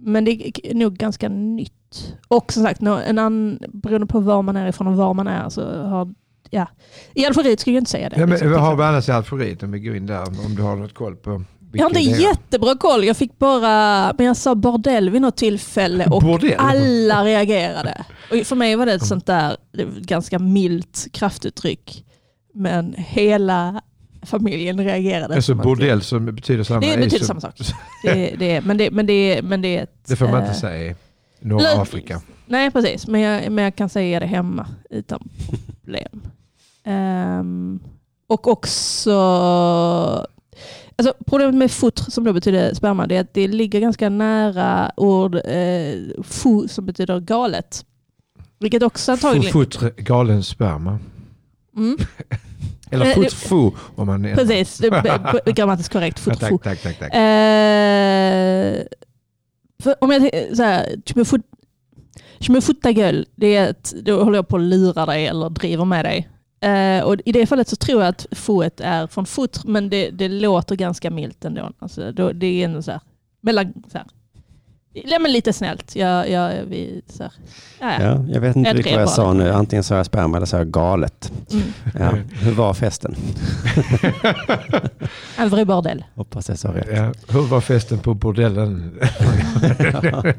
men 0.00 0.24
det 0.24 0.60
är 0.64 0.74
nog 0.74 0.94
ganska 0.94 1.28
nytt. 1.28 2.14
Och 2.28 2.52
som 2.52 2.62
sagt, 2.62 2.80
en 2.82 2.88
annan, 3.18 3.58
beroende 3.72 4.06
på 4.06 4.20
var 4.20 4.42
man 4.42 4.56
är 4.56 4.68
ifrån 4.68 4.86
och 4.86 4.96
var 4.96 5.14
man 5.14 5.26
är 5.26 5.48
så 5.48 5.82
har 5.82 6.14
ja. 6.50 6.66
I 7.14 7.26
Algeriet 7.26 7.60
skulle 7.60 7.76
jag 7.76 7.80
inte 7.80 7.90
säga 7.90 8.08
det. 8.08 8.16
Ja, 8.16 8.26
men, 8.26 8.30
liksom, 8.30 8.50
vad 8.50 8.60
har 8.60 8.66
exempel. 8.66 8.84
vi 8.84 8.88
annars 8.88 9.08
i 9.08 9.12
Algeriet 9.12 9.62
om 9.62 9.70
vi 9.70 9.80
går 9.80 9.96
in 9.96 10.06
där? 10.06 10.22
Om 10.46 10.54
du 10.56 10.62
har 10.62 10.76
något 10.76 10.94
koll 10.94 11.16
på 11.16 11.44
jag 11.72 11.82
har 11.82 11.90
inte 11.90 12.00
vilka 12.00 12.16
det 12.16 12.22
är. 12.22 12.28
jättebra 12.28 12.76
koll. 12.76 13.04
Jag 13.04 13.16
fick 13.16 13.38
bara, 13.38 14.12
men 14.18 14.26
jag 14.26 14.36
sa 14.36 14.54
bordell 14.54 15.10
vid 15.10 15.22
något 15.22 15.36
tillfälle 15.36 16.06
och 16.06 16.22
Bordell? 16.22 16.54
alla 16.58 17.24
reagerade. 17.24 18.04
Och 18.30 18.46
för 18.46 18.56
mig 18.56 18.76
var 18.76 18.86
det 18.86 18.92
ett 18.92 19.06
sånt 19.06 19.26
där 19.26 19.56
ganska 20.00 20.38
milt 20.38 21.06
kraftuttryck. 21.12 22.04
Men 22.54 22.94
hela 22.96 23.82
familjen 24.22 24.84
reagerade. 24.84 25.34
Alltså 25.34 25.54
bordell 25.54 26.02
som 26.02 26.26
betyder 26.26 26.64
samma. 26.64 26.80
Det 26.80 26.92
är 26.92 26.98
betyder 26.98 27.24
som- 27.24 27.40
samma 27.40 27.54
sak. 27.56 27.74
Det, 28.02 28.34
det, 28.38 28.60
men, 28.60 28.76
det, 28.78 28.90
men, 28.90 29.06
det, 29.06 29.42
men 29.42 29.62
det 29.62 29.78
är 29.78 29.82
ett... 29.82 29.94
Det 30.06 30.16
får 30.16 30.28
man 30.28 30.42
inte 30.42 30.54
säga 30.54 30.90
i 30.90 30.94
norra 31.40 31.82
Afrika. 31.82 32.20
Nej, 32.46 32.70
precis. 32.70 33.06
Men 33.06 33.20
jag, 33.20 33.52
men 33.52 33.64
jag 33.64 33.76
kan 33.76 33.88
säga 33.88 34.20
det 34.20 34.26
hemma 34.26 34.66
utan 34.90 35.28
problem. 35.82 36.22
Ehm, 36.84 37.80
och 38.26 38.48
också... 38.48 39.12
Alltså, 40.96 41.14
problemet 41.26 41.54
med 41.54 41.70
fotre, 41.70 42.10
som 42.10 42.24
då 42.24 42.32
betyder 42.32 42.74
sperma, 42.74 43.06
det 43.06 43.16
är 43.16 43.20
att 43.20 43.34
det 43.34 43.48
ligger 43.48 43.80
ganska 43.80 44.08
nära 44.08 44.92
ord 44.96 45.34
eh, 45.34 46.22
fou, 46.22 46.68
som 46.68 46.86
betyder 46.86 47.20
galet. 47.20 47.84
Vilket 48.58 48.82
också 48.82 49.12
antagligen... 49.12 49.52
Fotre 49.52 49.90
galen 49.96 50.42
sperma. 50.42 50.98
Mm, 51.76 51.96
Eller 52.90 53.06
Eh, 53.06 53.14
foot 53.14 53.32
fu 53.32 53.70
om 53.96 54.06
man 54.06 54.24
är... 54.24 54.34
precis, 54.34 54.80
grammatiskt 55.46 55.92
korrekt. 55.92 56.22
Ja, 56.26 56.32
Fotre 56.32 56.48
fou. 56.48 56.58
tack, 56.58 56.82
tack, 56.82 56.98
tack. 56.98 57.12
tack. 57.12 57.14
Eh, 57.14 58.84
om 60.00 60.10
jag 60.10 60.20
tänker 60.20 60.54
så 60.54 60.62
här, 60.62 60.96
gueule, 62.92 63.24
det 63.36 63.56
är 63.56 63.70
att 63.70 63.94
då 64.02 64.24
håller 64.24 64.38
jag 64.38 64.48
på 64.48 64.56
att 64.56 64.62
lura 64.62 65.06
dig 65.06 65.26
eller 65.26 65.50
driver 65.50 65.84
med 65.84 66.04
dig. 66.04 66.28
Eh, 66.60 67.04
och 67.04 67.16
I 67.24 67.32
det 67.32 67.46
fallet 67.46 67.68
så 67.68 67.76
tror 67.76 68.02
jag 68.02 68.08
att 68.08 68.26
fouet 68.32 68.80
är 68.80 69.06
från 69.06 69.26
fot, 69.26 69.64
men 69.64 69.90
det, 69.90 70.10
det 70.10 70.28
låter 70.28 70.76
ganska 70.76 71.10
milt 71.10 71.44
ändå. 71.44 71.70
Alltså, 71.78 72.12
då, 72.12 72.32
det 72.32 72.46
är 72.46 72.64
ändå 72.64 72.82
så 72.82 72.90
här, 72.90 73.00
mellan, 73.40 73.72
så 73.92 73.98
här. 73.98 74.06
Ja, 75.06 75.18
men 75.18 75.32
lite 75.32 75.52
snällt. 75.52 75.96
Jag, 75.96 76.30
jag, 76.30 76.52
vi, 76.68 77.02
så 77.08 77.22
här. 77.22 77.32
Ja, 77.80 77.92
ja. 77.92 78.02
Ja, 78.02 78.24
jag 78.34 78.40
vet 78.40 78.56
inte 78.56 78.72
riktigt 78.72 78.92
vad 78.92 79.02
jag 79.02 79.08
sa 79.10 79.32
nu. 79.32 79.52
Antingen 79.52 79.82
sa 79.84 79.96
jag 79.96 80.06
sperma 80.06 80.36
eller 80.36 80.46
sa 80.46 80.56
jag 80.56 80.70
galet. 80.70 81.32
Mm. 81.52 81.64
Ja. 81.98 82.10
Hur 82.40 82.52
var 82.52 82.74
festen? 82.74 83.16
Un 85.38 85.48
vrai 85.48 85.64
bordel. 85.64 86.04
Hoppas 86.14 86.48
jag 86.48 86.58
sa 86.58 86.74
rätt. 86.74 86.86
Ja, 86.92 87.12
hur 87.28 87.40
var 87.40 87.60
festen 87.60 87.98
på 87.98 88.14
bordellen? 88.14 88.98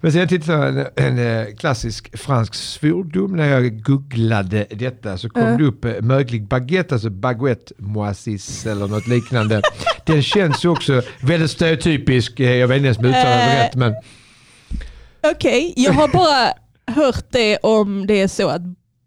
Men 0.00 0.12
sen 0.12 0.28
tittade 0.28 0.58
jag 0.58 0.68
en, 1.06 1.18
en 1.18 1.46
eh, 1.48 1.54
klassisk 1.54 2.18
fransk 2.18 2.54
svordom. 2.54 3.36
När 3.36 3.48
jag 3.48 3.82
googlade 3.82 4.66
detta 4.70 5.18
så 5.18 5.28
kom 5.28 5.42
Ja. 5.42 5.56
det 5.56 5.64
upp 5.64 5.84
eh, 5.84 5.92
möglig 6.00 6.48
baguette, 6.48 6.94
alltså 6.94 7.10
baguette 7.10 7.74
moisis 7.78 8.66
eller 8.66 8.88
något 8.88 9.06
liknande. 9.06 9.62
Den 10.12 10.22
känns 10.22 10.64
ju 10.64 10.68
också 10.68 11.02
väldigt 11.22 11.50
stereotypisk. 11.50 12.40
Eh, 12.40 12.56
Jag 12.56 12.68
vet 12.68 12.76
inte 12.76 12.86
ens 12.86 12.98
om 12.98 13.04
jag 13.04 13.10
uttalar 13.10 13.36
det 13.36 13.64
rätt. 13.64 13.74
Men 13.74 13.94
Okej, 15.22 15.72
jag 15.76 15.92
har 15.92 16.08
bara 16.08 16.52
hört 16.94 17.24
det 17.30 17.56
om 17.58 18.06
det 18.06 18.20
är 18.20 18.28
så 18.28 18.48
att 18.48 18.62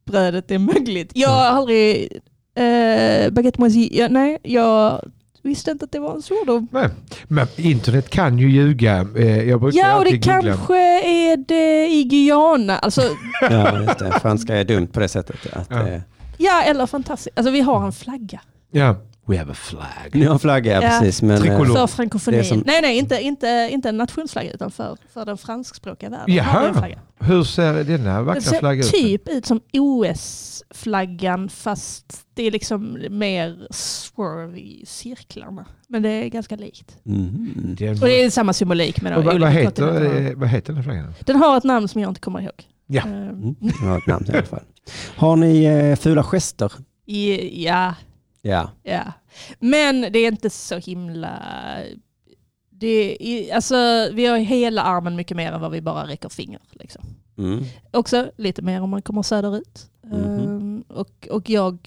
brödet 0.06 0.52
är 0.52 0.58
mögligt. 0.60 1.12
Jag 1.13 1.30
har 1.30 1.46
aldrig... 1.46 2.20
Eh, 2.56 3.30
baguette 3.32 3.62
moisi, 3.62 3.89
ja, 3.94 4.08
nej, 4.10 4.38
jag 4.44 5.02
visste 5.42 5.72
inte 5.72 5.86
att 5.86 5.92
det 5.92 6.00
var 6.00 6.16
en 6.16 6.22
svordom. 6.22 6.68
Nej, 6.72 6.89
men 7.28 7.48
internet 7.56 8.10
kan 8.10 8.39
ju 8.39 8.50
ljuga. 8.52 9.08
Eh, 9.18 9.50
Jag 9.50 9.62
brukar 9.62 9.80
Ja, 9.80 9.98
och 9.98 10.04
det 10.06 10.12
googla. 10.12 10.42
kanske 10.42 10.78
är 11.06 11.38
det 11.38 11.88
i 11.88 12.04
Guyana. 12.04 12.78
Alltså, 12.78 13.02
Ja, 13.42 13.80
just 13.82 14.00
det. 14.00 14.20
Franska 14.22 14.56
är 14.58 14.63
dumt 14.63 14.88
på 14.88 15.00
det 15.00 15.08
sättet. 15.08 15.36
Att, 15.54 15.68
Ja. 15.70 15.88
eh, 15.88 16.02
ja, 16.38 16.62
eller 16.63 16.86
fantastiskt. 16.86 17.38
Alltså 17.39 17.52
vi 17.52 17.62
har 17.62 17.86
en 17.86 17.94
flagga 17.94 18.42
Ja. 18.72 18.96
We 19.25 19.38
have 19.38 19.51
a 19.51 19.55
flag. 19.55 20.09
ni 20.13 20.25
har 20.25 20.33
en 20.33 20.39
flagga, 20.39 20.71
ja, 20.73 20.81
Ja. 20.83 20.99
precis. 20.99 21.21
Men, 21.21 21.41
Tricolor. 21.41 21.67
eh, 21.67 21.73
för 21.73 21.88
frankofonin. 21.88 22.45
som- 22.45 22.63
Nej, 22.65 22.81
nej, 22.81 22.97
inte, 22.97 23.21
inte, 23.21 23.69
inte 23.71 23.89
en 23.89 23.97
nationsflagga 23.97 24.51
utan 24.51 24.71
för, 24.71 24.97
för 25.13 25.25
den 25.25 25.38
franskspråkiga 25.38 26.09
världen. 26.09 26.36
Jaha. 26.36 26.88
Hur 27.19 27.43
ser 27.43 27.83
denna 27.83 28.15
Den 28.15 28.25
vackra 28.25 28.41
ser 28.41 28.59
flagga 28.59 28.83
ut? 28.83 28.91
typ 28.91 29.29
ut 29.29 29.45
som 29.45 29.62
OS-flaggan 29.73 31.49
fast 31.49 32.25
det 32.33 32.43
är 32.43 32.51
liksom 32.51 32.97
mer 33.09 33.67
swerve 33.71 34.59
i 34.59 34.83
cirklarna. 34.88 35.65
Men 35.88 36.01
det 36.01 36.09
är 36.09 36.27
ganska 36.29 36.55
likt. 36.55 36.97
mhm. 37.03 37.75
Den- 37.79 37.89
Och 37.89 37.99
det 38.07 38.23
är 38.23 38.29
samma 38.29 38.53
symbolik 38.53 39.01
med 39.01 39.15
vad, 39.23 39.39
vad, 39.39 39.49
heter, 39.51 40.27
eh, 40.27 40.33
vad 40.36 40.49
heter 40.49 40.73
den 40.73 40.83
flaggan? 40.83 41.13
Den 41.25 41.36
har 41.36 41.57
ett 41.57 41.63
namn 41.63 41.88
som 41.88 42.01
jag 42.01 42.09
inte 42.12 42.21
kommer 42.21 42.41
ihåg. 42.41 42.63
Ja. 42.88 43.01
Eh, 43.01 43.07
Mm. 43.29 43.55
Jag 43.81 43.88
har 43.89 43.97
ett 43.97 44.07
namn 44.07 44.25
i 44.29 44.31
alla 44.33 44.43
fall. 44.45 44.63
Har 45.15 45.36
ni 45.36 45.63
eh, 45.63 45.95
fula 45.95 46.23
gester? 46.23 46.71
i- 47.05 47.63
ja, 47.65 47.93
Ja. 48.45 48.69
ja. 48.84 49.03
Men 49.60 50.01
det 50.01 50.19
är 50.19 50.27
inte 50.27 50.49
så 50.49 50.77
himla... 50.77 51.39
Det 52.69 53.17
är, 53.19 53.56
alltså, 53.56 53.75
vi 54.13 54.25
har 54.25 54.38
hela 54.38 54.82
armen 54.82 55.15
mycket 55.15 55.38
mer 55.38 55.51
än 55.51 55.62
vad 55.62 55.71
vi 55.71 55.82
bara 55.82 56.08
räcker 56.08 56.29
finger. 56.29 56.60
Liksom. 56.71 57.03
Mm. 57.38 57.63
Också 57.91 58.32
lite 58.38 58.62
mer 58.62 58.82
om 58.82 58.89
man 58.89 59.01
kommer 59.01 59.21
söderut. 59.21 59.86
Mhm. 60.03 60.84
Eh, 60.89 60.95
och, 60.97 61.28
och 61.32 61.49
jag, 61.49 61.78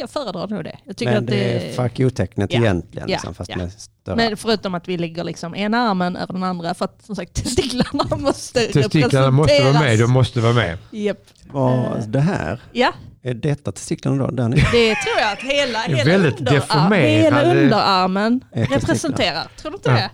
jag 0.00 0.10
föredrar 0.10 0.48
nog 0.48 0.64
det. 0.64 0.78
Jag 0.84 0.96
tycker 0.96 1.12
Men 1.12 1.24
att 1.24 1.30
det 1.30 1.36
det 1.36 1.68
är 1.68 1.72
fuck 1.72 2.00
you-tecknet 2.00 2.52
Ja. 2.52 2.58
egentligen, 2.60 3.08
Ja. 3.08 3.14
liksom, 3.14 3.34
fast 3.34 3.50
Ja. 3.50 3.56
med 3.56 3.72
större. 3.72 4.16
Men 4.16 4.36
förutom 4.36 4.74
att 4.74 4.88
vi 4.88 4.98
lägger 4.98 5.24
liksom 5.24 5.54
ena 5.54 5.78
armen 5.78 6.16
över 6.16 6.32
den 6.34 6.42
andra 6.42 6.74
för 6.74 6.84
att 6.84 7.02
som 7.04 7.16
sagt 7.16 7.34
testiklarna 7.44 8.16
måste 8.16 8.60
Testiklarna 8.60 9.30
måste 9.30 9.62
vara 9.64 9.80
med, 9.80 9.98
de 9.98 10.10
måste 10.10 10.40
vara 10.40 10.52
med. 10.52 10.78
Japp. 10.90 11.24
Vad, 11.52 12.08
det 12.08 12.20
här, 12.20 12.60
Ja, 12.72 12.92
är 13.22 13.34
detta 13.34 13.72
testiklarna 13.72 14.16
då? 14.26 14.30
Där 14.30 14.48
det 14.48 14.94
tror 14.94 15.18
jag 15.20 15.32
att 15.32 15.38
hela, 15.42 15.84
är 15.84 15.88
hela, 15.88 16.10
väldigt 16.10 16.40
underarm, 16.40 16.92
hela 16.92 17.42
underarmen 17.54 18.40
Är 18.52 18.56
testiklar. 18.66 18.78
representerar. 18.80 19.46
Tror 19.56 19.70
du 19.70 19.76
inte 19.76 19.90
Ja. 19.90 19.94
det? 19.96 20.10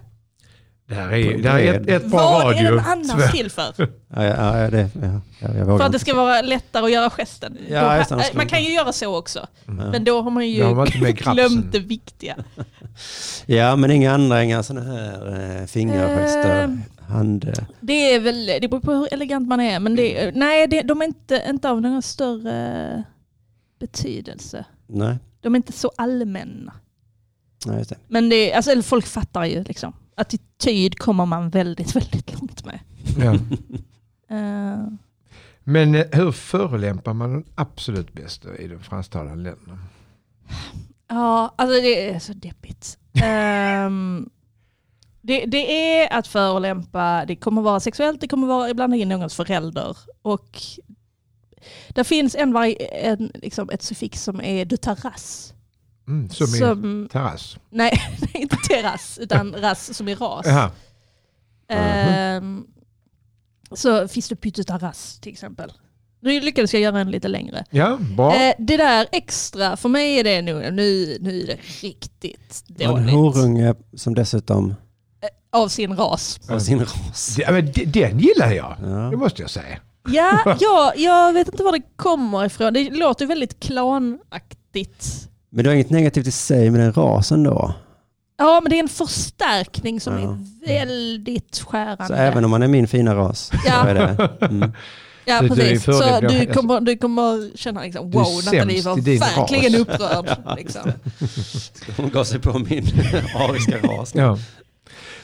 Det 0.89 0.95
här 0.95 1.13
är, 1.13 1.39
det 1.39 1.49
här 1.51 1.59
är 1.59 1.75
ett, 1.81 1.89
ett 1.89 2.11
bra 2.11 2.19
Vad 2.31 2.43
är 2.43 2.47
radio. 2.47 2.71
den 2.71 2.85
annars 2.85 3.33
till 3.33 3.51
för? 3.51 3.75
Ja, 4.17 4.25
ja, 4.25 4.71
det, 4.71 4.91
ja, 5.03 5.21
ja, 5.41 5.49
jag 5.55 5.65
vågar 5.65 5.65
För 5.65 5.73
att 5.75 5.79
det 5.81 5.87
inte. 5.87 5.99
ska 5.99 6.15
vara 6.15 6.41
lättare 6.43 6.85
att 6.85 6.93
göra 6.93 7.11
gesten. 7.11 7.59
Ja, 7.71 7.81
Då- 7.83 7.91
äh, 7.91 8.05
ska 8.05 8.15
man 8.17 8.25
man- 8.35 8.47
kan 8.47 8.63
ju 8.63 8.73
göra 8.73 8.93
så 8.93 9.17
också. 9.19 9.47
Ja. 9.67 9.73
Men 9.73 10.05
då 10.05 10.23
har 10.23 10.31
man 10.31 10.49
ju 10.49 10.63
har 10.63 10.87
glömt 11.35 11.73
det 11.73 11.79
viktiga. 11.79 12.37
Ja, 13.47 13.77
men 13.77 13.91
inga 13.91 14.13
andra, 14.15 14.45
inga 14.45 14.63
sådana 14.63 14.93
här 14.93 15.59
eh, 15.61 15.67
fingergester, 15.67 16.63
Eh. 16.65 16.69
Hand... 17.09 17.45
eh, 17.45 17.65
Det 17.81 18.15
är 18.15 18.21
väl, 18.21 18.47
det 18.47 18.69
beror 18.71 18.81
på 18.81 18.93
hur 18.93 19.09
elegant 19.15 19.49
man 19.49 19.61
är, 19.61 19.81
men 19.81 19.97
det, 19.97 20.35
nej, 20.35 20.67
det, 20.67 20.83
de 20.83 21.03
är 21.03 21.07
inte, 21.07 21.45
inte 21.49 21.71
av 21.71 21.81
någon 21.83 22.03
större 22.03 23.03
betydelse. 23.79 24.65
Nej, 24.87 25.17
De 25.41 25.55
är 25.55 25.57
inte 25.57 25.73
så 25.73 25.91
allmänna. 25.97 26.73
nej 27.67 27.79
just 27.79 27.91
det. 27.91 27.97
Men 28.09 28.29
det, 28.29 28.53
alltså, 28.53 28.71
eller 28.71 28.83
folk 28.83 29.07
fattar 29.07 29.45
ju 29.45 29.65
liksom. 29.65 29.93
Attityd 30.17 30.99
kommer 30.99 31.27
man 31.27 31.51
väldigt, 31.51 31.97
väldigt 31.97 32.33
långt 32.41 32.65
med. 32.67 32.79
Ja. 33.19 33.35
Eh, 34.31 34.87
Men 35.65 35.95
eh, 35.95 36.07
hur 36.13 36.33
förolämpar 36.33 37.13
man 37.15 37.31
den 37.33 37.45
absolut 37.55 38.13
bästa 38.13 38.57
i 38.57 38.69
de 38.69 38.79
fransktalande 38.79 39.43
länderna? 39.43 39.79
ja, 41.09 41.55
alltså 41.59 41.81
det 41.81 42.11
är 42.11 42.19
så 42.19 42.33
deppigt. 42.33 42.99
Ehm, 43.23 44.31
det, 45.29 45.47
det 45.47 45.97
är 46.01 46.12
att 46.18 46.26
förolämpa, 46.26 47.24
det 47.26 47.37
kommer 47.37 47.62
vara 47.62 47.81
sexuellt, 47.81 48.20
det 48.20 48.29
kommer 48.29 48.47
vara 48.47 48.70
ibland 48.70 48.95
in 48.95 49.09
någons 49.09 49.35
förälder. 49.35 49.97
Och 50.22 50.61
det 51.89 52.05
finns 52.05 52.35
en, 52.35 52.57
en 53.03 53.31
liksom 53.35 53.70
ett 53.70 53.83
suffix 53.83 54.22
som 54.22 54.41
är 54.41 54.64
du 54.64 54.76
terrass. 54.76 55.55
Mm, 56.09 56.31
som 56.31 56.47
Som, 56.47 57.09
terrass. 57.12 57.57
nej, 57.70 57.93
inte 58.35 58.57
terrass, 58.57 59.18
utan 59.18 59.55
rass 59.55 59.95
som 59.97 60.09
är 60.09 60.16
ras. 60.16 60.47
Jaha. 60.47 60.70
Ehm, 61.68 62.66
så 63.72 64.09
finns 64.09 64.29
det 64.29 64.37
pytte 64.37 64.64
terrass 64.64 65.18
till 65.20 65.33
exempel. 65.33 65.72
Nu 66.20 66.41
lyckades 66.41 66.72
jag 66.74 66.83
göra 66.83 67.01
en 67.01 67.11
lite 67.11 67.29
längre. 67.29 67.64
Ja, 67.70 67.99
bra. 68.16 68.35
Eh, 68.37 68.55
det 68.59 68.76
där 68.76 69.07
extra, 69.12 69.76
för 69.76 69.89
mig 69.89 70.18
är 70.20 70.24
det 70.24 70.43
nog, 70.43 70.72
nu, 70.72 71.18
nu 71.20 71.41
är 71.41 71.47
det 71.47 71.59
riktigt 71.83 72.64
Och 72.68 72.83
en 72.83 72.91
dåligt. 73.07 73.11
horunge 73.11 73.74
som 73.97 74.14
dessutom 74.14 74.74
Av 75.53 75.69
sin 75.69 75.97
ras. 75.97 76.41
har 76.49 76.59
sin 76.59 76.81
ras. 76.81 77.37
Ja, 77.39 77.51
men 77.53 77.73
de- 77.73 77.85
den 77.85 78.19
gillar 78.19 78.53
jag. 78.53 78.77
Ja. 78.83 78.89
Det 79.11 79.17
måste 79.17 79.43
jag 79.43 79.51
säga. 79.51 79.79
Ja, 80.09 80.57
ja, 80.61 80.93
jag 80.97 81.33
vet 81.33 81.49
inte 81.49 81.63
var 81.63 81.73
det 81.73 81.83
kommer 81.97 82.45
ifrån. 82.47 82.73
Det 82.73 82.91
låter 82.91 83.27
väldigt 83.27 83.61
klanaktigt. 83.61 85.29
Men 85.51 85.65
du 85.65 85.71
har 85.71 85.75
inget 85.75 85.91
negativt 85.91 86.27
i 86.27 86.31
sig 86.33 86.71
med 86.71 86.81
den 86.81 86.93
rasen 86.93 87.43
då? 87.43 87.75
Ja, 88.39 88.61
men 88.63 88.71
det 88.71 88.77
är 88.77 88.83
en 88.83 88.89
förstärkning 88.89 90.01
som 90.01 90.15
Ja. 90.23 90.39
är 90.75 90.79
väldigt 90.87 91.59
skärande. 91.67 92.07
Så 92.07 92.15
även 92.15 92.45
om 92.45 92.51
man 92.51 92.63
är 92.63 92.69
min 92.69 92.89
fina 92.89 93.15
ras 93.15 93.51
Ja. 93.67 93.83
så 93.83 93.89
är 93.89 93.95
det... 93.95 94.29
Mm. 94.47 94.73
Ja, 95.25 95.39
Så 95.39 95.45
du 95.45 95.63
är 95.63 95.71
precis. 95.71 95.85
Så 95.85 96.21
du 96.21 96.47
kommer, 96.53 96.81
du 96.81 96.97
kommer 96.97 97.57
känna 97.57 97.83
liksom, 97.83 98.11
Du 98.11 98.19
är 98.19 98.23
wow, 98.23 98.33
Nathalie 98.45 98.83
sämst 98.83 98.87
var 98.87 98.99
i 98.99 99.01
din 99.01 99.21
verkligen 99.21 99.73
ras. 99.73 99.81
upprörd. 99.81 100.57
Liksom. 100.57 100.93
Hon 101.97 102.11
gav 102.11 102.25
sig 102.25 102.41
på 102.41 102.59
min 102.59 102.87
ariska 103.35 103.79
ras. 103.79 104.13
Ja. 104.15 104.39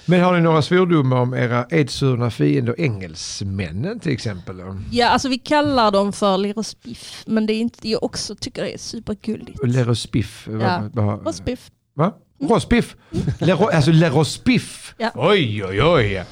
Men 0.07 0.20
har 0.20 0.32
ni 0.34 0.40
några 0.40 0.62
svordomar 0.62 1.16
om 1.16 1.34
era 1.34 1.66
edsurna 1.70 2.30
fiender 2.30 2.74
engelsmännen 2.80 4.00
till 4.00 4.12
exempel? 4.12 4.62
Ja, 4.90 5.09
alltså 5.09 5.28
vi 5.28 5.38
kallar 5.38 5.90
dem 5.90 6.12
för 6.12 6.38
Lerospiff, 6.38 7.22
men 7.26 7.46
det 7.46 7.52
är 7.52 7.59
inte, 7.61 7.88
jag 7.88 8.02
också 8.05 8.34
tycker 8.34 8.62
det 8.62 8.74
är 8.74 8.78
supergulligt. 8.78 9.59
Och 9.61 9.68
Le 9.68 9.84
Rospiff? 9.84 10.48
vad- 10.50 10.90
Ja. 10.96 11.20
Rospiff. 11.24 11.70
Va? 11.94 12.12
Rospiff? 12.40 12.96
Le, 13.40 13.52
Ro- 13.55 13.68
alltså 13.74 13.90
Le 13.90 14.09
Rospiff? 14.11 14.94
Ja. 14.98 15.11
Oj, 15.14 15.64
oj, 15.64 15.82
oj. 15.82 16.24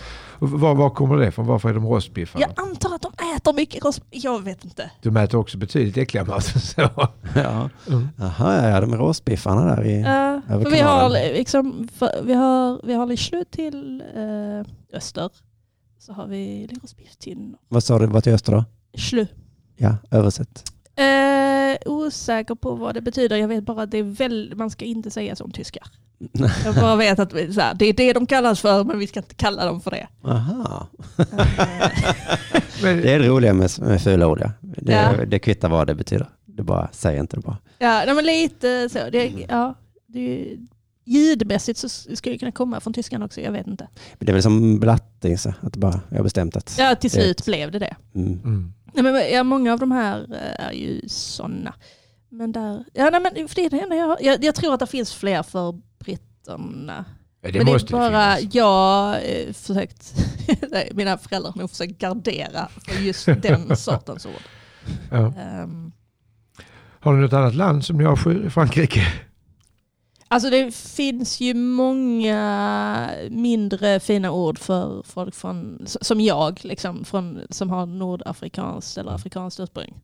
Var, 0.45 0.75
var 0.75 0.91
kommer 0.91 1.17
det 1.17 1.27
ifrån? 1.27 1.47
Varför 1.47 1.69
är 1.69 1.75
de 1.75 1.87
rostbiffar? 1.87 2.41
Jag 2.41 2.51
antar 2.57 2.95
att 2.95 3.03
de 3.03 3.13
äter 3.37 3.53
mycket 3.53 3.85
rospiff. 3.85 4.07
Jag 4.11 4.43
vet 4.43 4.65
inte. 4.65 4.91
De 5.03 5.17
äter 5.17 5.39
också 5.39 5.59
betydligt 5.59 5.97
äckligare 5.97 6.27
mat 6.27 6.55
än 6.55 6.61
så. 6.61 6.91
Ja. 7.35 7.71
Mm. 7.89 8.09
Jaha, 8.19 8.71
ja, 8.71 8.81
de 8.81 8.93
är 8.93 8.97
råsbiffarna 8.97 9.77
där 9.77 9.87
i... 9.87 9.99
Uh, 9.99 10.69
vi, 10.71 10.81
har, 10.81 11.11
liksom, 11.11 11.89
för, 11.95 12.23
vi 12.23 12.35
har, 12.35 12.81
vi 12.85 12.95
har 12.95 13.07
Lichlu 13.07 13.45
till 13.45 14.03
eh, 14.17 14.97
öster. 14.97 15.31
Så 15.99 16.13
har 16.13 16.27
vi 16.27 16.67
Lerospiff 16.71 17.17
till. 17.17 17.55
Vad 17.69 17.85
sa 17.85 17.99
du, 17.99 18.07
vad 18.07 18.25
till 18.25 18.33
öster 18.33 18.53
då? 18.53 18.65
Schlu. 18.99 19.27
Ja, 19.77 19.97
översätt. 20.11 20.73
Eh, 21.73 21.93
osäker 21.93 22.55
på 22.55 22.75
vad 22.75 22.95
det 22.95 23.01
betyder. 23.01 23.37
Jag 23.37 23.49
vet 23.49 23.65
bara 23.65 23.83
att 23.83 23.91
det 23.91 23.99
är 23.99 24.03
väl, 24.03 24.53
man 24.57 24.71
ska 24.71 24.85
inte 24.85 25.11
säga 25.11 25.37
så 25.37 25.45
om 25.45 25.51
tyskar. 25.51 25.83
Jag 26.65 26.75
bara 26.75 26.97
vet 26.97 27.19
att 27.19 27.33
vi, 27.33 27.53
så 27.53 27.61
här, 27.61 27.75
det 27.75 27.87
är 27.87 27.93
det 27.93 28.13
de 28.13 28.27
kallas 28.27 28.61
för 28.61 28.85
men 28.85 28.99
vi 28.99 29.07
ska 29.07 29.21
inte 29.21 29.35
kalla 29.35 29.65
dem 29.65 29.81
för 29.81 29.91
det. 29.91 30.09
Aha. 30.25 30.87
Det 32.83 32.89
är 33.13 33.19
det 33.19 33.29
roliga 33.29 33.55
med, 33.55 33.71
med 33.81 34.03
fula 34.03 34.27
ord, 34.27 34.41
ja. 34.41 34.51
Det, 34.61 34.93
Ja. 34.93 35.25
det 35.27 35.39
kvittar 35.39 35.69
vad 35.69 35.87
det 35.87 35.95
betyder. 35.95 36.27
Du 36.45 36.63
bara, 36.63 36.89
säg 36.93 37.19
inte 37.19 37.37
det 37.37 37.41
bara. 37.43 37.59
ja, 37.79 38.03
nej, 38.07 38.15
men 38.15 38.25
lite 38.25 38.89
så. 38.89 38.99
Det, 39.13 39.33
ja, 39.49 39.75
det, 40.07 40.49
ljudmässigt 41.05 41.79
så 41.79 41.89
skulle 41.89 42.35
det 42.35 42.39
kunna 42.39 42.53
komma 42.53 42.81
från 42.81 42.93
tyskan 42.93 43.23
också. 43.23 43.41
Jag 43.41 43.53
vet 43.53 43.67
inte. 43.67 43.89
Men 44.19 44.27
det 44.27 44.31
är 44.31 44.35
väl 44.35 44.43
som 44.43 44.81
blatting, 44.81 45.39
så 45.39 45.55
att 45.61 45.73
det 45.73 45.79
bara, 45.79 46.01
jag 46.09 46.17
har 46.17 46.25
bestämt 46.25 46.57
att... 46.57 46.77
Ja, 46.79 46.95
till 46.95 47.11
slut 47.11 47.37
Det- 47.37 47.45
blev 47.45 47.71
det 47.71 47.79
det. 47.79 47.97
Mm. 48.15 48.41
mm. 48.45 48.73
Nej, 48.93 49.03
men, 49.13 49.33
ja, 49.33 49.43
många 49.43 49.73
av 49.73 49.79
de 49.79 49.93
här 49.93 50.27
eh, 50.35 50.67
är 50.67 50.73
ju 50.73 51.01
sådana. 51.09 51.75
Men 52.29 52.53
där, 52.53 52.85
ja, 52.93 53.11
nej, 53.11 53.21
men 53.21 53.49
för 53.49 53.55
det 53.55 53.65
är 53.65 53.71
det 53.71 53.81
enda 53.81 53.97
jag, 53.97 54.17
jag, 54.23 54.45
jag 54.45 54.55
tror 54.55 54.75
att 54.75 54.81
det 54.81 54.87
finns 54.87 55.15
fler 55.15 55.43
för 55.43 55.81
britterna. 55.99 57.05
Ja, 57.41 57.51
det 57.51 57.59
men 57.59 57.67
det 57.67 57.73
är 57.73 57.79
det 57.79 57.93
bara 57.93 58.37
finnas. 58.37 58.55
jag 58.55 59.15
eh, 59.15 59.53
försökt, 59.53 60.15
mina 60.95 61.19
föräldrar 61.19 61.51
har 61.53 61.61
nog 61.61 61.71
försökt 61.71 61.99
gardera 61.99 62.69
för 62.69 63.03
just 63.03 63.27
den 63.27 63.77
sortens 63.77 64.27
ord. 64.27 64.43
Ja. 65.11 65.33
Ehm, 65.39 65.93
Har 67.01 67.13
ni 67.13 67.21
något 67.21 67.33
annat 67.33 67.55
land 67.55 67.85
som 67.85 67.99
ni 67.99 68.05
avskyr 68.05 68.47
i 68.47 68.51
Frankrike? 68.51 69.07
Alltså 70.33 70.51
det 70.51 70.75
finns 70.75 71.41
ju 71.41 71.55
många 71.55 73.11
mindre 73.31 74.01
fina 74.01 74.31
ord 74.31 74.59
för 74.59 75.03
folk 75.03 75.35
från, 75.35 75.79
som 75.87 76.21
jag, 76.21 76.61
liksom, 76.63 77.05
från, 77.05 77.41
som 77.51 77.71
har 77.71 77.87
nordafrikanskt 77.87 78.99
eller 78.99 79.13
afrikanskt 79.13 79.61
ursprung. 79.61 79.95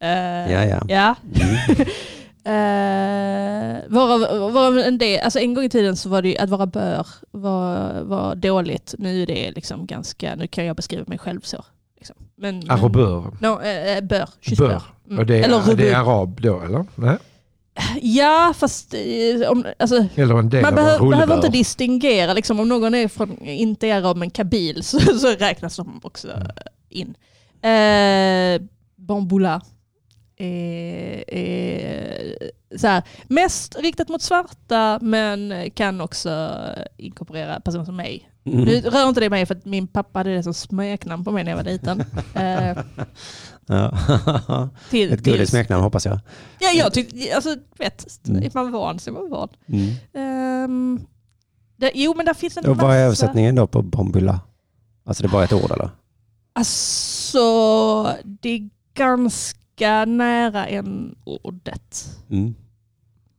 Eh, 0.00 0.52
Ja, 0.52 0.64
ja. 0.64 0.80
ja. 0.88 1.14
Mm. 1.34 1.86
Eh, 2.44 3.78
varav, 3.88 4.52
varav 4.52 4.78
en, 4.78 4.98
del, 4.98 5.20
alltså 5.20 5.38
en 5.38 5.54
gång 5.54 5.64
i 5.64 5.68
tiden 5.68 5.96
så 5.96 6.08
var 6.08 6.22
det 6.22 6.28
ju 6.28 6.36
att 6.36 6.50
vara 6.50 6.66
bör 6.66 7.06
var, 7.30 8.00
var 8.02 8.34
dåligt. 8.34 8.94
Nu 8.98 9.22
är 9.22 9.26
det 9.26 9.50
liksom 9.50 9.86
ganska, 9.86 10.34
nu 10.34 10.46
kan 10.46 10.64
jag 10.64 10.76
beskriva 10.76 11.04
mig 11.06 11.18
själv 11.18 11.40
så. 11.40 11.64
Liksom. 11.96 12.16
Men, 12.36 12.58
men, 12.58 12.80
no, 13.40 13.62
eh, 13.62 14.00
bör. 14.00 14.28
Kyss 14.40 14.58
Bör. 14.58 14.68
bör. 14.68 14.82
Mm. 15.06 15.18
Och 15.18 15.26
det 15.26 15.38
är, 15.38 15.44
Eller 15.44 15.74
det 15.74 15.90
är 15.90 15.96
arab 15.96 16.40
då 16.40 16.60
eller? 16.60 16.86
Nej? 16.94 17.18
Ja, 18.02 18.54
fast 18.56 18.94
eh, 18.94 19.50
om, 19.50 19.66
alltså, 19.78 20.06
Eller 20.14 20.38
en 20.38 20.48
del 20.48 20.62
man 20.62 20.68
av 20.72 20.74
behö, 20.76 20.92
en 20.94 20.98
rullebör? 20.98 21.10
behöver 21.26 21.34
inte 21.36 21.48
distingera. 21.58 22.32
Liksom, 22.32 22.60
om 22.60 22.68
någon 22.68 22.94
är 22.94 23.08
från, 23.08 23.38
inte 23.42 23.86
är 23.88 23.96
arab 23.96 24.16
men 24.16 24.30
kabil 24.30 24.84
så, 24.84 25.00
så 25.00 25.28
räknas 25.28 25.76
de 25.76 26.00
också 26.02 26.28
Mm. 26.30 26.46
in. 26.88 27.14
Eh, 27.62 28.68
Bamboula 28.96 29.60
så 32.76 32.86
här, 32.86 33.02
mest 33.26 33.76
riktat 33.80 34.08
mot 34.08 34.22
svarta 34.22 34.98
men 35.02 35.70
kan 35.70 36.00
också 36.00 36.50
inkorporera 36.96 37.60
personer 37.60 37.84
som 37.84 37.96
mig. 37.96 38.28
Mm. 38.46 38.60
Nu 38.64 38.80
rör 38.80 39.08
inte 39.08 39.20
det 39.20 39.30
mig 39.30 39.46
för 39.46 39.54
att 39.54 39.64
min 39.64 39.86
pappa 39.86 40.18
hade 40.18 40.34
det 40.34 40.42
som 40.42 40.54
smeknamn 40.54 41.24
på 41.24 41.30
mig 41.30 41.44
när 41.44 41.50
jag 41.50 41.56
var 41.56 41.64
liten. 41.64 42.04
Eh, 42.34 42.78
Ja. 43.74 44.68
till, 44.90 45.12
Ett 45.12 45.20
gulligt 45.20 45.50
smeknamn 45.50 45.82
hoppas 45.82 46.06
jag. 46.06 46.18
Ja, 46.58 46.68
jag 46.70 46.92
tyckte, 46.92 47.34
alltså 47.34 47.56
vet, 47.78 48.28
Mm. 48.28 48.42
är 48.42 48.50
man 48.54 48.72
van 48.72 48.98
så 48.98 49.10
är 49.10 49.14
man 49.14 49.30
van. 49.30 49.48
Mm. 49.66 49.94
Ehm, 50.14 51.00
det, 51.76 51.90
jo 51.94 52.14
men 52.16 52.26
där 52.26 52.34
finns 52.34 52.56
en 52.56 52.66
Och 52.66 52.76
vad 52.76 52.84
är 52.84 52.88
massa- 52.88 52.98
översättningen 52.98 53.54
då 53.54 53.66
på 53.66 53.82
bombula? 53.82 54.40
Alltså 55.04 55.22
det 55.22 55.26
är 55.26 55.30
bara 55.30 55.44
ett 55.44 55.52
ord 55.52 55.70
eller? 55.70 55.90
Alltså, 56.52 58.16
det 58.24 58.48
är 58.48 58.68
ganska 58.94 60.04
nära 60.04 60.66
en 60.66 61.14
ordet. 61.24 62.16
Mm. 62.30 62.54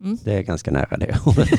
Mm. 0.02 0.18
Det 0.24 0.34
är 0.38 0.42
ganska 0.42 0.72
nära 0.72 0.98
det 0.98 1.18
ordet. 1.26 1.50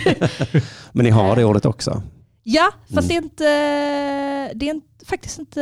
Men 0.93 1.05
ni 1.05 1.11
har 1.11 1.37
det 1.37 1.45
ordet 1.45 1.67
också? 1.67 2.03
Ja, 2.43 2.71
fast 2.83 2.91
Mm. 2.91 3.09
det 3.09 3.15
är 3.15 3.23
inte, 3.23 4.55
det 4.55 4.67
är 4.69 4.75
inte, 4.75 5.05
faktiskt 5.07 5.39
inte 5.39 5.61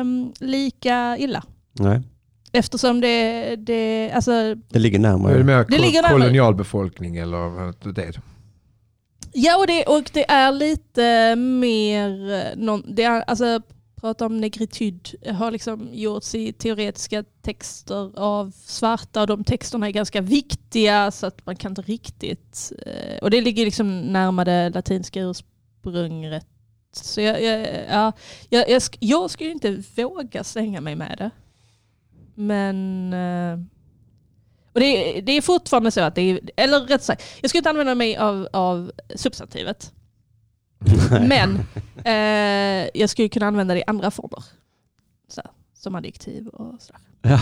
um, 0.00 0.32
lika 0.40 1.16
illa. 1.18 1.42
Nej, 1.72 2.00
Eftersom 2.54 3.00
det, 3.00 3.56
det 3.56 4.12
alltså, 4.14 4.54
det 4.54 4.78
ligger 4.78 4.98
Är 4.98 5.02
det 5.02 5.08
närmare. 5.08 5.44
mer 5.44 5.66
Det 5.68 5.78
ligger 5.78 6.02
närmare. 6.02 6.20
kolonialbefolkning 6.20 7.16
eller 7.16 7.92
det 7.94 8.12
ja 9.34 9.58
och 9.58 9.66
det, 9.66 9.84
och 9.84 10.10
det 10.12 10.30
är 10.30 10.52
lite 10.52 11.36
mer, 11.36 12.56
någon, 12.56 12.94
det 12.94 13.02
är, 13.02 13.20
alltså 13.26 13.60
prata 14.00 14.26
om 14.26 14.36
negritud 14.36 15.08
har 15.32 15.50
liksom 15.50 15.88
gjorts 15.92 16.34
i 16.34 16.52
teoretiska 16.52 17.24
texter 17.42 18.18
av 18.18 18.52
svarta 18.54 19.20
och 19.20 19.26
de 19.26 19.44
texterna 19.44 19.86
är 19.86 19.90
ganska 19.90 20.20
viktiga 20.20 21.10
så 21.10 21.26
att 21.26 21.46
man 21.46 21.56
kan 21.56 21.72
inte 21.72 21.82
riktigt, 21.82 22.72
eh, 22.86 23.18
och 23.22 23.30
det 23.30 23.40
ligger 23.40 23.64
liksom 23.64 24.00
närmare 24.00 24.70
latinska 24.70 25.20
ursprunget. 25.20 26.46
Så 26.92 27.20
jag, 27.20 27.42
jag, 27.42 27.68
ja, 27.90 28.12
jag, 28.48 28.70
jag, 28.70 28.82
jag 29.00 29.30
skulle 29.30 29.50
inte 29.50 29.82
våga 29.96 30.44
slänga 30.44 30.80
mig 30.80 30.96
med 30.96 31.14
det. 31.18 31.30
Men, 32.34 33.12
eh, 33.12 33.58
Och 34.72 34.80
det, 34.80 35.18
är- 35.18 35.22
det 35.22 35.32
är 35.32 35.42
fortfarande 35.42 35.90
så 35.90 36.00
att 36.00 36.14
det 36.14 36.22
är, 36.22 36.40
eller 36.56 36.80
rätt 36.80 37.02
sagt, 37.02 37.22
jag 37.40 37.48
ska 37.50 37.58
inte 37.58 37.70
använda 37.70 37.94
mig 37.94 38.16
av, 38.16 38.48
av 38.52 38.92
substantivet. 39.16 39.92
Men 41.28 41.60
eh, 42.04 42.90
jag 42.94 43.10
skulle 43.10 43.28
kunna 43.28 43.46
använda 43.46 43.74
det 43.74 43.80
i 43.80 43.84
andra 43.86 44.10
former. 44.10 44.44
Så, 45.28 45.42
som 45.74 45.94
adjektiv 45.94 46.46
och 46.48 46.82
sådär. 46.82 47.00
Ja. 47.24 47.40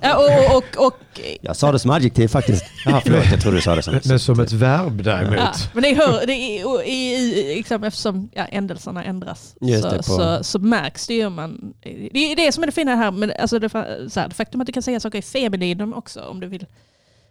Ja, 0.00 0.16
och, 0.16 0.56
och, 0.56 0.86
och, 0.86 1.20
Jag 1.40 1.56
sa 1.56 1.72
det 1.72 1.78
som 1.78 1.90
adjektiv 1.90 2.28
faktiskt. 2.28 2.64
Ja, 2.84 3.00
förlåt, 3.04 3.24
jag 3.30 3.40
trodde 3.40 3.56
du 3.56 3.60
sa 3.60 3.74
det 3.74 3.82
som 3.82 3.92
Men, 3.94 4.02
men 4.04 4.18
som 4.18 4.40
ett 4.40 4.52
verb 4.52 5.02
däremot. 5.02 5.38
ja, 5.38 5.52
men 5.72 5.82
det 5.82 5.94
hör, 5.94 6.26
det 6.26 6.32
är, 6.32 6.82
i, 6.82 7.14
i, 7.14 7.54
liksom, 7.56 7.84
eftersom 7.84 8.28
ja, 8.32 8.44
ändelserna 8.44 9.04
ändras 9.04 9.54
så, 9.82 10.02
så, 10.02 10.44
så 10.44 10.58
märks 10.58 11.06
det 11.06 11.14
ju 11.14 11.28
man... 11.30 11.74
Det 12.12 12.32
är 12.32 12.36
det 12.36 12.52
som 12.52 12.62
är 12.62 12.66
det 12.66 12.72
fina 12.72 12.94
här, 12.94 13.10
men 13.10 13.32
alltså 13.40 13.58
det, 13.58 13.70
så 13.70 13.78
här, 14.20 14.28
det 14.28 14.34
faktum 14.34 14.60
att 14.60 14.66
du 14.66 14.72
kan 14.72 14.82
säga 14.82 15.00
saker 15.00 15.18
i 15.18 15.22
femininum 15.22 15.94
också 15.94 16.20
om 16.20 16.40
du 16.40 16.46
vill 16.46 16.66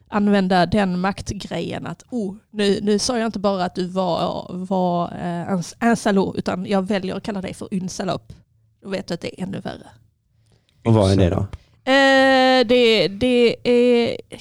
använda 0.09 0.65
den 0.65 0.99
maktgrejen 0.99 1.87
att 1.87 2.03
oh, 2.09 2.35
nu, 2.49 2.79
nu 2.81 2.99
sa 2.99 3.17
jag 3.17 3.25
inte 3.25 3.39
bara 3.39 3.65
att 3.65 3.75
du 3.75 3.87
var, 3.87 4.47
var 4.51 5.11
eh, 5.11 5.61
en, 5.79 6.33
utan 6.35 6.65
jag 6.65 6.87
väljer 6.87 7.15
att 7.15 7.23
kalla 7.23 7.41
dig 7.41 7.53
för 7.53 7.67
une 7.71 7.89
salope. 7.89 8.33
Då 8.81 8.89
vet 8.89 9.07
du 9.07 9.13
att 9.13 9.21
det 9.21 9.41
är 9.41 9.43
ännu 9.43 9.59
värre. 9.59 9.87
Och 10.85 10.93
vad 10.93 11.11
är 11.11 11.17
det 11.17 11.29
då? 11.29 11.39
Eh, 11.91 12.67
det, 12.67 13.07
det 13.07 13.55
är, 13.63 14.17
jag 14.29 14.39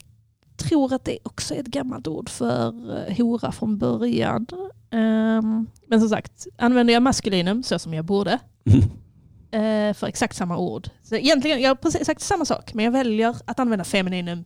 tror 0.69 0.93
att 0.95 1.05
det 1.05 1.19
också 1.23 1.55
är 1.55 1.59
ett 1.61 1.67
gammalt 1.67 2.07
ord 2.07 2.29
för 2.29 2.69
eh, 3.09 3.17
hora 3.17 3.53
från 3.53 3.79
början. 3.79 4.47
Ehm, 4.91 5.67
men 5.87 6.01
som 6.01 6.09
sagt, 6.09 6.47
använder 6.59 6.95
jag 6.95 7.03
maskulinum 7.03 7.63
så 7.63 7.79
som 7.79 7.95
jag 7.95 8.05
borde 8.05 8.33
eh, 9.51 9.95
för 9.95 10.07
exakt 10.07 10.37
samma 10.37 10.57
ord. 10.59 10.89
Så 11.03 11.15
egentligen, 11.15 11.61
jag 11.61 11.71
har 11.71 11.75
precis 11.75 12.07
sagt 12.07 12.21
samma 12.21 12.45
sak, 12.45 12.75
men 12.75 12.85
jag 12.85 12.93
väljer 12.93 13.37
att 13.45 13.61
använda 13.61 13.85
femininum 13.85 14.45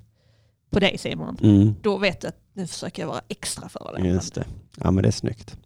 på 0.70 0.80
dig 0.80 0.98
Simon. 0.98 1.36
Mm, 1.42 1.74
Då 1.82 1.96
vet 1.98 2.20
du 2.20 2.28
att 2.28 2.36
nu 2.52 2.66
försöker 2.66 3.02
jag 3.02 3.08
vara 3.08 3.20
extra 3.28 3.68
för 3.68 3.92
dig. 3.96 4.10
just 4.10 4.34
det. 4.34 4.44
Ja, 4.76 4.90
men 4.90 5.02
det 5.02 5.08
är 5.08 5.12
snyggt. 5.12 5.56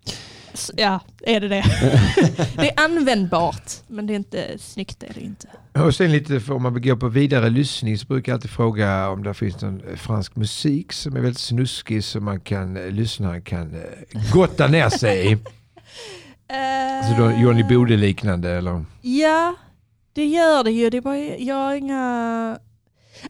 Ja, 0.77 1.01
är 1.23 1.41
det 1.41 1.49
det? 1.49 1.65
det 2.57 2.71
är 2.71 2.85
användbart, 2.85 3.73
men 3.87 4.07
det 4.07 4.13
är 4.13 4.17
inte 4.17 4.59
snyggt. 4.59 5.03
Är 5.03 5.13
det 5.15 5.21
inte. 5.21 5.49
Och 5.73 5.95
sen 5.95 6.13
lite, 6.13 6.41
för 6.41 6.55
om 6.55 6.63
man 6.63 6.75
vill 6.75 6.83
gå 6.83 6.97
på 6.97 7.09
vidare 7.09 7.51
lyssning 7.51 7.99
så 7.99 8.07
brukar 8.07 8.33
jag 8.33 8.37
alltid 8.37 8.51
fråga 8.51 9.09
om 9.09 9.23
det 9.23 9.35
finns 9.35 9.63
någon 9.63 9.81
eh, 9.81 9.97
fransk 9.97 10.37
musik 10.37 10.93
som 10.93 11.17
är 11.17 11.21
väldigt 11.21 11.39
snuskig 11.39 12.05
som 12.05 12.25
man 12.25 12.41
kan, 12.41 12.77
eh, 12.77 12.91
lyssnaren 12.91 13.43
kan 13.43 13.75
eh, 13.75 14.33
gotta 14.33 14.67
ner 14.67 14.89
sig 14.89 15.33
i. 15.33 15.39
Alltså 16.55 17.23
då 17.23 17.33
Johnny 17.33 17.65
Bode 17.65 17.97
liknande 17.97 18.51
eller? 18.51 18.85
Ja, 19.01 19.55
det 20.13 20.25
gör 20.25 20.65
det 20.65 20.71
ju. 20.71 20.91
Det 20.91 20.97
är 20.97 21.01
bara, 21.01 21.19
jag 21.19 21.55
har 21.55 21.75
inga... 21.75 22.59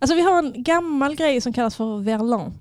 Alltså 0.01 0.15
vi 0.15 0.23
har 0.23 0.39
en 0.39 0.63
gammal 0.63 1.15
grej 1.15 1.41
som 1.41 1.53
kallas 1.53 1.77
för 1.77 1.99
verlan. 1.99 2.59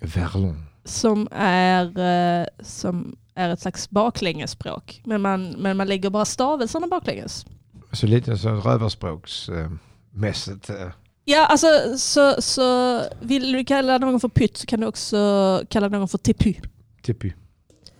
Verlon. 0.00 0.66
Som 0.84 1.28
är, 1.32 1.98
eh, 1.98 2.46
som 2.62 3.16
är 3.34 3.48
ett 3.48 3.60
slags 3.60 3.90
baklängesspråk. 3.90 5.02
Men 5.04 5.22
man, 5.22 5.50
men 5.50 5.76
man 5.76 5.88
lägger 5.88 6.10
bara 6.10 6.24
stavelserna 6.24 6.86
baklänges. 6.86 7.46
Så 7.92 8.06
lite 8.06 8.36
så 8.36 8.48
rövarspråksmässigt. 8.48 10.70
eh. 10.70 10.88
Ja, 11.24 11.46
alltså 11.46 11.66
så, 11.98 12.42
så 12.42 13.00
vill 13.20 13.52
du 13.52 13.64
kalla 13.64 13.98
någon 13.98 14.20
för 14.20 14.28
pytt 14.28 14.56
så 14.56 14.66
kan 14.66 14.80
du 14.80 14.86
också 14.86 15.62
kalla 15.68 15.88
någon 15.88 16.08
för 16.08 16.18
tepu. 16.18 16.54
Typ. 17.02 17.24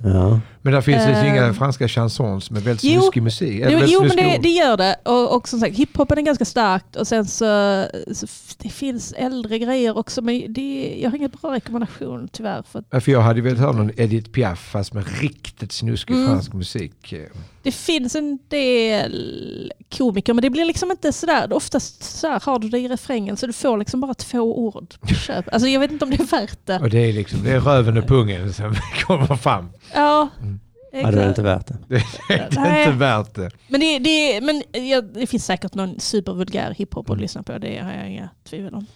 Ja. 0.02 0.40
Men 0.62 0.72
där 0.72 0.80
finns 0.80 1.02
Ehm. 1.02 1.26
inga 1.26 1.54
franska 1.54 1.88
chansons 1.88 2.50
med 2.50 2.62
väldigt 2.62 2.84
Jo. 2.84 3.00
snuskig 3.00 3.22
musik. 3.22 3.60
Jo, 3.62 3.64
eller 3.68 3.86
jo 3.86 4.00
men 4.00 4.16
det, 4.16 4.38
det 4.42 4.48
gör 4.48 4.76
det. 4.76 4.96
Och, 5.04 5.36
och 5.36 5.48
som 5.48 5.60
sagt, 5.60 5.76
hiphopen 5.76 6.18
är 6.18 6.22
ganska 6.22 6.44
starkt 6.44 6.96
och 6.96 7.06
sen 7.08 7.26
så, 7.26 7.84
så 8.12 8.26
det 8.58 8.68
finns 8.68 9.12
äldre 9.12 9.58
grejer 9.58 9.98
också. 9.98 10.22
Men 10.22 10.52
det, 10.52 10.98
jag 11.02 11.10
har 11.10 11.16
ingen 11.16 11.30
bra 11.40 11.52
rekommendation 11.54 12.28
tyvärr. 12.32 12.62
För 12.72 12.84
Ja, 12.90 13.00
för 13.00 13.12
jag 13.12 13.20
hade 13.20 13.40
velat 13.40 13.58
höra 13.58 13.72
någon 13.72 13.90
Edith 13.96 14.30
Piaf 14.30 14.58
fast 14.58 14.92
med 14.92 15.04
riktigt 15.20 15.72
snuskig 15.72 16.14
Mm. 16.14 16.26
fransk 16.26 16.52
musik. 16.52 17.14
det 17.62 17.72
finns 17.72 18.14
en 18.14 18.38
del 18.48 19.72
komiker 19.98 20.34
men 20.34 20.42
det 20.42 20.50
blir 20.50 20.64
liksom 20.64 20.90
inte 20.90 21.12
sådär. 21.12 21.52
Oftast 21.52 22.02
så 22.20 22.28
här 22.28 22.40
har 22.44 22.58
du 22.58 22.68
det 22.68 22.78
i 22.78 22.88
refrängen 22.88 23.36
så 23.36 23.46
du 23.46 23.52
får 23.52 23.78
liksom 23.78 24.00
bara 24.00 24.14
två 24.14 24.58
ord 24.66 24.94
på 25.00 25.14
köp. 25.14 25.44
Alltså 25.52 25.68
jag 25.68 25.80
vet 25.80 25.90
inte 25.92 26.04
om 26.04 26.10
det 26.10 26.20
är 26.20 26.40
värt 26.40 26.58
det. 26.66 26.78
Och 26.78 26.90
det 26.90 26.98
är 27.08 27.12
liksom, 27.12 27.42
det 27.42 27.50
är 27.50 27.60
röven 27.60 27.98
och 27.98 28.06
pungen 28.06 28.52
som 28.52 28.74
kommer 29.06 29.36
fram. 29.36 29.68
Ja, 29.92 30.28
ja, 30.92 31.10
det 31.10 31.22
är 31.22 31.28
inte 31.28 31.42
värt 31.42 31.66
det. 31.66 31.76
Det 31.88 32.56
är 32.58 32.78
inte 32.78 32.98
värt 32.98 33.34
det. 33.34 33.50
Men, 33.68 33.80
det, 33.80 33.98
det, 33.98 34.40
men 34.40 34.86
ja, 34.88 35.00
det 35.00 35.26
finns 35.26 35.44
säkert 35.46 35.74
någon 35.74 36.00
supervulgär 36.00 36.74
hiphop 36.74 37.10
att 37.10 37.18
lyssna 37.20 37.42
på. 37.42 37.58
Det 37.58 37.78
har 37.78 37.92
jag 37.92 38.10
inga 38.10 38.28
tvivel 38.44 38.74
om. 38.74 38.86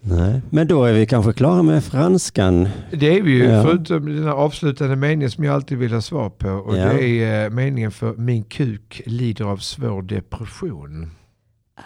Nej. 0.00 0.40
Men 0.50 0.66
då 0.66 0.84
är 0.84 0.92
vi 0.92 1.06
kanske 1.06 1.32
klara 1.32 1.62
med 1.62 1.84
franskan. 1.84 2.68
Det 2.92 3.18
är 3.18 3.22
vi 3.22 3.30
ju, 3.32 3.44
Ja. 3.44 3.62
förutom 3.62 4.06
den 4.14 4.24
här 4.24 4.30
avslutande 4.32 4.96
meningen 4.96 5.30
som 5.30 5.44
jag 5.44 5.54
alltid 5.54 5.78
vill 5.78 5.92
ha 5.92 6.00
svar 6.00 6.30
på. 6.30 6.48
Och 6.48 6.76
Ja. 6.76 6.92
det 6.92 7.02
är 7.24 7.44
eh, 7.44 7.50
meningen 7.50 7.90
för 7.90 8.14
min 8.16 8.44
kuk 8.44 9.02
lider 9.06 9.44
av 9.44 9.56
svår 9.56 10.02
depression. 10.02 11.10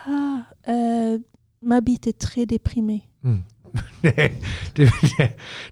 Ah, 0.06 0.70
euh, 0.72 1.20
ma 1.62 1.80
bite 1.80 2.10
est 2.10 2.18
très 2.18 2.46
déprimée. 2.46 3.00
Mm. 3.24 3.42
det, 4.00 4.32
det, 4.74 4.92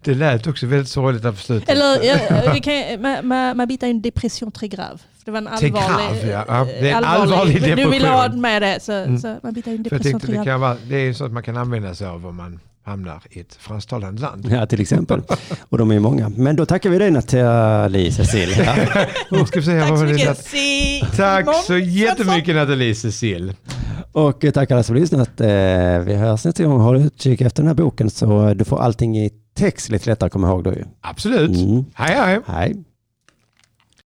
det, 0.00 0.14
lät 0.14 0.46
också 0.46 0.66
väldigt 0.66 0.88
sorgligt 0.88 1.22
där 1.22 1.30
på 1.32 1.36
slutet. 1.36 1.68
Eller, 1.68 2.02
ja, 2.04 2.52
vi 2.54 2.60
kan, 2.60 3.02
ma, 3.02 3.22
ma, 3.22 3.54
ma 3.54 3.66
bite 3.66 3.86
a 3.86 3.88
une 3.88 4.00
dépression 4.00 4.52
très 4.52 4.68
grave. 4.68 4.98
Det 5.24 5.30
var 5.30 5.38
en 5.38 5.48
allvarlig... 5.48 6.22
grave, 6.22 6.44
ja. 6.48 6.64
Det 6.80 6.90
är 6.90 6.96
en 6.96 7.04
eh, 7.04 7.10
allvarlig 7.12 7.62
Du 7.76 7.90
vill 7.90 8.04
ha 8.04 8.22
depression. 8.22 8.40
med 8.40 8.62
det, 8.62 8.82
så, 8.82 8.92
Mm. 8.92 9.18
så 9.18 9.36
ma 9.42 9.52
bite 9.52 9.70
a 9.70 9.72
une 9.72 9.88
För 9.88 9.96
jag 9.96 10.02
tänkte 10.02 10.32
det, 10.32 10.56
vara, 10.56 10.76
det 10.88 10.96
är 10.96 11.12
så 11.12 11.24
att 11.24 11.32
man 11.32 11.42
kan 11.42 11.56
använda 11.56 11.94
sig 11.94 12.06
av 12.06 12.26
om 12.26 12.36
man 12.36 12.60
hamnar 12.90 13.22
i 13.30 13.40
ett 13.40 13.54
fransktalande 13.54 14.22
land. 14.22 14.48
Ja, 14.50 14.66
till 14.66 14.80
exempel. 14.80 15.22
Och 15.68 15.78
de 15.78 15.90
är 15.90 15.94
ju 15.94 16.00
många. 16.00 16.28
Men 16.28 16.56
då 16.56 16.66
tackar 16.66 16.90
vi 16.90 16.98
dig 16.98 17.10
Nathalie 17.10 18.12
Cecil. 18.12 18.48
Ja. 19.30 19.46
Ska 19.46 19.60
här, 19.60 19.88
Tack 19.88 19.98
så 19.98 20.04
mycket. 20.04 20.38
Si, 20.38 21.04
Tack 21.16 21.64
så 21.66 21.78
jättemycket 21.78 22.54
Nathalie 22.54 22.94
Cecil. 22.94 23.54
Och 24.12 24.44
eh, 24.44 24.50
tack 24.50 24.70
alla 24.70 24.82
som 24.82 24.96
lyssnat. 24.96 25.40
Eh, 25.40 25.46
Vi 25.98 26.14
hörs 26.14 26.44
nästa 26.44 26.64
gång. 26.64 26.80
Håll 26.80 26.96
utkik 26.96 27.40
efter 27.40 27.62
den 27.62 27.68
här 27.68 27.74
boken 27.74 28.10
så 28.10 28.54
du 28.54 28.64
får 28.64 28.80
allting 28.80 29.18
i 29.18 29.30
text 29.54 29.88
lite 29.88 30.10
lättare 30.10 30.26
att 30.26 30.32
komma 30.32 30.48
ihåg 30.48 30.64
då 30.64 30.72
ju. 30.72 30.84
Absolut. 31.00 31.56
Mm. 31.56 31.84
Hej 31.94 32.16
hej. 32.16 32.40
Hej. 32.46 32.76